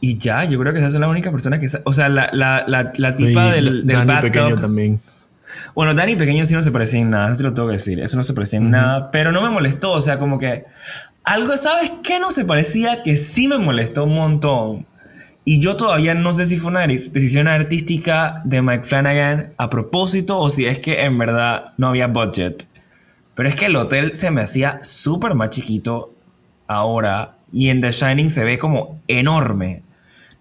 y 0.01 0.18
ya, 0.18 0.44
yo 0.44 0.59
creo 0.59 0.72
que 0.72 0.78
esas 0.78 0.92
son 0.92 1.03
las 1.03 1.11
únicas 1.11 1.32
personas 1.32 1.59
que... 1.59 1.68
O 1.84 1.92
sea, 1.92 2.09
la, 2.09 2.30
la, 2.32 2.64
la, 2.66 2.92
la 2.96 3.16
tipa 3.16 3.48
Y 3.48 3.51
del, 3.53 3.86
del 3.86 4.07
Dani 4.07 4.20
pequeño 4.22 4.57
también. 4.57 5.01
Bueno, 5.74 5.94
Dani 5.94 6.16
pequeño 6.16 6.44
sí 6.46 6.55
no 6.55 6.62
se 6.62 6.70
parecía 6.70 7.01
en 7.01 7.11
nada, 7.11 7.28
eso 7.28 7.38
te 7.38 7.42
lo 7.44 7.55
tengo 7.55 7.68
que 7.68 7.74
decir, 7.74 8.01
eso 8.01 8.16
no 8.16 8.22
se 8.24 8.32
parecía 8.34 8.59
en 8.59 8.70
nada, 8.70 9.11
pero 9.11 9.32
no 9.32 9.42
me 9.42 9.51
molestó, 9.51 9.92
o 9.92 10.01
sea, 10.01 10.18
como 10.18 10.38
que 10.38 10.64
algo, 11.24 11.57
¿sabes 11.57 11.92
qué 12.03 12.18
no 12.20 12.30
se 12.30 12.44
parecía? 12.44 13.03
Que 13.03 13.16
sí 13.16 13.48
me 13.48 13.59
molestó 13.59 14.05
un 14.05 14.14
montón. 14.14 14.86
Y 15.44 15.59
yo 15.61 15.76
todavía 15.76 16.14
no 16.14 16.34
sé 16.34 16.44
si 16.44 16.57
fue 16.57 16.70
una 16.70 16.86
dec- 16.86 17.11
decisión 17.12 17.48
artística 17.48 18.42
de 18.44 18.62
Mike 18.62 18.84
Flanagan 18.84 19.53
a 19.57 19.70
propósito 19.70 20.38
o 20.38 20.51
si 20.51 20.66
es 20.66 20.78
que 20.78 21.03
en 21.05 21.18
verdad 21.18 21.72
no 21.78 21.88
había 21.88 22.07
budget. 22.07 22.66
Pero 23.34 23.48
es 23.48 23.55
que 23.57 23.66
el 23.66 23.76
hotel 23.76 24.14
se 24.14 24.30
me 24.30 24.42
hacía 24.42 24.78
súper 24.82 25.34
más 25.34 25.51
chiquito 25.51 26.14
ahora 26.66 27.36
y 27.53 27.70
en 27.70 27.80
The 27.80 27.90
Shining 27.90 28.30
se 28.30 28.44
ve 28.44 28.59
como 28.59 29.01
enorme. 29.09 29.82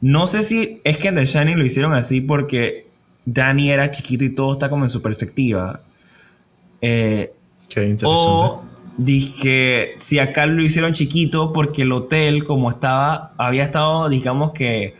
No 0.01 0.27
sé 0.27 0.43
si 0.43 0.81
es 0.83 0.97
que 0.97 1.09
en 1.09 1.15
The 1.15 1.25
Shining 1.25 1.57
lo 1.57 1.65
hicieron 1.65 1.93
así 1.93 2.21
porque 2.21 2.87
Danny 3.25 3.69
era 3.71 3.91
chiquito 3.91 4.23
y 4.23 4.29
todo 4.29 4.53
está 4.53 4.69
como 4.69 4.85
en 4.85 4.89
su 4.89 5.01
perspectiva. 5.01 5.81
Eh, 6.81 7.33
Qué 7.67 7.81
interesante. 7.83 8.05
o 8.07 8.63
dije 8.97 9.91
si 9.99 10.19
acá 10.19 10.45
lo 10.45 10.61
hicieron 10.61 10.93
chiquito 10.93 11.53
porque 11.53 11.83
el 11.83 11.91
hotel 11.91 12.43
como 12.45 12.69
estaba, 12.69 13.31
había 13.37 13.63
estado 13.63 14.09
digamos 14.09 14.51
que 14.51 14.95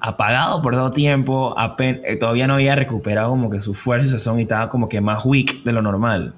apagado 0.00 0.62
por 0.62 0.74
todo 0.74 0.90
tiempo, 0.90 1.54
apen- 1.56 2.00
eh, 2.04 2.16
todavía 2.16 2.46
no 2.48 2.54
había 2.54 2.74
recuperado 2.74 3.30
como 3.30 3.50
que 3.50 3.60
su 3.60 3.72
fuerza 3.74 4.06
y 4.08 4.10
su 4.10 4.18
sazón 4.18 4.38
y 4.40 4.42
estaba 4.42 4.68
como 4.68 4.88
que 4.88 5.00
más 5.00 5.24
weak 5.24 5.62
de 5.62 5.72
lo 5.72 5.80
normal. 5.82 6.34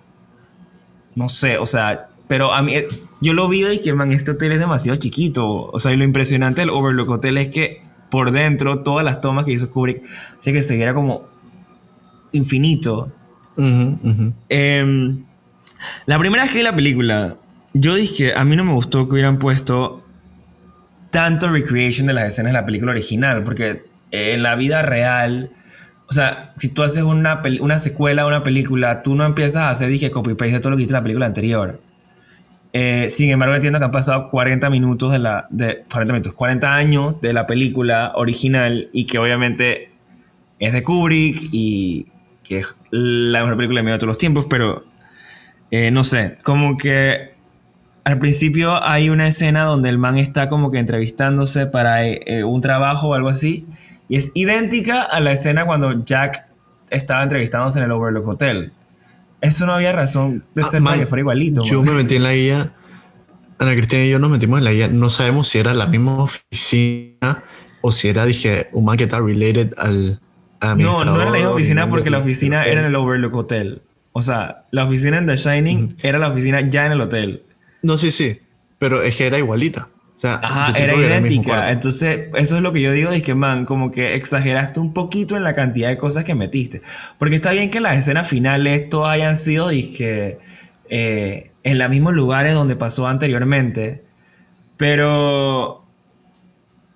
No 1.14 1.28
sé, 1.30 1.56
o 1.58 1.64
sea, 1.64 2.08
pero 2.28 2.52
a 2.52 2.60
mí, 2.60 2.74
eh, 2.74 2.88
yo 3.22 3.32
lo 3.32 3.48
vi 3.48 3.64
y 3.66 3.80
que, 3.80 3.94
man, 3.94 4.12
este 4.12 4.32
hotel 4.32 4.52
es 4.52 4.58
demasiado 4.58 4.98
chiquito. 4.98 5.70
O 5.72 5.78
sea, 5.80 5.92
y 5.92 5.96
lo 5.96 6.04
impresionante 6.04 6.60
del 6.60 6.68
Overlook 6.70 7.08
Hotel 7.08 7.38
es 7.38 7.48
que 7.48 7.82
por 8.10 8.30
dentro, 8.30 8.82
todas 8.82 9.04
las 9.04 9.20
tomas 9.20 9.44
que 9.44 9.52
hizo 9.52 9.70
Kubrick, 9.70 10.02
hacía 10.38 10.52
que 10.52 10.62
se 10.62 10.76
viera 10.76 10.94
como 10.94 11.28
infinito. 12.32 13.12
Em, 14.48 15.24
la 16.06 16.18
primera 16.18 16.42
vez 16.42 16.52
que 16.52 16.58
vi 16.58 16.64
la 16.64 16.74
película, 16.74 17.36
yo 17.72 17.94
dije, 17.94 18.34
a 18.34 18.44
mí 18.44 18.56
no 18.56 18.64
me 18.64 18.72
gustó 18.72 19.06
que 19.06 19.14
hubieran 19.14 19.38
puesto 19.38 20.04
tanto 21.10 21.48
recreation 21.48 22.06
de 22.06 22.12
las 22.12 22.28
escenas 22.28 22.52
de 22.52 22.58
la 22.58 22.66
película 22.66 22.92
original, 22.92 23.44
porque 23.44 23.84
en 24.10 24.42
la 24.42 24.56
vida 24.56 24.82
real, 24.82 25.50
o 26.08 26.12
sea, 26.12 26.52
si 26.56 26.68
tú 26.68 26.82
haces 26.82 27.02
una, 27.02 27.42
una 27.60 27.78
secuela 27.78 28.22
a 28.22 28.26
una 28.26 28.42
película, 28.42 29.02
tú 29.02 29.14
no 29.14 29.24
empiezas 29.24 29.62
a 29.62 29.70
hacer, 29.70 29.88
dije, 29.88 30.10
copy-paste 30.10 30.54
de 30.54 30.60
todo 30.60 30.70
lo 30.70 30.76
que 30.76 30.82
hiciste 30.82 30.94
en 30.94 31.00
la 31.00 31.02
película 31.02 31.26
anterior. 31.26 31.80
Eh, 32.76 33.08
sin 33.08 33.30
embargo, 33.30 33.54
entiendo 33.54 33.78
que 33.78 33.84
han 33.84 33.92
pasado 33.92 34.30
40 34.30 34.68
minutos 34.68 35.12
de 35.12 35.20
la... 35.20 35.46
De, 35.48 35.84
40 35.92 36.12
minutos, 36.12 36.34
40 36.34 36.74
años 36.74 37.20
de 37.20 37.32
la 37.32 37.46
película 37.46 38.12
original 38.16 38.88
y 38.92 39.06
que 39.06 39.18
obviamente 39.18 39.92
es 40.58 40.72
de 40.72 40.82
Kubrick 40.82 41.50
y 41.52 42.08
que 42.42 42.58
es 42.58 42.74
la 42.90 43.42
mejor 43.42 43.56
película 43.56 43.78
de 43.78 43.84
medio 43.84 43.94
de 43.94 43.98
todos 44.00 44.08
los 44.08 44.18
tiempos, 44.18 44.46
pero 44.50 44.84
eh, 45.70 45.92
no 45.92 46.02
sé, 46.02 46.36
como 46.42 46.76
que 46.76 47.34
al 48.02 48.18
principio 48.18 48.82
hay 48.82 49.08
una 49.08 49.28
escena 49.28 49.62
donde 49.62 49.88
el 49.88 49.98
man 49.98 50.18
está 50.18 50.48
como 50.48 50.72
que 50.72 50.80
entrevistándose 50.80 51.66
para 51.66 52.04
eh, 52.04 52.42
un 52.42 52.60
trabajo 52.60 53.08
o 53.08 53.14
algo 53.14 53.28
así 53.28 53.68
y 54.08 54.16
es 54.16 54.32
idéntica 54.34 55.02
a 55.02 55.20
la 55.20 55.30
escena 55.30 55.64
cuando 55.64 56.04
Jack 56.04 56.46
estaba 56.90 57.22
entrevistándose 57.22 57.78
en 57.78 57.84
el 57.84 57.92
Overlook 57.92 58.26
Hotel. 58.26 58.72
Eso 59.44 59.66
no 59.66 59.74
había 59.74 59.92
razón 59.92 60.44
de 60.54 60.62
Ah, 60.62 60.64
ser 60.64 60.80
man, 60.80 60.98
que 60.98 61.06
fuera 61.06 61.20
igualito. 61.20 61.62
Yo 61.64 61.82
man. 61.82 61.94
me 61.96 62.02
metí 62.02 62.16
en 62.16 62.22
la 62.22 62.34
guía. 62.34 62.72
Ana 63.58 63.72
Cristina 63.74 64.04
y 64.04 64.10
yo 64.10 64.18
nos 64.18 64.30
metimos 64.30 64.58
en 64.58 64.64
la 64.64 64.72
guía. 64.72 64.88
No 64.88 65.10
sabemos 65.10 65.48
si 65.48 65.58
era 65.58 65.74
la 65.74 65.86
misma 65.86 66.18
oficina 66.22 67.44
o 67.82 67.92
si 67.92 68.08
era, 68.08 68.26
dije, 68.26 68.68
un 68.72 68.84
man 68.84 68.96
que 68.96 69.04
está 69.04 69.18
related 69.20 69.72
al. 69.76 70.20
No, 70.76 71.04
no 71.04 71.16
era 71.20 71.30
la 71.30 71.36
misma 71.36 71.50
oficina 71.50 71.88
porque 71.88 72.10
la 72.10 72.18
oficina 72.18 72.64
era 72.64 72.80
en 72.80 72.86
el 72.86 72.94
Overlook 72.96 73.34
Hotel. 73.34 73.82
O 74.12 74.22
sea, 74.22 74.64
la 74.70 74.84
oficina 74.86 75.18
en 75.18 75.26
The 75.26 75.36
Shining 75.36 75.96
era 76.02 76.18
la 76.18 76.28
oficina 76.28 76.60
ya 76.68 76.86
en 76.86 76.92
el 76.92 77.00
hotel. 77.00 77.42
No, 77.82 77.98
sí, 77.98 78.12
sí. 78.12 78.38
Pero 78.78 79.02
es 79.02 79.16
que 79.16 79.26
era 79.26 79.38
igualita. 79.38 79.88
O 80.16 80.18
sea, 80.18 80.40
Ajá, 80.42 80.72
era 80.78 80.94
idéntica. 80.94 81.72
Entonces, 81.72 82.28
eso 82.36 82.56
es 82.56 82.62
lo 82.62 82.72
que 82.72 82.80
yo 82.80 82.92
digo, 82.92 83.10
es 83.10 83.22
que, 83.22 83.34
man, 83.34 83.64
como 83.64 83.90
que 83.90 84.14
exageraste 84.14 84.80
un 84.80 84.94
poquito 84.94 85.36
en 85.36 85.42
la 85.42 85.54
cantidad 85.54 85.88
de 85.88 85.96
cosas 85.96 86.24
que 86.24 86.34
metiste. 86.34 86.82
Porque 87.18 87.36
está 87.36 87.52
bien 87.52 87.70
que 87.70 87.80
las 87.80 87.98
escenas 87.98 88.28
finales 88.28 88.88
todas 88.88 89.12
hayan 89.14 89.36
sido, 89.36 89.68
dije, 89.68 90.38
eh, 90.88 91.50
en 91.64 91.78
los 91.78 91.90
mismos 91.90 92.14
lugares 92.14 92.54
donde 92.54 92.76
pasó 92.76 93.08
anteriormente. 93.08 94.04
Pero, 94.76 95.84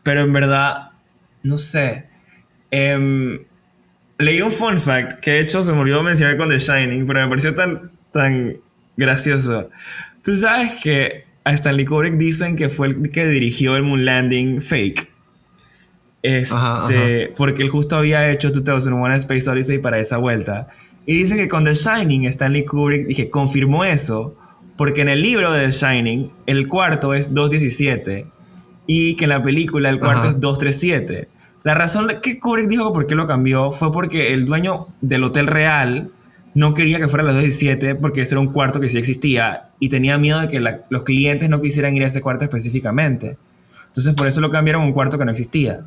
pero 0.02 0.20
en 0.22 0.32
verdad, 0.32 0.90
no 1.42 1.56
sé. 1.56 2.08
Em, 2.70 3.40
leí 4.18 4.42
un 4.42 4.52
fun 4.52 4.80
fact 4.80 5.20
que 5.20 5.32
de 5.32 5.40
hecho 5.40 5.62
se 5.62 5.72
me 5.72 5.80
olvidó 5.80 6.02
mencionar 6.02 6.36
con 6.36 6.48
The 6.48 6.58
Shining, 6.58 7.06
pero 7.06 7.22
me 7.22 7.28
pareció 7.28 7.54
tan, 7.54 7.92
tan 8.12 8.56
gracioso. 8.96 9.70
Tú 10.22 10.36
sabes 10.36 10.72
que 10.82 11.27
a 11.48 11.54
Stanley 11.54 11.86
Kubrick 11.86 12.18
dicen 12.18 12.56
que 12.56 12.68
fue 12.68 12.88
el 12.88 13.10
que 13.10 13.26
dirigió 13.26 13.74
el 13.76 13.82
Moon 13.82 14.04
Landing 14.04 14.60
fake. 14.60 15.10
Este, 16.20 16.54
Ajá, 16.54 16.84
ajá. 16.84 16.94
Porque 17.38 17.62
él 17.62 17.70
justo 17.70 17.96
había 17.96 18.30
hecho 18.30 18.50
2001 18.50 19.14
Space 19.14 19.48
Odyssey 19.48 19.78
para 19.78 19.98
esa 19.98 20.18
vuelta. 20.18 20.68
Y 21.06 21.14
dicen 21.14 21.38
que 21.38 21.48
con 21.48 21.64
The 21.64 21.72
Shining, 21.72 22.26
Stanley 22.26 22.66
Kubrick 22.66 23.06
dije, 23.06 23.30
confirmó 23.30 23.86
eso, 23.86 24.36
porque 24.76 25.00
en 25.00 25.08
el 25.08 25.22
libro 25.22 25.50
de 25.50 25.64
The 25.64 25.72
Shining, 25.72 26.30
el 26.44 26.66
cuarto 26.66 27.14
es 27.14 27.32
217 27.32 28.26
y 28.86 29.16
que 29.16 29.24
en 29.24 29.30
la 29.30 29.42
película 29.42 29.88
el 29.88 30.00
cuarto 30.00 30.28
es 30.28 30.40
237. 30.40 31.28
La 31.62 31.74
razón 31.74 32.08
que 32.20 32.38
Kubrick 32.38 32.68
dijo 32.68 32.92
por 32.92 33.06
qué 33.06 33.14
lo 33.14 33.26
cambió 33.26 33.70
fue 33.70 33.90
porque 33.90 34.34
el 34.34 34.44
dueño 34.44 34.88
del 35.00 35.24
hotel 35.24 35.46
real 35.46 36.10
no 36.54 36.74
quería 36.74 36.98
que 36.98 37.08
fuera 37.08 37.24
las 37.24 37.36
217 37.36 37.94
porque 37.94 38.20
ese 38.20 38.34
era 38.34 38.40
un 38.40 38.52
cuarto 38.52 38.80
que 38.80 38.90
sí 38.90 38.98
existía 38.98 39.67
y 39.80 39.88
tenía 39.88 40.18
miedo 40.18 40.40
de 40.40 40.48
que 40.48 40.60
los 40.60 41.02
clientes 41.04 41.48
no 41.48 41.60
quisieran 41.60 41.94
ir 41.94 42.04
a 42.04 42.08
ese 42.08 42.20
cuarto 42.20 42.44
específicamente. 42.44 43.38
Entonces 43.86 44.14
por 44.14 44.26
eso 44.26 44.40
lo 44.40 44.50
cambiaron 44.50 44.82
a 44.82 44.86
un 44.86 44.92
cuarto 44.92 45.18
que 45.18 45.24
no 45.24 45.30
existía. 45.30 45.84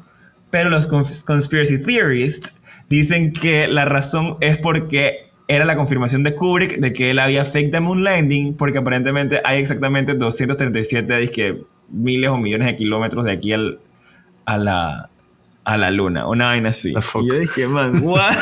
Pero 0.49 0.69
los 0.69 0.87
conspiracy 0.87 1.81
theorists 1.81 2.61
dicen 2.89 3.31
que 3.31 3.67
la 3.67 3.85
razón 3.85 4.37
es 4.41 4.57
porque 4.57 5.31
era 5.47 5.65
la 5.65 5.75
confirmación 5.75 6.23
de 6.23 6.35
Kubrick 6.35 6.79
de 6.79 6.93
que 6.93 7.11
él 7.11 7.19
había 7.19 7.45
fake 7.45 7.71
the 7.71 7.79
moon 7.79 8.03
landing 8.03 8.55
porque 8.55 8.77
aparentemente 8.77 9.41
hay 9.43 9.59
exactamente 9.59 10.13
237 10.13 11.63
miles 11.89 12.29
o 12.29 12.37
millones 12.37 12.67
de 12.67 12.75
kilómetros 12.75 13.25
de 13.25 13.31
aquí 13.31 13.53
al, 13.53 13.79
a, 14.45 14.57
la, 14.57 15.09
a 15.63 15.77
la 15.77 15.91
luna. 15.91 16.27
Una 16.27 16.47
vaina 16.47 16.69
así. 16.69 16.91
Y 16.91 17.27
yo 17.27 17.39
dije, 17.39 17.67
man, 17.67 18.01
what? 18.01 18.33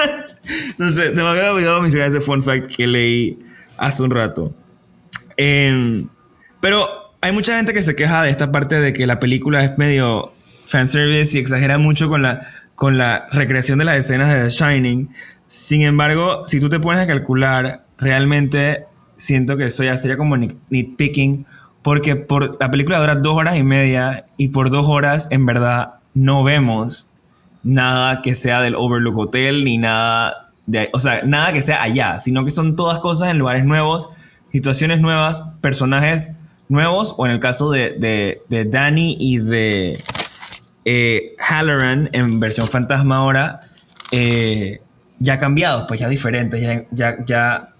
no 0.78 0.90
sé, 0.90 1.10
te 1.10 1.22
me 1.22 1.28
había 1.28 1.52
olvidado 1.52 1.80
mencionar 1.80 2.08
ese 2.08 2.20
fun 2.20 2.42
fact 2.42 2.74
que 2.74 2.86
leí 2.86 3.38
hace 3.76 4.02
un 4.02 4.10
rato. 4.10 4.54
Em, 5.42 6.08
pero 6.60 6.86
hay 7.22 7.32
mucha 7.32 7.56
gente 7.56 7.72
que 7.72 7.80
se 7.80 7.96
queja 7.96 8.24
de 8.24 8.30
esta 8.30 8.52
parte 8.52 8.78
de 8.78 8.92
que 8.92 9.06
la 9.06 9.18
película 9.18 9.64
es 9.64 9.78
medio 9.78 10.32
fanservice 10.66 11.38
y 11.38 11.40
exagera 11.40 11.78
mucho 11.78 12.10
con 12.10 12.20
la, 12.20 12.46
con 12.74 12.98
la 12.98 13.26
recreación 13.32 13.78
de 13.78 13.86
las 13.86 13.96
escenas 13.96 14.30
de 14.30 14.42
The 14.42 14.50
Shining. 14.50 15.08
Sin 15.48 15.80
embargo, 15.80 16.46
si 16.46 16.60
tú 16.60 16.68
te 16.68 16.78
pones 16.78 17.02
a 17.02 17.06
calcular, 17.06 17.86
realmente 17.96 18.84
siento 19.16 19.56
que 19.56 19.64
eso 19.64 19.82
ya 19.82 19.96
sería 19.96 20.18
como 20.18 20.36
nitpicking, 20.36 21.46
porque 21.80 22.16
por, 22.16 22.58
la 22.60 22.70
película 22.70 23.00
dura 23.00 23.14
dos 23.14 23.34
horas 23.34 23.56
y 23.56 23.62
media 23.62 24.26
y 24.36 24.48
por 24.48 24.68
dos 24.68 24.88
horas 24.88 25.26
en 25.30 25.46
verdad 25.46 26.00
no 26.12 26.44
vemos 26.44 27.08
nada 27.62 28.20
que 28.20 28.34
sea 28.34 28.60
del 28.60 28.74
Overlook 28.74 29.16
Hotel 29.16 29.64
ni 29.64 29.78
nada 29.78 30.50
de, 30.66 30.90
o 30.92 31.00
sea, 31.00 31.22
nada 31.24 31.54
que 31.54 31.62
sea 31.62 31.82
allá, 31.82 32.20
sino 32.20 32.44
que 32.44 32.50
son 32.50 32.76
todas 32.76 32.98
cosas 32.98 33.30
en 33.30 33.38
lugares 33.38 33.64
nuevos, 33.64 34.10
situaciones 34.52 35.00
nuevas, 35.00 35.44
personajes 35.60 36.32
nuevos, 36.68 37.14
o 37.18 37.26
en 37.26 37.32
el 37.32 37.40
caso 37.40 37.70
de, 37.70 37.92
de, 37.92 38.42
de 38.48 38.64
Danny 38.64 39.16
y 39.18 39.38
de 39.38 40.04
eh, 40.84 41.34
Halloran 41.38 42.08
en 42.12 42.40
versión 42.40 42.68
fantasma 42.68 43.18
ahora, 43.18 43.60
eh, 44.12 44.80
ya 45.18 45.38
cambiados, 45.38 45.84
pues 45.86 46.00
ya 46.00 46.08
diferentes, 46.08 46.60
ya, 46.90 47.16
ya, 47.24 47.74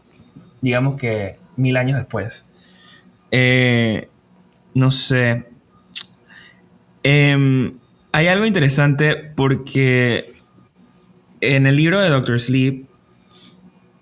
digamos 0.60 0.96
que 0.96 1.38
mil 1.56 1.76
años 1.76 1.96
después. 1.96 2.44
Eh, 3.30 4.08
no 4.74 4.90
sé. 4.90 5.46
Em, 7.02 7.78
hay 8.12 8.26
algo 8.26 8.44
interesante 8.44 9.16
porque 9.16 10.34
en 11.40 11.66
el 11.66 11.76
libro 11.76 12.00
de 12.00 12.10
Doctor 12.10 12.38
Sleep, 12.38 12.86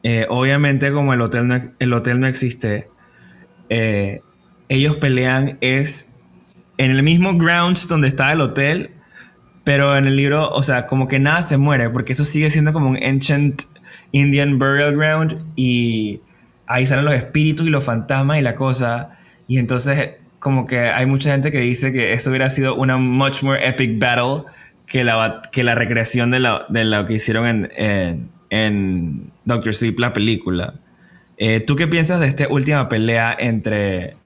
eh, 0.02 0.26
obviamente 0.28 0.92
como 0.92 1.14
el 1.14 1.20
hotel 1.20 1.48
no, 1.48 1.60
el 1.78 1.92
hotel 1.92 2.20
no 2.20 2.26
existe, 2.26 2.88
eh, 3.68 4.20
ellos 4.68 4.96
pelean 4.96 5.58
es 5.60 6.16
en 6.76 6.90
el 6.90 7.02
mismo 7.02 7.36
grounds 7.36 7.88
donde 7.88 8.08
está 8.08 8.32
el 8.32 8.40
hotel, 8.40 8.92
pero 9.64 9.96
en 9.96 10.06
el 10.06 10.16
libro, 10.16 10.50
o 10.50 10.62
sea, 10.62 10.86
como 10.86 11.08
que 11.08 11.18
nada 11.18 11.42
se 11.42 11.56
muere, 11.56 11.90
porque 11.90 12.12
eso 12.12 12.24
sigue 12.24 12.50
siendo 12.50 12.72
como 12.72 12.88
un 12.88 13.02
ancient 13.02 13.62
Indian 14.12 14.58
burial 14.58 14.96
ground 14.96 15.44
y 15.56 16.20
ahí 16.66 16.86
salen 16.86 17.04
los 17.04 17.14
espíritus 17.14 17.66
y 17.66 17.70
los 17.70 17.84
fantasmas 17.84 18.38
y 18.38 18.42
la 18.42 18.54
cosa. 18.54 19.10
Y 19.46 19.58
entonces 19.58 20.10
como 20.38 20.66
que 20.66 20.78
hay 20.78 21.06
mucha 21.06 21.32
gente 21.32 21.50
que 21.50 21.60
dice 21.60 21.92
que 21.92 22.12
eso 22.12 22.30
hubiera 22.30 22.48
sido 22.50 22.76
una 22.76 22.96
much 22.96 23.42
more 23.42 23.66
epic 23.66 23.98
battle 23.98 24.44
que 24.86 25.04
la, 25.04 25.42
que 25.52 25.64
la 25.64 25.74
recreación 25.74 26.30
de, 26.30 26.38
de 26.68 26.84
lo 26.84 27.06
que 27.06 27.14
hicieron 27.14 27.68
en, 27.76 28.30
Doctor 28.50 29.74
Sleep, 29.74 29.98
la 29.98 30.12
película. 30.12 30.74
Eh, 31.36 31.60
¿Tú 31.60 31.76
qué 31.76 31.86
piensas 31.86 32.20
de 32.20 32.26
esta 32.26 32.48
última 32.48 32.88
pelea 32.88 33.36
entre, 33.38 34.16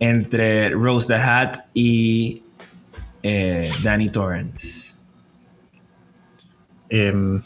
entre 0.00 0.70
Rose 0.70 1.06
the 1.06 1.14
Hat 1.14 1.58
y 1.74 2.42
eh, 3.22 3.70
Danny 3.82 4.08
Torrance? 4.08 4.96
Em, 6.88 7.40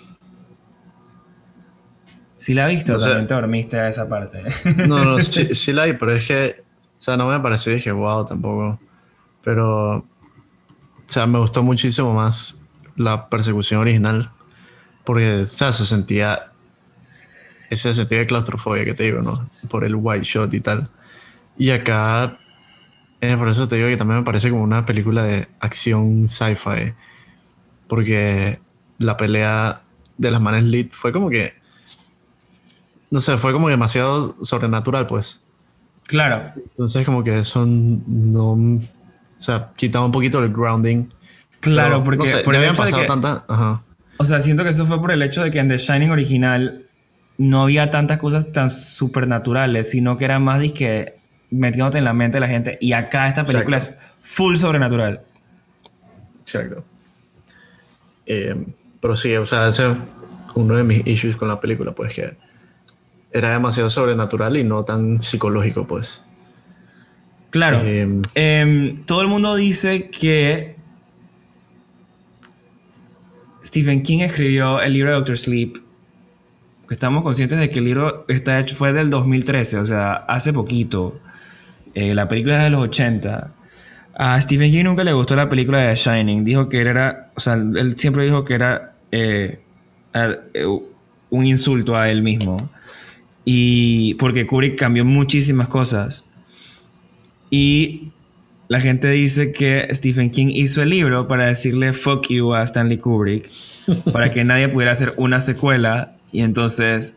si 2.37 2.55
la 2.55 2.67
has 2.67 2.73
visto, 2.73 2.99
también 2.99 3.27
te 3.27 3.35
dormiste 3.35 3.79
a 3.79 3.89
esa 3.89 4.09
parte. 4.09 4.43
No, 4.89 5.05
no, 5.05 5.19
sí, 5.21 5.73
la 5.73 5.85
vi, 5.85 5.93
pero 5.93 6.15
es 6.15 6.27
que, 6.27 6.65
o 6.99 7.03
sea, 7.03 7.17
no 7.17 7.29
me 7.29 7.39
pareció, 7.41 7.73
dije, 7.73 7.93
wow, 7.93 8.25
tampoco. 8.25 8.79
Pero, 9.43 9.97
o 9.99 10.05
sea, 11.05 11.27
me 11.27 11.39
gustó 11.39 11.63
muchísimo 11.63 12.15
más 12.15 12.59
la 12.97 13.29
persecución 13.29 13.81
original, 13.81 14.31
porque, 15.07 15.43
o 15.45 15.47
sea, 15.47 15.73
se 15.73 15.87
sentía 15.87 16.51
ese 17.71 17.95
sentido 17.95 18.19
de 18.19 18.27
claustrofobia 18.27 18.85
que 18.85 18.93
te 18.93 19.05
digo, 19.05 19.23
¿no? 19.23 19.49
Por 19.71 19.85
el 19.85 19.95
white 19.95 20.25
shot 20.25 20.53
y 20.53 20.61
tal. 20.61 20.91
Y 21.57 21.71
acá, 21.71 22.39
eh, 23.23 23.37
por 23.39 23.49
eso 23.49 23.67
te 23.67 23.77
digo 23.77 23.89
que 23.89 23.97
también 23.97 24.19
me 24.19 24.25
parece 24.25 24.51
como 24.51 24.63
una 24.63 24.85
película 24.85 25.25
de 25.25 25.49
acción 25.61 26.29
sci-fi, 26.29 26.93
porque 27.89 28.61
la 28.99 29.17
pelea 29.17 29.81
de 30.19 30.31
las 30.31 30.41
manes 30.43 30.65
lead 30.65 30.89
fue 30.91 31.13
como 31.13 31.31
que 31.31 31.55
no 33.11 33.21
sé, 33.21 33.39
fue 33.39 33.53
como 33.53 33.69
demasiado 33.69 34.37
sobrenatural, 34.43 35.07
pues. 35.07 35.41
Claro. 36.07 36.53
Entonces, 36.57 37.05
como 37.05 37.23
que 37.25 37.45
son. 37.45 38.03
No, 38.07 38.53
o 38.53 38.81
sea, 39.39 39.73
quitaba 39.77 40.05
un 40.05 40.13
poquito 40.13 40.43
el 40.43 40.53
grounding. 40.53 41.09
Claro, 41.61 42.03
porque 42.05 42.43
por 42.45 42.55
el 42.55 42.65
hecho 42.65 42.85
de 42.85 42.93
que, 42.93 43.07
Ajá. 43.49 43.83
O 44.19 44.25
sea, 44.25 44.41
siento 44.41 44.65
que 44.65 44.71
eso 44.71 44.87
fue 44.87 45.01
por 45.01 45.11
el 45.11 45.23
hecho 45.23 45.43
de 45.43 45.51
que 45.51 45.59
en 45.59 45.69
The 45.69 45.79
Shining 45.79 46.11
original 46.11 46.87
no 47.39 47.63
había 47.63 47.91
tantas 47.91 48.19
cosas 48.19 48.53
tan 48.53 48.71
supernaturales, 48.71 49.91
sino 49.91 50.17
que 50.17 50.25
era 50.25 50.39
más 50.39 50.61
disque 50.61 51.17
metiéndote 51.51 51.99
en 51.99 52.05
la 52.05 52.13
mente 52.13 52.37
de 52.37 52.41
la 52.41 52.49
gente. 52.49 52.79
Y 52.81 52.93
acá 52.93 53.29
esta 53.29 53.45
película 53.45 53.79
es 53.79 53.95
full 54.21 54.57
sobrenatural. 54.57 55.23
Exacto. 56.41 56.85
Eh, 58.27 58.57
pero 59.01 59.17
sí, 59.17 59.35
o 59.37 59.47
sea, 59.47 59.69
ese 59.69 59.91
es 59.91 59.97
uno 60.55 60.77
de 60.77 60.85
mis 60.85 61.07
issues 61.07 61.37
con 61.37 61.49
la 61.49 61.61
película, 61.61 61.93
pues 61.93 62.15
que 62.15 62.37
era 63.31 63.53
demasiado 63.53 63.91
sobrenatural 63.91 64.57
y 64.57 64.65
no 64.65 64.85
tan 64.85 65.23
psicológico, 65.23 65.87
pues. 65.87 66.23
Claro. 67.51 67.81
Em, 67.81 68.23
em, 68.35 69.05
todo 69.05 69.23
el 69.23 69.29
mundo 69.29 69.55
dice 69.57 70.11
que 70.11 70.76
Stephen 73.67 74.05
King 74.05 74.21
escribió 74.21 74.81
el 74.81 74.93
libro 74.93 75.11
de 75.11 75.17
Doctor 75.17 75.37
Sleep. 75.37 75.79
Estamos 76.89 77.25
conscientes 77.25 77.59
de 77.59 77.69
que 77.69 77.81
el 77.81 77.87
libro 77.87 78.25
está 78.29 78.61
hecho, 78.61 78.77
fue 78.77 78.93
del 78.93 79.11
2013, 79.11 79.79
o 79.79 79.85
sea, 79.85 80.13
hace 80.13 80.53
poquito. 80.53 81.19
Eh, 81.93 82.15
la 82.15 82.29
película 82.29 82.59
es 82.59 82.63
de 82.63 82.71
los 82.71 82.83
80. 82.83 83.53
A 84.15 84.41
Stephen 84.41 84.71
King 84.71 84.85
nunca 84.85 85.03
le 85.03 85.13
gustó 85.13 85.35
la 85.35 85.51
película 85.51 85.81
de 85.81 85.95
The 85.95 85.97
Shining. 85.97 86.45
Dijo 86.45 86.69
que 86.69 86.81
era, 86.81 87.33
o 87.35 87.41
sea, 87.41 87.55
él 87.55 87.99
siempre 87.99 88.25
dijo 88.25 88.45
que 88.45 88.55
era 88.55 88.95
eh, 89.11 89.59
eh, 90.15 90.65
un 91.31 91.45
insulto 91.45 91.97
a 91.97 92.09
él 92.09 92.23
mismo. 92.23 92.71
Y 93.45 94.15
porque 94.15 94.47
Kubrick 94.47 94.79
cambió 94.79 95.05
muchísimas 95.05 95.69
cosas. 95.69 96.23
Y 97.51 98.13
la 98.69 98.81
gente 98.81 99.09
dice 99.09 99.53
que 99.53 99.87
Stephen 99.93 100.31
King 100.31 100.49
hizo 100.51 100.83
el 100.83 100.91
libro 100.91 101.29
para 101.29 101.47
decirle 101.47 101.93
fuck 101.93 102.29
you 102.29 102.55
a 102.55 102.63
Stanley 102.65 102.99
Kubrick, 102.99 103.51
para 104.13 104.31
que 104.31 104.45
nadie 104.45 104.69
pudiera 104.69 104.93
hacer 104.93 105.13
una 105.17 105.41
secuela. 105.41 106.17
Y 106.33 106.43
entonces 106.43 107.17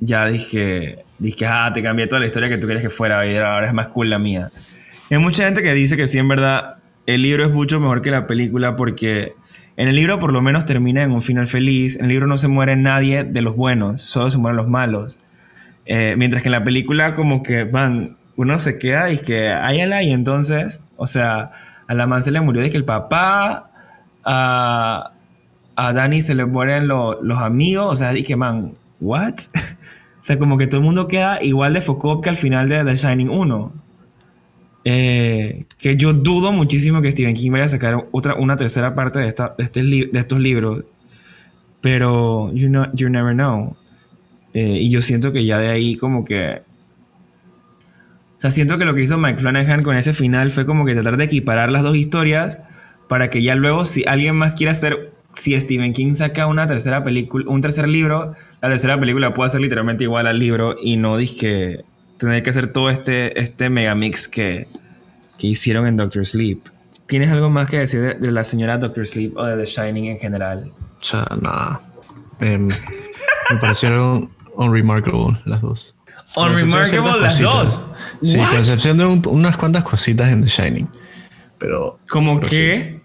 ya 0.00 0.26
dije, 0.26 1.04
dije, 1.18 1.46
ah, 1.46 1.70
te 1.72 1.82
cambié 1.82 2.06
toda 2.06 2.20
la 2.20 2.26
historia 2.26 2.48
que 2.48 2.58
tú 2.58 2.66
querías 2.66 2.82
que 2.82 2.90
fuera 2.90 3.26
y 3.26 3.36
ahora 3.36 3.66
es 3.66 3.74
más 3.74 3.88
cool 3.88 4.10
la 4.10 4.18
mía. 4.18 4.50
hay 5.10 5.18
mucha 5.18 5.44
gente 5.44 5.62
que 5.62 5.72
dice 5.72 5.96
que 5.96 6.06
sí, 6.06 6.18
en 6.18 6.28
verdad, 6.28 6.76
el 7.06 7.22
libro 7.22 7.44
es 7.44 7.52
mucho 7.52 7.80
mejor 7.80 8.02
que 8.02 8.10
la 8.10 8.26
película 8.26 8.76
porque 8.76 9.34
en 9.78 9.86
el 9.86 9.94
libro 9.94 10.18
por 10.18 10.32
lo 10.32 10.42
menos 10.42 10.64
termina 10.64 11.02
en 11.04 11.12
un 11.12 11.22
final 11.22 11.46
feliz. 11.46 11.96
En 11.96 12.06
el 12.06 12.08
libro 12.08 12.26
no 12.26 12.36
se 12.36 12.48
muere 12.48 12.74
nadie 12.74 13.22
de 13.22 13.42
los 13.42 13.54
buenos, 13.54 14.02
solo 14.02 14.30
se 14.30 14.36
mueren 14.36 14.56
los 14.56 14.68
malos. 14.68 15.20
Eh, 15.86 16.16
mientras 16.18 16.42
que 16.42 16.48
en 16.48 16.52
la 16.52 16.64
película 16.64 17.14
como 17.14 17.42
que 17.42 17.64
van, 17.64 18.17
uno 18.38 18.60
se 18.60 18.78
queda 18.78 19.10
y 19.10 19.18
que 19.18 19.50
hay 19.50 19.80
ala 19.80 20.04
y 20.04 20.12
entonces, 20.12 20.80
o 20.96 21.08
sea, 21.08 21.50
a 21.88 21.94
la 21.94 22.06
man 22.06 22.22
se 22.22 22.30
le 22.30 22.40
murió 22.40 22.62
que 22.70 22.76
el 22.76 22.84
papá, 22.84 23.72
a, 24.24 25.10
a 25.74 25.92
Dani 25.92 26.22
se 26.22 26.36
le 26.36 26.46
mueren 26.46 26.86
los 26.86 27.38
amigos, 27.38 27.92
o 27.92 27.96
sea, 27.96 28.12
dije, 28.12 28.36
man, 28.36 28.74
¿what? 29.00 29.34
o 30.20 30.22
sea, 30.22 30.38
como 30.38 30.56
que 30.56 30.68
todo 30.68 30.80
el 30.80 30.84
mundo 30.84 31.08
queda 31.08 31.42
igual 31.42 31.74
de 31.74 31.80
focó 31.80 32.20
que 32.20 32.28
al 32.28 32.36
final 32.36 32.68
de 32.68 32.84
The 32.84 32.94
Shining 32.94 33.28
1. 33.28 33.72
Eh, 34.84 35.64
que 35.80 35.96
yo 35.96 36.12
dudo 36.12 36.52
muchísimo 36.52 37.02
que 37.02 37.10
Stephen 37.10 37.34
King 37.34 37.50
vaya 37.50 37.64
a 37.64 37.68
sacar 37.68 38.06
otra, 38.12 38.36
una 38.36 38.56
tercera 38.56 38.94
parte 38.94 39.18
de, 39.18 39.26
esta, 39.26 39.56
de, 39.58 39.64
este 39.64 39.82
de 39.82 40.10
estos 40.14 40.38
libros. 40.38 40.84
Pero 41.80 42.52
you, 42.54 42.68
know, 42.68 42.86
you 42.94 43.08
never 43.08 43.34
know. 43.34 43.76
Eh, 44.54 44.78
y 44.80 44.90
yo 44.90 45.02
siento 45.02 45.32
que 45.32 45.44
ya 45.44 45.58
de 45.58 45.70
ahí 45.70 45.96
como 45.96 46.24
que 46.24 46.67
O 48.38 48.40
sea, 48.40 48.52
siento 48.52 48.78
que 48.78 48.84
lo 48.84 48.94
que 48.94 49.02
hizo 49.02 49.18
Mike 49.18 49.40
Flanagan 49.40 49.82
con 49.82 49.96
ese 49.96 50.12
final 50.12 50.52
fue 50.52 50.64
como 50.64 50.84
que 50.84 50.94
tratar 50.94 51.16
de 51.16 51.24
equiparar 51.24 51.72
las 51.72 51.82
dos 51.82 51.96
historias 51.96 52.60
para 53.08 53.30
que 53.30 53.42
ya 53.42 53.56
luego 53.56 53.84
si 53.84 54.04
alguien 54.06 54.36
más 54.36 54.52
quiere 54.52 54.70
hacer, 54.70 55.12
si 55.32 55.60
Stephen 55.60 55.92
King 55.92 56.14
saca 56.14 56.46
una 56.46 56.68
tercera 56.68 57.02
película, 57.02 57.44
un 57.48 57.60
tercer 57.60 57.88
libro, 57.88 58.34
la 58.62 58.68
tercera 58.68 59.00
película 59.00 59.34
puede 59.34 59.50
ser 59.50 59.60
literalmente 59.60 60.04
igual 60.04 60.28
al 60.28 60.38
libro 60.38 60.76
y 60.80 60.96
no 60.96 61.16
que 61.16 61.84
tener 62.18 62.44
que 62.44 62.50
hacer 62.50 62.68
todo 62.68 62.90
este, 62.90 63.40
este 63.40 63.70
megamix 63.70 64.28
que, 64.28 64.68
que 65.36 65.48
hicieron 65.48 65.88
en 65.88 65.96
Doctor 65.96 66.24
Sleep. 66.24 66.60
¿Tienes 67.08 67.32
algo 67.32 67.50
más 67.50 67.68
que 67.68 67.80
decir 67.80 68.18
de, 68.20 68.30
la 68.30 68.44
señora 68.44 68.78
Doctor 68.78 69.04
Sleep 69.04 69.36
o 69.36 69.44
de 69.46 69.56
The 69.56 69.66
Shining 69.66 70.04
en 70.04 70.18
general? 70.18 70.70
O 71.00 71.04
sea, 71.04 71.26
nada. 71.40 71.80
Em, 72.38 72.68
me 72.68 73.56
parecieron 73.60 74.30
unremarkable 74.54 75.38
las 75.44 75.60
dos. 75.60 75.96
Unremarkable 76.36 77.20
las 77.20 77.40
dos. 77.40 77.80
Sí, 78.22 78.36
con 78.36 78.58
excepción 78.58 78.98
de 78.98 79.06
unas 79.06 79.56
cuantas 79.56 79.84
cositas 79.84 80.30
en 80.30 80.42
The 80.42 80.48
Shining. 80.48 80.88
Pero. 81.58 81.98
¿Cómo 82.08 82.40
qué? 82.40 83.00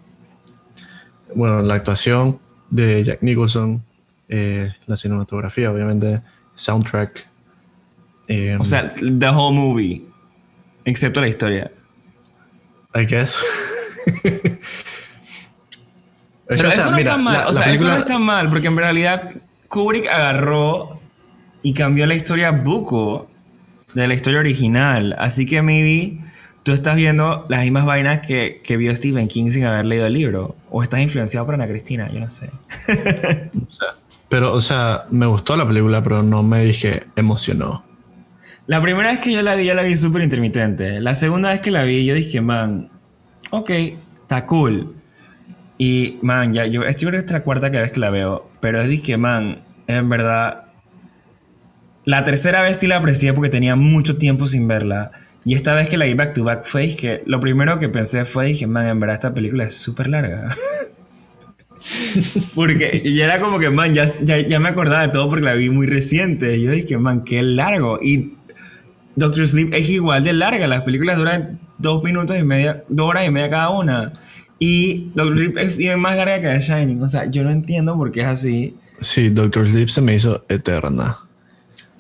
Bueno, 1.36 1.62
la 1.62 1.76
actuación 1.76 2.40
de 2.70 3.04
Jack 3.04 3.22
Nicholson, 3.22 3.84
eh, 4.30 4.72
la 4.86 4.98
cinematografía, 4.98 5.72
obviamente, 5.72 6.22
soundtrack. 6.56 7.28
Em, 8.28 8.60
o 8.60 8.64
sea, 8.64 8.92
the 8.94 9.30
whole 9.30 9.56
movie. 9.56 10.06
Excepto 10.86 11.22
la 11.22 11.28
historia. 11.28 11.72
I 12.96 13.06
guess. 13.06 13.38
Pero 16.48 16.68
eso 16.70 16.92
no 16.92 16.98
está 16.98 17.18
mal. 17.18 17.48
o 17.48 17.54
sea, 17.54 17.72
eso 17.72 17.88
no 17.88 17.96
está 17.96 18.20
mal, 18.20 18.50
porque 18.50 18.68
en 18.68 18.78
realidad 18.78 19.32
Kubrick 19.70 20.08
agarró 20.08 21.00
y 21.64 21.74
cambió 21.74 22.06
la 22.06 22.16
historia 22.16 22.52
buco 22.52 23.30
de 23.94 24.08
la 24.08 24.14
historia 24.14 24.40
original. 24.40 25.16
Así 25.20 25.46
que 25.46 25.62
maybe 25.62 26.20
tú 26.64 26.72
estás 26.72 26.96
viendo 26.96 27.46
las 27.50 27.62
mismas 27.64 27.86
vainas 27.86 28.26
que, 28.26 28.62
que 28.64 28.78
vio 28.78 28.96
Stephen 28.96 29.28
King 29.28 29.52
sin 29.52 29.66
haber 29.66 29.86
leído 29.86 30.08
el 30.08 30.14
libro. 30.14 30.56
O 30.70 30.84
estás 30.84 31.02
influenciado 31.02 31.46
por 31.46 31.56
Ana 31.56 31.68
Cristina, 31.68 32.10
yo 32.12 32.20
no 32.20 32.30
sé. 32.30 32.50
pero, 34.30 34.54
o 34.54 34.62
sea, 34.62 35.04
me 35.12 35.26
gustó 35.26 35.56
la 35.56 35.68
película, 35.68 36.04
pero 36.04 36.24
no 36.24 36.44
me 36.44 36.64
dije 36.64 37.04
emocionó. 37.16 37.84
La 38.66 38.82
primera 38.82 39.12
vez 39.12 39.20
que 39.20 39.34
yo 39.34 39.42
la 39.42 39.56
vi, 39.56 39.66
yo 39.66 39.76
la 39.76 39.84
vi 39.84 39.96
súper 39.98 40.22
intermitente. 40.22 41.02
La 41.02 41.16
segunda 41.16 41.52
vez 41.52 41.60
que 41.60 41.70
la 41.70 41.84
vi, 41.84 42.06
yo 42.06 42.16
dije, 42.16 42.40
man, 42.40 42.90
ok, 43.52 43.70
está 44.22 44.46
cool. 44.46 44.96
Y, 45.78 46.18
man, 46.22 46.54
ya, 46.54 46.66
yo, 46.66 46.84
estoy 46.84 47.10
creo 47.10 47.20
que 47.20 47.26
es 47.26 47.32
la 47.34 47.44
cuarta 47.44 47.68
vez 47.70 47.92
que 47.92 48.00
la 48.00 48.10
veo. 48.10 48.50
Pero 48.62 48.86
dije, 48.88 49.18
man, 49.18 49.64
en 49.88 50.08
verdad. 50.08 50.66
La 52.06 52.24
tercera 52.24 52.62
vez 52.62 52.80
sí 52.80 52.88
la 52.88 52.98
aprecié 52.98 53.34
porque 53.34 53.50
tenía 53.50 53.76
mucho 53.76 54.18
tiempo 54.18 54.48
sin 54.48 54.68
verla. 54.68 55.12
Y 55.46 55.56
esta 55.56 55.74
vez 55.74 55.90
que 55.90 55.98
la 55.98 56.06
vi 56.06 56.14
back 56.14 56.34
to 56.34 56.44
back 56.44 56.66
fue 56.66 56.96
que 56.96 57.22
lo 57.26 57.40
primero 57.40 57.80
que 57.80 57.90
pensé 57.90 58.26
fue, 58.26 58.48
dije, 58.48 58.68
man, 58.68 58.88
en 58.88 59.00
verdad 59.00 59.16
esta 59.16 59.34
película 59.34 59.66
es 59.66 59.76
súper 59.76 60.08
larga. 60.08 60.48
porque 62.56 63.02
ya 63.06 63.26
era 63.26 63.40
como 63.40 63.60
que, 63.60 63.70
man, 63.70 63.94
ya, 63.94 64.06
ya, 64.24 64.40
ya, 64.40 64.60
me 64.60 64.70
acordaba 64.70 65.02
de 65.02 65.10
todo 65.10 65.30
porque 65.30 65.44
la 65.44 65.54
vi 65.54 65.70
muy 65.70 65.88
reciente. 65.88 66.58
Y 66.58 66.64
yo 66.64 66.72
dije, 66.72 66.98
man, 66.98 67.24
qué 67.24 67.42
largo. 67.42 68.00
Y 68.02 68.34
Doctor 69.16 69.48
Sleep 69.48 69.74
es 69.74 69.90
igual 69.90 70.24
de 70.24 70.34
larga. 70.34 70.68
Las 70.68 70.84
películas 70.84 71.18
duran 71.18 71.60
dos 71.78 72.04
minutos 72.04 72.38
y 72.38 72.44
media, 72.44 72.84
dos 72.88 73.10
horas 73.10 73.28
y 73.28 73.32
media 73.32 73.50
cada 73.50 73.70
una. 73.70 74.14
Y 74.60 75.12
Doctor 75.14 75.38
Sleep 75.38 75.58
es 75.58 75.98
más 75.98 76.16
larga 76.16 76.42
que 76.42 76.48
The 76.48 76.60
Shining. 76.60 77.02
O 77.02 77.10
sea, 77.10 77.30
yo 77.30 77.44
no 77.44 77.52
entiendo 77.52 77.98
por 77.98 78.12
qué 78.12 78.22
es 78.22 78.28
así. 78.28 78.76
Sí, 79.02 79.30
Doctor 79.30 79.70
Sleep 79.70 79.90
se 79.90 80.02
me 80.02 80.16
hizo 80.16 80.46
eterna. 80.48 81.18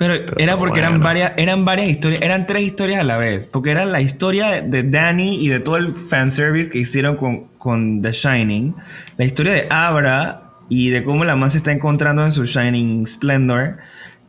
Pero, 0.07 0.37
era 0.37 0.57
porque 0.57 0.79
eran, 0.79 1.01
varias, 1.01 1.33
eran 1.37 1.65
varias 1.65 1.89
historias, 1.89 2.21
eran 2.21 2.47
tres 2.47 2.63
historias 2.63 2.99
a 3.01 3.03
la 3.03 3.17
vez. 3.17 3.47
Porque 3.47 3.71
era 3.71 3.85
la 3.85 4.01
historia 4.01 4.61
de 4.61 4.83
Danny 4.83 5.35
y 5.43 5.49
de 5.49 5.59
todo 5.59 5.77
el 5.77 5.95
fanservice 5.95 6.69
que 6.69 6.79
hicieron 6.79 7.15
con, 7.15 7.45
con 7.57 8.01
The 8.01 8.11
Shining. 8.11 8.75
La 9.17 9.25
historia 9.25 9.53
de 9.53 9.67
Abra 9.69 10.51
y 10.69 10.89
de 10.89 11.03
cómo 11.03 11.25
la 11.25 11.35
man 11.35 11.51
se 11.51 11.57
está 11.57 11.71
encontrando 11.71 12.25
en 12.25 12.31
su 12.31 12.45
Shining 12.45 13.07
Splendor. 13.07 13.77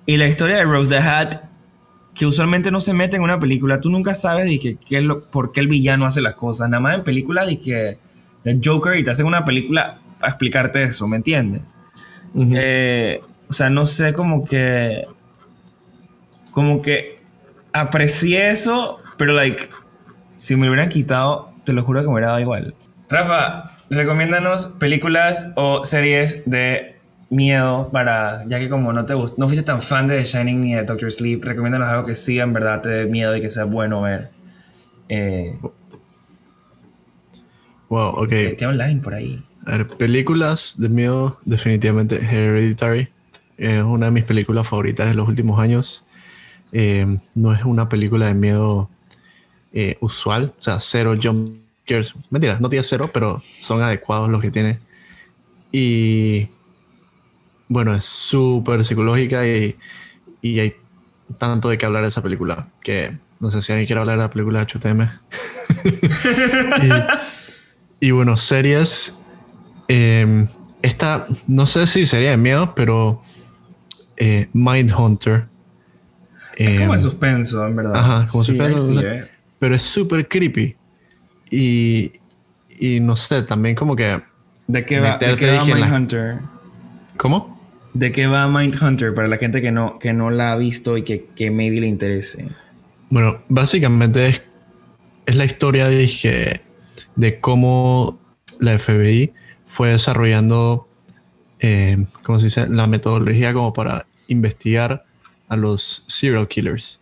Y 0.06 0.16
la 0.16 0.26
historia 0.26 0.56
de 0.56 0.64
Rose 0.64 0.90
the 0.90 0.98
Hat 0.98 1.36
que 2.14 2.26
usualmente 2.26 2.70
no 2.70 2.80
se 2.80 2.94
mete 2.94 3.16
en 3.16 3.22
una 3.22 3.40
película. 3.40 3.80
Tú 3.80 3.90
nunca 3.90 4.14
sabes 4.14 4.46
de 4.46 4.58
que, 4.58 4.76
qué 4.76 4.98
es 4.98 5.04
lo, 5.04 5.18
por 5.32 5.52
qué 5.52 5.60
el 5.60 5.68
villano 5.68 6.06
hace 6.06 6.20
las 6.20 6.34
cosas. 6.34 6.68
Nada 6.70 6.80
más 6.80 6.94
en 6.94 7.04
películas 7.04 7.48
de 7.48 7.58
que 7.58 7.98
de 8.44 8.60
Joker 8.62 8.96
y 8.96 9.04
te 9.04 9.10
hacen 9.10 9.26
una 9.26 9.44
película 9.44 9.98
para 10.20 10.30
explicarte 10.30 10.82
eso, 10.82 11.08
¿me 11.08 11.16
entiendes? 11.16 11.76
Eh, 12.36 13.20
o 13.48 13.52
sea, 13.52 13.70
no 13.70 13.86
sé, 13.86 14.12
como 14.12 14.44
que. 14.44 15.06
Como 16.54 16.80
que 16.80 17.18
aprecié 17.72 18.50
eso, 18.50 18.98
pero, 19.18 19.34
like, 19.34 19.68
si 20.38 20.56
me 20.56 20.66
lo 20.66 20.72
hubieran 20.72 20.88
quitado, 20.88 21.52
te 21.64 21.72
lo 21.72 21.82
juro 21.82 22.00
que 22.00 22.06
me 22.06 22.12
hubiera 22.14 22.28
dado 22.28 22.40
igual. 22.40 22.74
Rafa, 23.08 23.76
recomiéndanos 23.90 24.66
películas 24.78 25.52
o 25.56 25.84
series 25.84 26.42
de 26.46 26.96
miedo 27.30 27.90
para, 27.92 28.44
ya 28.46 28.58
que 28.58 28.68
como 28.68 28.92
no 28.92 29.06
te 29.06 29.14
no 29.14 29.46
fuiste 29.46 29.62
tan 29.62 29.80
fan 29.80 30.06
de 30.08 30.18
The 30.18 30.24
Shining 30.24 30.60
ni 30.60 30.74
de 30.74 30.84
Doctor 30.84 31.10
Sleep, 31.10 31.44
recomiéndanos 31.44 31.88
algo 31.88 32.04
que 32.04 32.14
sí 32.14 32.38
en 32.38 32.52
verdad 32.52 32.80
te 32.80 32.88
dé 32.88 33.06
miedo 33.06 33.36
y 33.36 33.40
que 33.40 33.50
sea 33.50 33.64
bueno 33.64 34.02
ver. 34.02 34.30
Eh, 35.08 35.58
wow, 37.88 38.10
ok. 38.10 38.32
Esté 38.32 38.66
online 38.66 39.00
por 39.00 39.14
ahí. 39.14 39.42
A 39.66 39.78
ver, 39.78 39.88
películas 39.88 40.76
de 40.78 40.88
miedo, 40.88 41.38
definitivamente 41.44 42.16
Hereditary. 42.16 43.08
Es 43.56 43.82
una 43.82 44.06
de 44.06 44.12
mis 44.12 44.24
películas 44.24 44.66
favoritas 44.68 45.08
de 45.08 45.14
los 45.14 45.28
últimos 45.28 45.60
años. 45.60 46.03
Eh, 46.76 47.06
no 47.36 47.54
es 47.54 47.64
una 47.64 47.88
película 47.88 48.26
de 48.26 48.34
miedo 48.34 48.90
eh, 49.72 49.96
usual, 50.00 50.52
o 50.58 50.62
sea, 50.62 50.80
cero 50.80 51.14
jump 51.20 51.56
scares. 51.84 52.14
Mentira, 52.30 52.58
no 52.58 52.68
tiene 52.68 52.82
cero, 52.82 53.10
pero 53.12 53.40
son 53.60 53.80
adecuados 53.80 54.28
los 54.28 54.42
que 54.42 54.50
tiene. 54.50 54.80
Y 55.70 56.48
bueno, 57.68 57.94
es 57.94 58.04
súper 58.04 58.84
psicológica 58.84 59.46
y, 59.46 59.76
y, 60.42 60.60
hay 60.60 60.74
tanto 61.38 61.68
de 61.68 61.78
qué 61.78 61.86
hablar 61.86 62.02
de 62.02 62.08
esa 62.08 62.22
película 62.22 62.68
que 62.82 63.16
no 63.40 63.50
sé 63.50 63.62
si 63.62 63.72
alguien 63.72 63.86
quiere 63.86 64.00
hablar 64.00 64.16
de 64.16 64.22
la 64.24 64.30
película 64.30 64.64
de 64.64 64.66
HTM. 64.66 65.08
y, 68.00 68.10
bueno, 68.10 68.36
series. 68.36 69.16
Eh, 69.88 70.46
esta, 70.82 71.26
no 71.46 71.66
sé 71.66 71.86
si 71.86 72.04
sería 72.06 72.30
de 72.30 72.36
miedo, 72.36 72.74
pero 72.74 73.22
eh, 74.16 74.48
Mindhunter. 74.52 75.46
Es 76.56 76.80
como 76.80 76.92
de 76.92 76.98
em, 76.98 77.02
suspenso, 77.02 77.66
en 77.66 77.76
verdad. 77.76 77.96
Ajá, 77.96 78.26
como 78.30 78.44
suspenso. 78.44 79.00
Eh. 79.00 79.28
Pero 79.58 79.74
es 79.74 79.82
súper 79.82 80.28
creepy. 80.28 80.76
Y, 81.50 82.12
y 82.78 83.00
no 83.00 83.16
sé, 83.16 83.42
también 83.42 83.74
como 83.74 83.96
que. 83.96 84.22
¿De 84.66 84.84
qué 84.84 85.00
va, 85.00 85.18
¿de 85.18 85.36
qué 85.36 85.56
va 85.56 85.64
Mindhunter? 85.64 86.38
¿Cómo? 87.16 87.54
¿De 87.92 88.10
qué 88.12 88.26
va 88.26 88.48
Mindhunter 88.48 89.14
para 89.14 89.28
la 89.28 89.36
gente 89.36 89.62
que 89.62 89.70
no, 89.70 89.98
que 89.98 90.12
no 90.12 90.30
la 90.30 90.52
ha 90.52 90.56
visto 90.56 90.96
y 90.96 91.02
que, 91.02 91.26
que 91.36 91.50
maybe 91.50 91.80
le 91.80 91.86
interese? 91.86 92.48
Bueno, 93.10 93.42
básicamente 93.48 94.26
es, 94.26 94.42
es 95.26 95.34
la 95.36 95.44
historia 95.44 95.88
de, 95.88 96.60
de 97.16 97.40
cómo 97.40 98.18
la 98.58 98.78
FBI 98.78 99.32
fue 99.66 99.90
desarrollando, 99.90 100.88
eh, 101.60 102.04
¿cómo 102.22 102.38
se 102.38 102.46
dice? 102.46 102.66
La 102.68 102.86
metodología 102.86 103.52
como 103.52 103.72
para 103.72 104.06
investigar 104.28 105.04
a 105.54 105.56
los 105.56 106.04
serial 106.06 106.46
killers. 106.48 106.98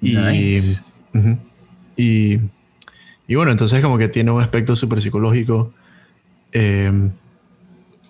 Y, 0.00 0.16
y, 1.96 2.40
y, 3.26 3.34
bueno, 3.34 3.50
entonces 3.50 3.82
como 3.82 3.98
que 3.98 4.08
tiene 4.08 4.30
un 4.30 4.42
aspecto 4.42 4.76
súper 4.76 5.00
psicológico. 5.00 5.72
Eh, 6.52 7.10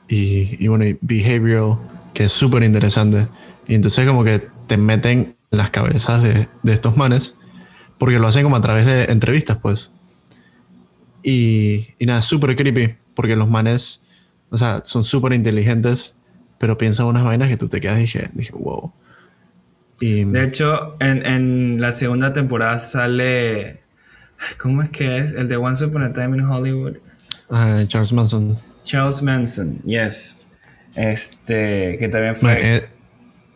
y, 0.08 0.64
y 0.64 0.68
bueno, 0.68 0.84
y 0.84 0.98
behavioral, 1.00 1.78
que 2.14 2.24
es 2.24 2.32
súper 2.32 2.62
interesante. 2.62 3.28
Y 3.66 3.74
entonces 3.74 4.06
como 4.06 4.24
que 4.24 4.42
te 4.66 4.76
meten 4.76 5.36
en 5.50 5.58
las 5.58 5.70
cabezas 5.70 6.22
de, 6.22 6.48
de, 6.62 6.72
estos 6.72 6.96
manes, 6.96 7.34
porque 7.98 8.18
lo 8.18 8.26
hacen 8.26 8.44
como 8.44 8.56
a 8.56 8.60
través 8.60 8.86
de 8.86 9.04
entrevistas, 9.04 9.58
pues. 9.60 9.90
Y, 11.22 11.88
y 11.98 12.06
nada, 12.06 12.22
súper 12.22 12.54
creepy, 12.54 12.94
porque 13.14 13.34
los 13.34 13.48
manes, 13.48 14.02
o 14.50 14.58
sea, 14.58 14.82
son 14.84 15.02
súper 15.02 15.32
inteligentes, 15.32 16.14
pero 16.58 16.78
piensan 16.78 17.06
unas 17.06 17.24
vainas 17.24 17.48
que 17.48 17.56
tú 17.56 17.68
te 17.68 17.80
quedas 17.80 17.98
y 17.98 18.02
dije, 18.02 18.30
dije 18.34 18.52
wow. 18.52 18.92
Y, 20.00 20.24
de 20.24 20.44
hecho, 20.44 20.96
en, 21.00 21.24
en 21.24 21.80
la 21.80 21.92
segunda 21.92 22.32
temporada 22.32 22.78
sale... 22.78 23.80
¿Cómo 24.58 24.82
es 24.82 24.90
que 24.90 25.18
es? 25.18 25.32
El 25.32 25.48
de 25.48 25.56
Once 25.56 25.84
Upon 25.84 26.02
a 26.02 26.12
Time 26.12 26.36
in 26.36 26.44
Hollywood. 26.44 26.96
Charles 27.86 28.12
Manson. 28.12 28.56
Charles 28.84 29.22
Manson, 29.22 29.80
yes. 29.84 30.38
Este, 30.94 31.96
que 31.98 32.08
también 32.08 32.34
fue. 32.34 32.76
Eh, 32.76 32.84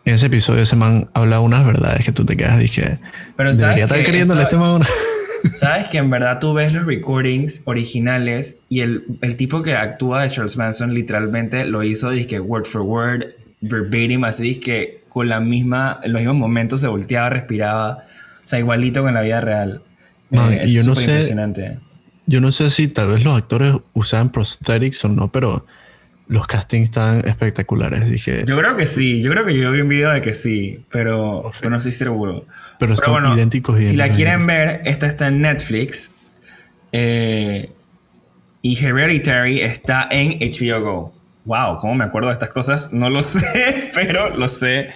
en 0.05 0.15
ese 0.15 0.27
episodio 0.27 0.63
ese 0.63 0.77
man 0.77 1.11
habla 1.15 1.41
unas 1.41 1.65
verdades 1.65 2.05
que 2.05 2.13
tú 2.13 2.25
te 2.25 2.37
quedas, 2.37 2.59
dije. 2.59 2.99
Pero 3.37 3.53
sabes 3.55 3.85
estar 3.85 4.05
queriendo 4.05 4.39
este 4.41 4.57
man 4.57 4.83
Sabes 5.55 5.89
que 5.89 5.99
en 5.99 6.11
verdad 6.11 6.39
tú 6.39 6.53
ves 6.53 6.73
los 6.73 6.85
recordings 6.85 7.63
originales 7.65 8.57
y 8.69 8.81
el, 8.81 9.05
el, 9.23 9.37
tipo 9.37 9.63
que 9.63 9.75
actúa 9.75 10.23
de 10.23 10.31
Charles 10.31 10.59
Manson 10.59 10.93
literalmente 10.93 11.65
lo 11.65 11.83
hizo, 11.83 12.11
dije, 12.11 12.41
word 12.41 12.67
for 12.67 12.83
word, 12.83 13.25
verbatim, 13.63 14.25
así 14.25 14.61
que 14.61 15.00
con 15.11 15.29
la 15.29 15.41
misma, 15.41 16.01
en 16.03 16.13
los 16.15 16.21
mismos 16.23 16.39
momentos 16.39 16.81
se 16.81 16.87
volteaba, 16.87 17.29
respiraba. 17.29 17.99
O 18.43 18.47
sea, 18.51 18.59
igualito 18.59 19.03
con 19.03 19.13
la 19.13 19.21
vida 19.21 19.43
real. 19.43 19.83
Man, 20.31 20.53
Eh, 20.55 20.63
y 20.67 20.75
yo 20.75 20.85
no 20.85 20.95
sé- 20.95 21.03
impresionante. 21.05 21.79
Yo 22.27 22.41
no 22.41 22.51
sé 22.53 22.71
si 22.71 22.89
tal 22.89 23.09
vez 23.09 23.23
los 23.25 23.37
actores 23.37 23.75
usaban 23.93 24.31
prosthetics 24.31 25.05
o 25.05 25.09
no, 25.09 25.31
pero 25.31 25.67
los 26.29 26.47
castings 26.47 26.85
estaban 26.85 27.27
espectaculares. 27.27 28.09
Dije, 28.09 28.45
Yo 28.47 28.57
creo 28.57 28.77
que 28.77 28.87
sí, 28.87 29.21
yo 29.21 29.33
creo 29.33 29.45
que 29.45 29.59
yo 29.59 29.73
vi 29.73 29.81
un 29.81 29.89
video 29.89 30.11
de 30.13 30.21
que 30.21 30.33
sí, 30.33 30.85
pero, 30.93 31.51
pero 31.59 31.71
no 31.71 31.79
estoy 31.79 31.91
seguro. 31.93 32.47
pero 32.79 32.95
están 32.95 33.35
idénticos, 33.35 33.85
Si 33.85 33.97
la 33.97 34.09
quieren 34.11 34.47
ver, 34.47 34.81
esta 34.85 35.07
está 35.09 35.27
en 35.27 35.41
Netflix. 35.43 36.13
eh, 36.93 37.71
y 38.63 38.77
Hereditary 38.85 39.61
está 39.61 40.07
en 40.11 40.39
HBO 40.41 40.81
Go. 40.83 41.15
Wow, 41.45 41.79
¿cómo 41.81 41.95
me 41.95 42.05
acuerdo 42.05 42.29
de 42.29 42.35
estas 42.35 42.51
cosas? 42.51 42.93
No 42.93 43.09
lo 43.11 43.23
sé, 43.23 43.91
pero 43.95 44.37
lo 44.37 44.47
sé. 44.49 44.91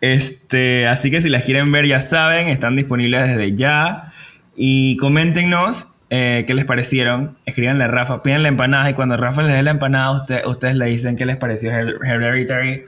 Este, 0.00 0.86
así 0.86 1.10
que 1.10 1.20
si 1.20 1.28
las 1.28 1.42
quieren 1.42 1.70
ver, 1.72 1.86
ya 1.86 2.00
saben, 2.00 2.48
están 2.48 2.76
disponibles 2.76 3.28
desde 3.28 3.54
ya. 3.54 4.12
Y 4.56 4.96
coméntenos 4.96 5.88
eh, 6.10 6.44
qué 6.46 6.54
les 6.54 6.64
parecieron. 6.64 7.36
Escríbanle 7.46 7.84
a 7.84 7.88
Rafa, 7.88 8.22
pídanle 8.22 8.48
empanadas. 8.48 8.90
Y 8.90 8.94
cuando 8.94 9.16
Rafa 9.16 9.42
les 9.42 9.54
dé 9.54 9.62
la 9.62 9.72
empanada, 9.72 10.10
usted- 10.12 10.46
ustedes 10.46 10.76
le 10.76 10.86
dicen 10.86 11.16
qué 11.16 11.26
les 11.26 11.36
pareció 11.36 11.70
Her- 11.72 11.96
Hereditary 12.04 12.84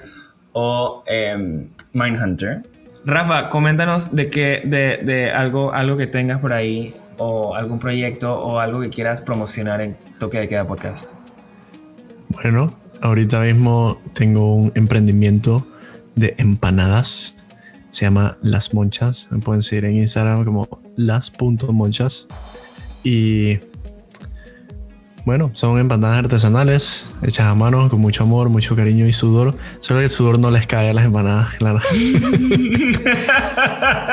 o 0.53 1.03
em, 1.07 1.69
Mindhunter. 1.93 2.63
Rafa, 3.05 3.45
coméntanos 3.51 4.15
de 4.15 4.31
qué, 4.31 4.63
de, 4.65 4.99
de 5.03 5.31
algo, 5.31 5.73
algo 5.73 5.97
que 5.97 6.07
tengas 6.07 6.39
por 6.41 6.53
ahí, 6.53 6.95
o 7.19 7.55
algún 7.55 7.79
proyecto, 7.79 8.39
o 8.41 8.59
algo 8.61 8.81
que 8.81 8.91
quieras 8.91 9.21
promocionar 9.23 9.81
en 9.81 9.97
Toque 10.19 10.39
de 10.39 10.49
Queda 10.49 10.67
Podcast. 10.67 11.13
Bueno, 12.29 12.75
ahorita 13.03 13.41
mismo 13.41 14.01
tengo 14.15 14.55
un 14.55 14.73
emprendimiento 14.75 15.67
de 16.17 16.35
empanadas. 16.39 17.35
Se 17.91 18.05
llama 18.05 18.39
Las 18.43 18.73
Monchas. 18.75 19.29
Me 19.31 19.39
pueden 19.39 19.63
seguir 19.63 19.85
en 19.87 19.97
Instagram 19.97 20.45
como 20.45 20.69
las.monchas. 20.97 22.27
Y 23.03 23.59
bueno, 25.27 25.51
son 25.55 25.79
empanadas 25.79 26.19
artesanales, 26.19 27.07
hechas 27.23 27.47
a 27.47 27.55
mano, 27.55 27.89
con 27.91 28.01
mucho 28.01 28.23
amor, 28.25 28.49
mucho 28.49 28.75
cariño 28.77 29.07
y 29.07 29.13
sudor. 29.13 29.57
Solo 29.81 30.01
que 30.01 30.05
el 30.05 30.11
sudor 30.11 30.39
no 30.39 30.51
les 30.51 30.67
cae 30.67 30.91
a 30.91 30.95
las 30.95 31.05
empanadas, 31.05 31.55
claro. 31.55 31.81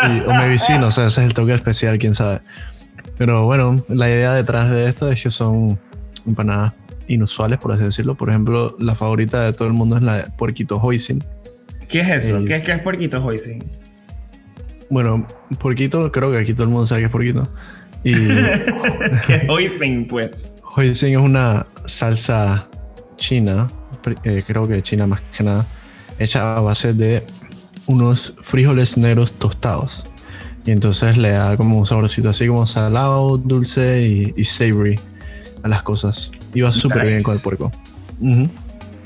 Y- 0.10 0.20
o 0.26 0.34
maybe 0.34 0.60
sí, 0.60 0.78
no 0.80 0.92
sé, 0.92 1.08
ese 1.08 1.22
es 1.22 1.28
el 1.28 1.34
toque 1.34 1.54
especial, 1.54 1.98
quién 1.98 2.16
sabe. 2.16 2.42
Pero 3.18 3.46
bueno, 3.46 3.84
la 3.90 4.10
idea 4.10 4.34
detrás 4.34 4.70
de 4.70 4.88
esto 4.88 5.10
es 5.12 5.22
que 5.22 5.32
son 5.32 5.80
empanadas 6.26 6.74
inusuales, 7.08 7.58
por 7.58 7.72
así 7.72 7.84
decirlo. 7.84 8.16
Por 8.16 8.30
ejemplo, 8.30 8.76
la 8.80 8.96
favorita 8.96 9.44
de 9.44 9.54
todo 9.54 9.68
el 9.68 9.74
mundo 9.74 9.98
es 9.98 10.04
la 10.04 10.18
de 10.18 10.30
puerquito 10.32 10.78
hoisin. 10.78 11.24
¿Qué 11.90 12.02
es 12.02 12.10
eso? 12.10 12.44
¿Qué 12.46 12.56
es, 12.56 12.64
qué 12.64 12.74
es 12.74 12.82
puerquito 12.82 13.24
hoisin? 13.24 13.60
Bueno, 14.90 15.28
puerquito, 15.60 16.12
creo 16.12 16.32
que 16.32 16.38
aquí 16.38 16.54
todo 16.54 16.64
el 16.64 16.70
mundo 16.70 16.86
sabe 16.86 17.02
que 17.02 17.06
es 17.06 17.12
puerquito. 17.12 17.44
Y 18.04 18.14
¿Qué 19.28 19.36
es 19.36 19.50
hoisin, 19.50 20.08
pues? 20.08 20.52
hoisin 20.76 21.14
es 21.14 21.22
una 21.22 21.66
salsa 21.86 22.68
china, 23.18 23.68
eh, 24.24 24.44
creo 24.46 24.68
que 24.68 24.82
china 24.84 25.08
más 25.08 25.22
que 25.36 25.44
nada, 25.44 25.66
hecha 26.20 26.56
a 26.56 26.62
base 26.62 26.94
de 26.94 27.24
unos 27.88 28.36
frijoles 28.42 28.98
negros 28.98 29.34
tostados. 29.34 30.06
Y 30.66 30.72
entonces 30.72 31.18
le 31.18 31.32
da 31.32 31.56
como 31.56 31.80
un 31.80 31.86
saborcito 31.86 32.30
así 32.30 32.48
como 32.48 32.68
salado, 32.68 33.38
dulce 33.38 34.06
y, 34.06 34.34
y 34.36 34.44
savory 34.44 35.00
a 35.68 35.70
las 35.70 35.84
cosas. 35.84 36.32
Y 36.54 36.62
va 36.62 36.72
súper 36.72 37.06
bien 37.06 37.24
con 37.24 37.36
el 37.36 37.42
puerco. 37.42 37.72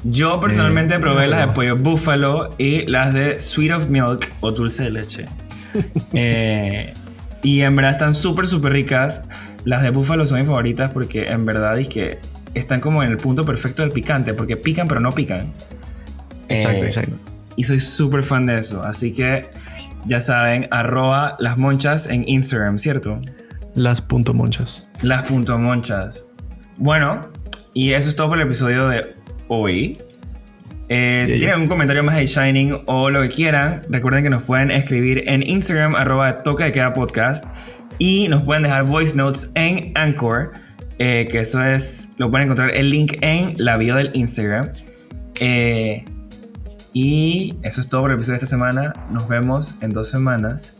Yo 0.04 0.40
personalmente 0.40 0.96
Eh, 0.96 1.00
probé 1.00 1.28
las 1.28 1.42
de 1.42 1.48
pollo 1.54 1.76
búfalo 1.78 2.50
y 2.58 2.86
las 2.88 3.14
de 3.14 3.40
sweet 3.40 3.72
of 3.72 3.88
milk 3.90 4.32
o 4.40 4.52
dulce 4.52 4.84
de 4.84 4.92
leche. 4.92 5.26
Eh, 6.14 6.94
y 7.44 7.62
en 7.62 7.76
verdad 7.76 7.92
están 7.92 8.14
súper, 8.14 8.46
súper 8.46 8.74
ricas. 8.74 9.22
Las 9.64 9.84
de 9.84 9.90
búfalo 9.90 10.26
son 10.26 10.40
mis 10.40 10.48
favoritas 10.48 10.92
porque 10.92 11.24
en 11.26 11.46
verdad 11.46 11.80
es 11.80 11.88
que 11.88 12.20
están 12.54 12.82
como 12.82 13.04
en 13.04 13.10
el 13.10 13.18
punto 13.18 13.46
perfecto 13.46 13.82
del 13.84 13.92
picante, 13.92 14.34
porque 14.34 14.58
pican 14.58 14.88
pero 14.88 15.00
no 15.00 15.12
pican. 15.14 15.54
Exacto, 16.50 16.84
Eh, 16.84 16.88
exacto. 16.88 17.16
Y 17.56 17.64
soy 17.64 17.80
súper 17.80 18.24
fan 18.24 18.46
de 18.46 18.60
eso. 18.60 18.84
Así 18.84 19.14
que 19.14 19.50
ya 20.06 20.20
saben, 20.20 20.68
arroba 20.72 21.36
las 21.40 21.58
monchas 21.58 22.08
en 22.08 22.28
Instagram, 22.28 22.78
¿cierto? 22.80 23.20
Las 23.76 24.02
punto 24.02 24.34
monchas. 24.34 24.86
Las 25.02 25.24
punto 25.24 25.58
monchas. 25.58 26.26
Bueno, 26.82 27.30
y 27.76 27.94
eso 27.94 28.10
es 28.10 28.16
todo 28.16 28.30
por 28.30 28.40
el 28.40 28.48
episodio 28.48 28.90
de 28.90 29.16
hoy. 29.48 30.00
Eh, 30.90 31.26
si 31.28 31.38
tienen 31.38 31.54
algún 31.54 31.68
comentario 31.68 32.04
más 32.04 32.16
de 32.16 32.26
Shining 32.26 32.82
o 32.88 33.12
lo 33.12 33.22
que 33.22 33.30
quieran, 33.30 33.84
recuerden 33.88 34.24
que 34.24 34.32
nos 34.32 34.42
pueden 34.42 34.72
escribir 34.72 35.26
en 35.28 35.48
Instagram, 35.48 35.94
arroba 35.94 36.42
toca 36.42 36.66
de 36.66 36.72
queda 36.72 36.92
podcast. 36.94 37.46
Y 38.00 38.30
nos 38.30 38.42
pueden 38.42 38.64
dejar 38.64 38.86
voice 38.86 39.16
notes 39.16 39.52
en 39.54 39.92
Anchor, 39.94 40.54
eh, 40.98 41.28
que 41.30 41.42
eso 41.42 41.64
es, 41.64 42.14
lo 42.18 42.32
pueden 42.32 42.46
encontrar 42.46 42.72
el 42.72 42.90
link 42.90 43.14
en 43.22 43.54
la 43.58 43.78
bio 43.78 43.96
del 43.96 44.10
Instagram. 44.16 44.70
Eh, 45.40 46.04
y 46.94 47.58
eso 47.62 47.80
es 47.80 47.90
todo 47.90 48.02
por 48.02 48.10
el 48.10 48.16
episodio 48.16 48.40
de 48.40 48.44
esta 48.44 48.50
semana. 48.50 48.94
Nos 49.12 49.28
vemos 49.28 49.76
en 49.82 49.92
dos 49.92 50.10
semanas 50.10 50.74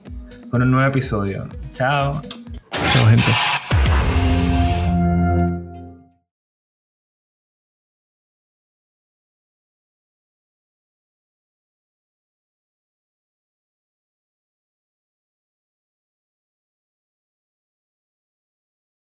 con 0.50 0.64
un 0.64 0.72
nuevo 0.72 0.90
episodio. 0.90 1.48
Chao. 1.74 2.24
Chao, 2.72 3.06
gente. 3.06 3.61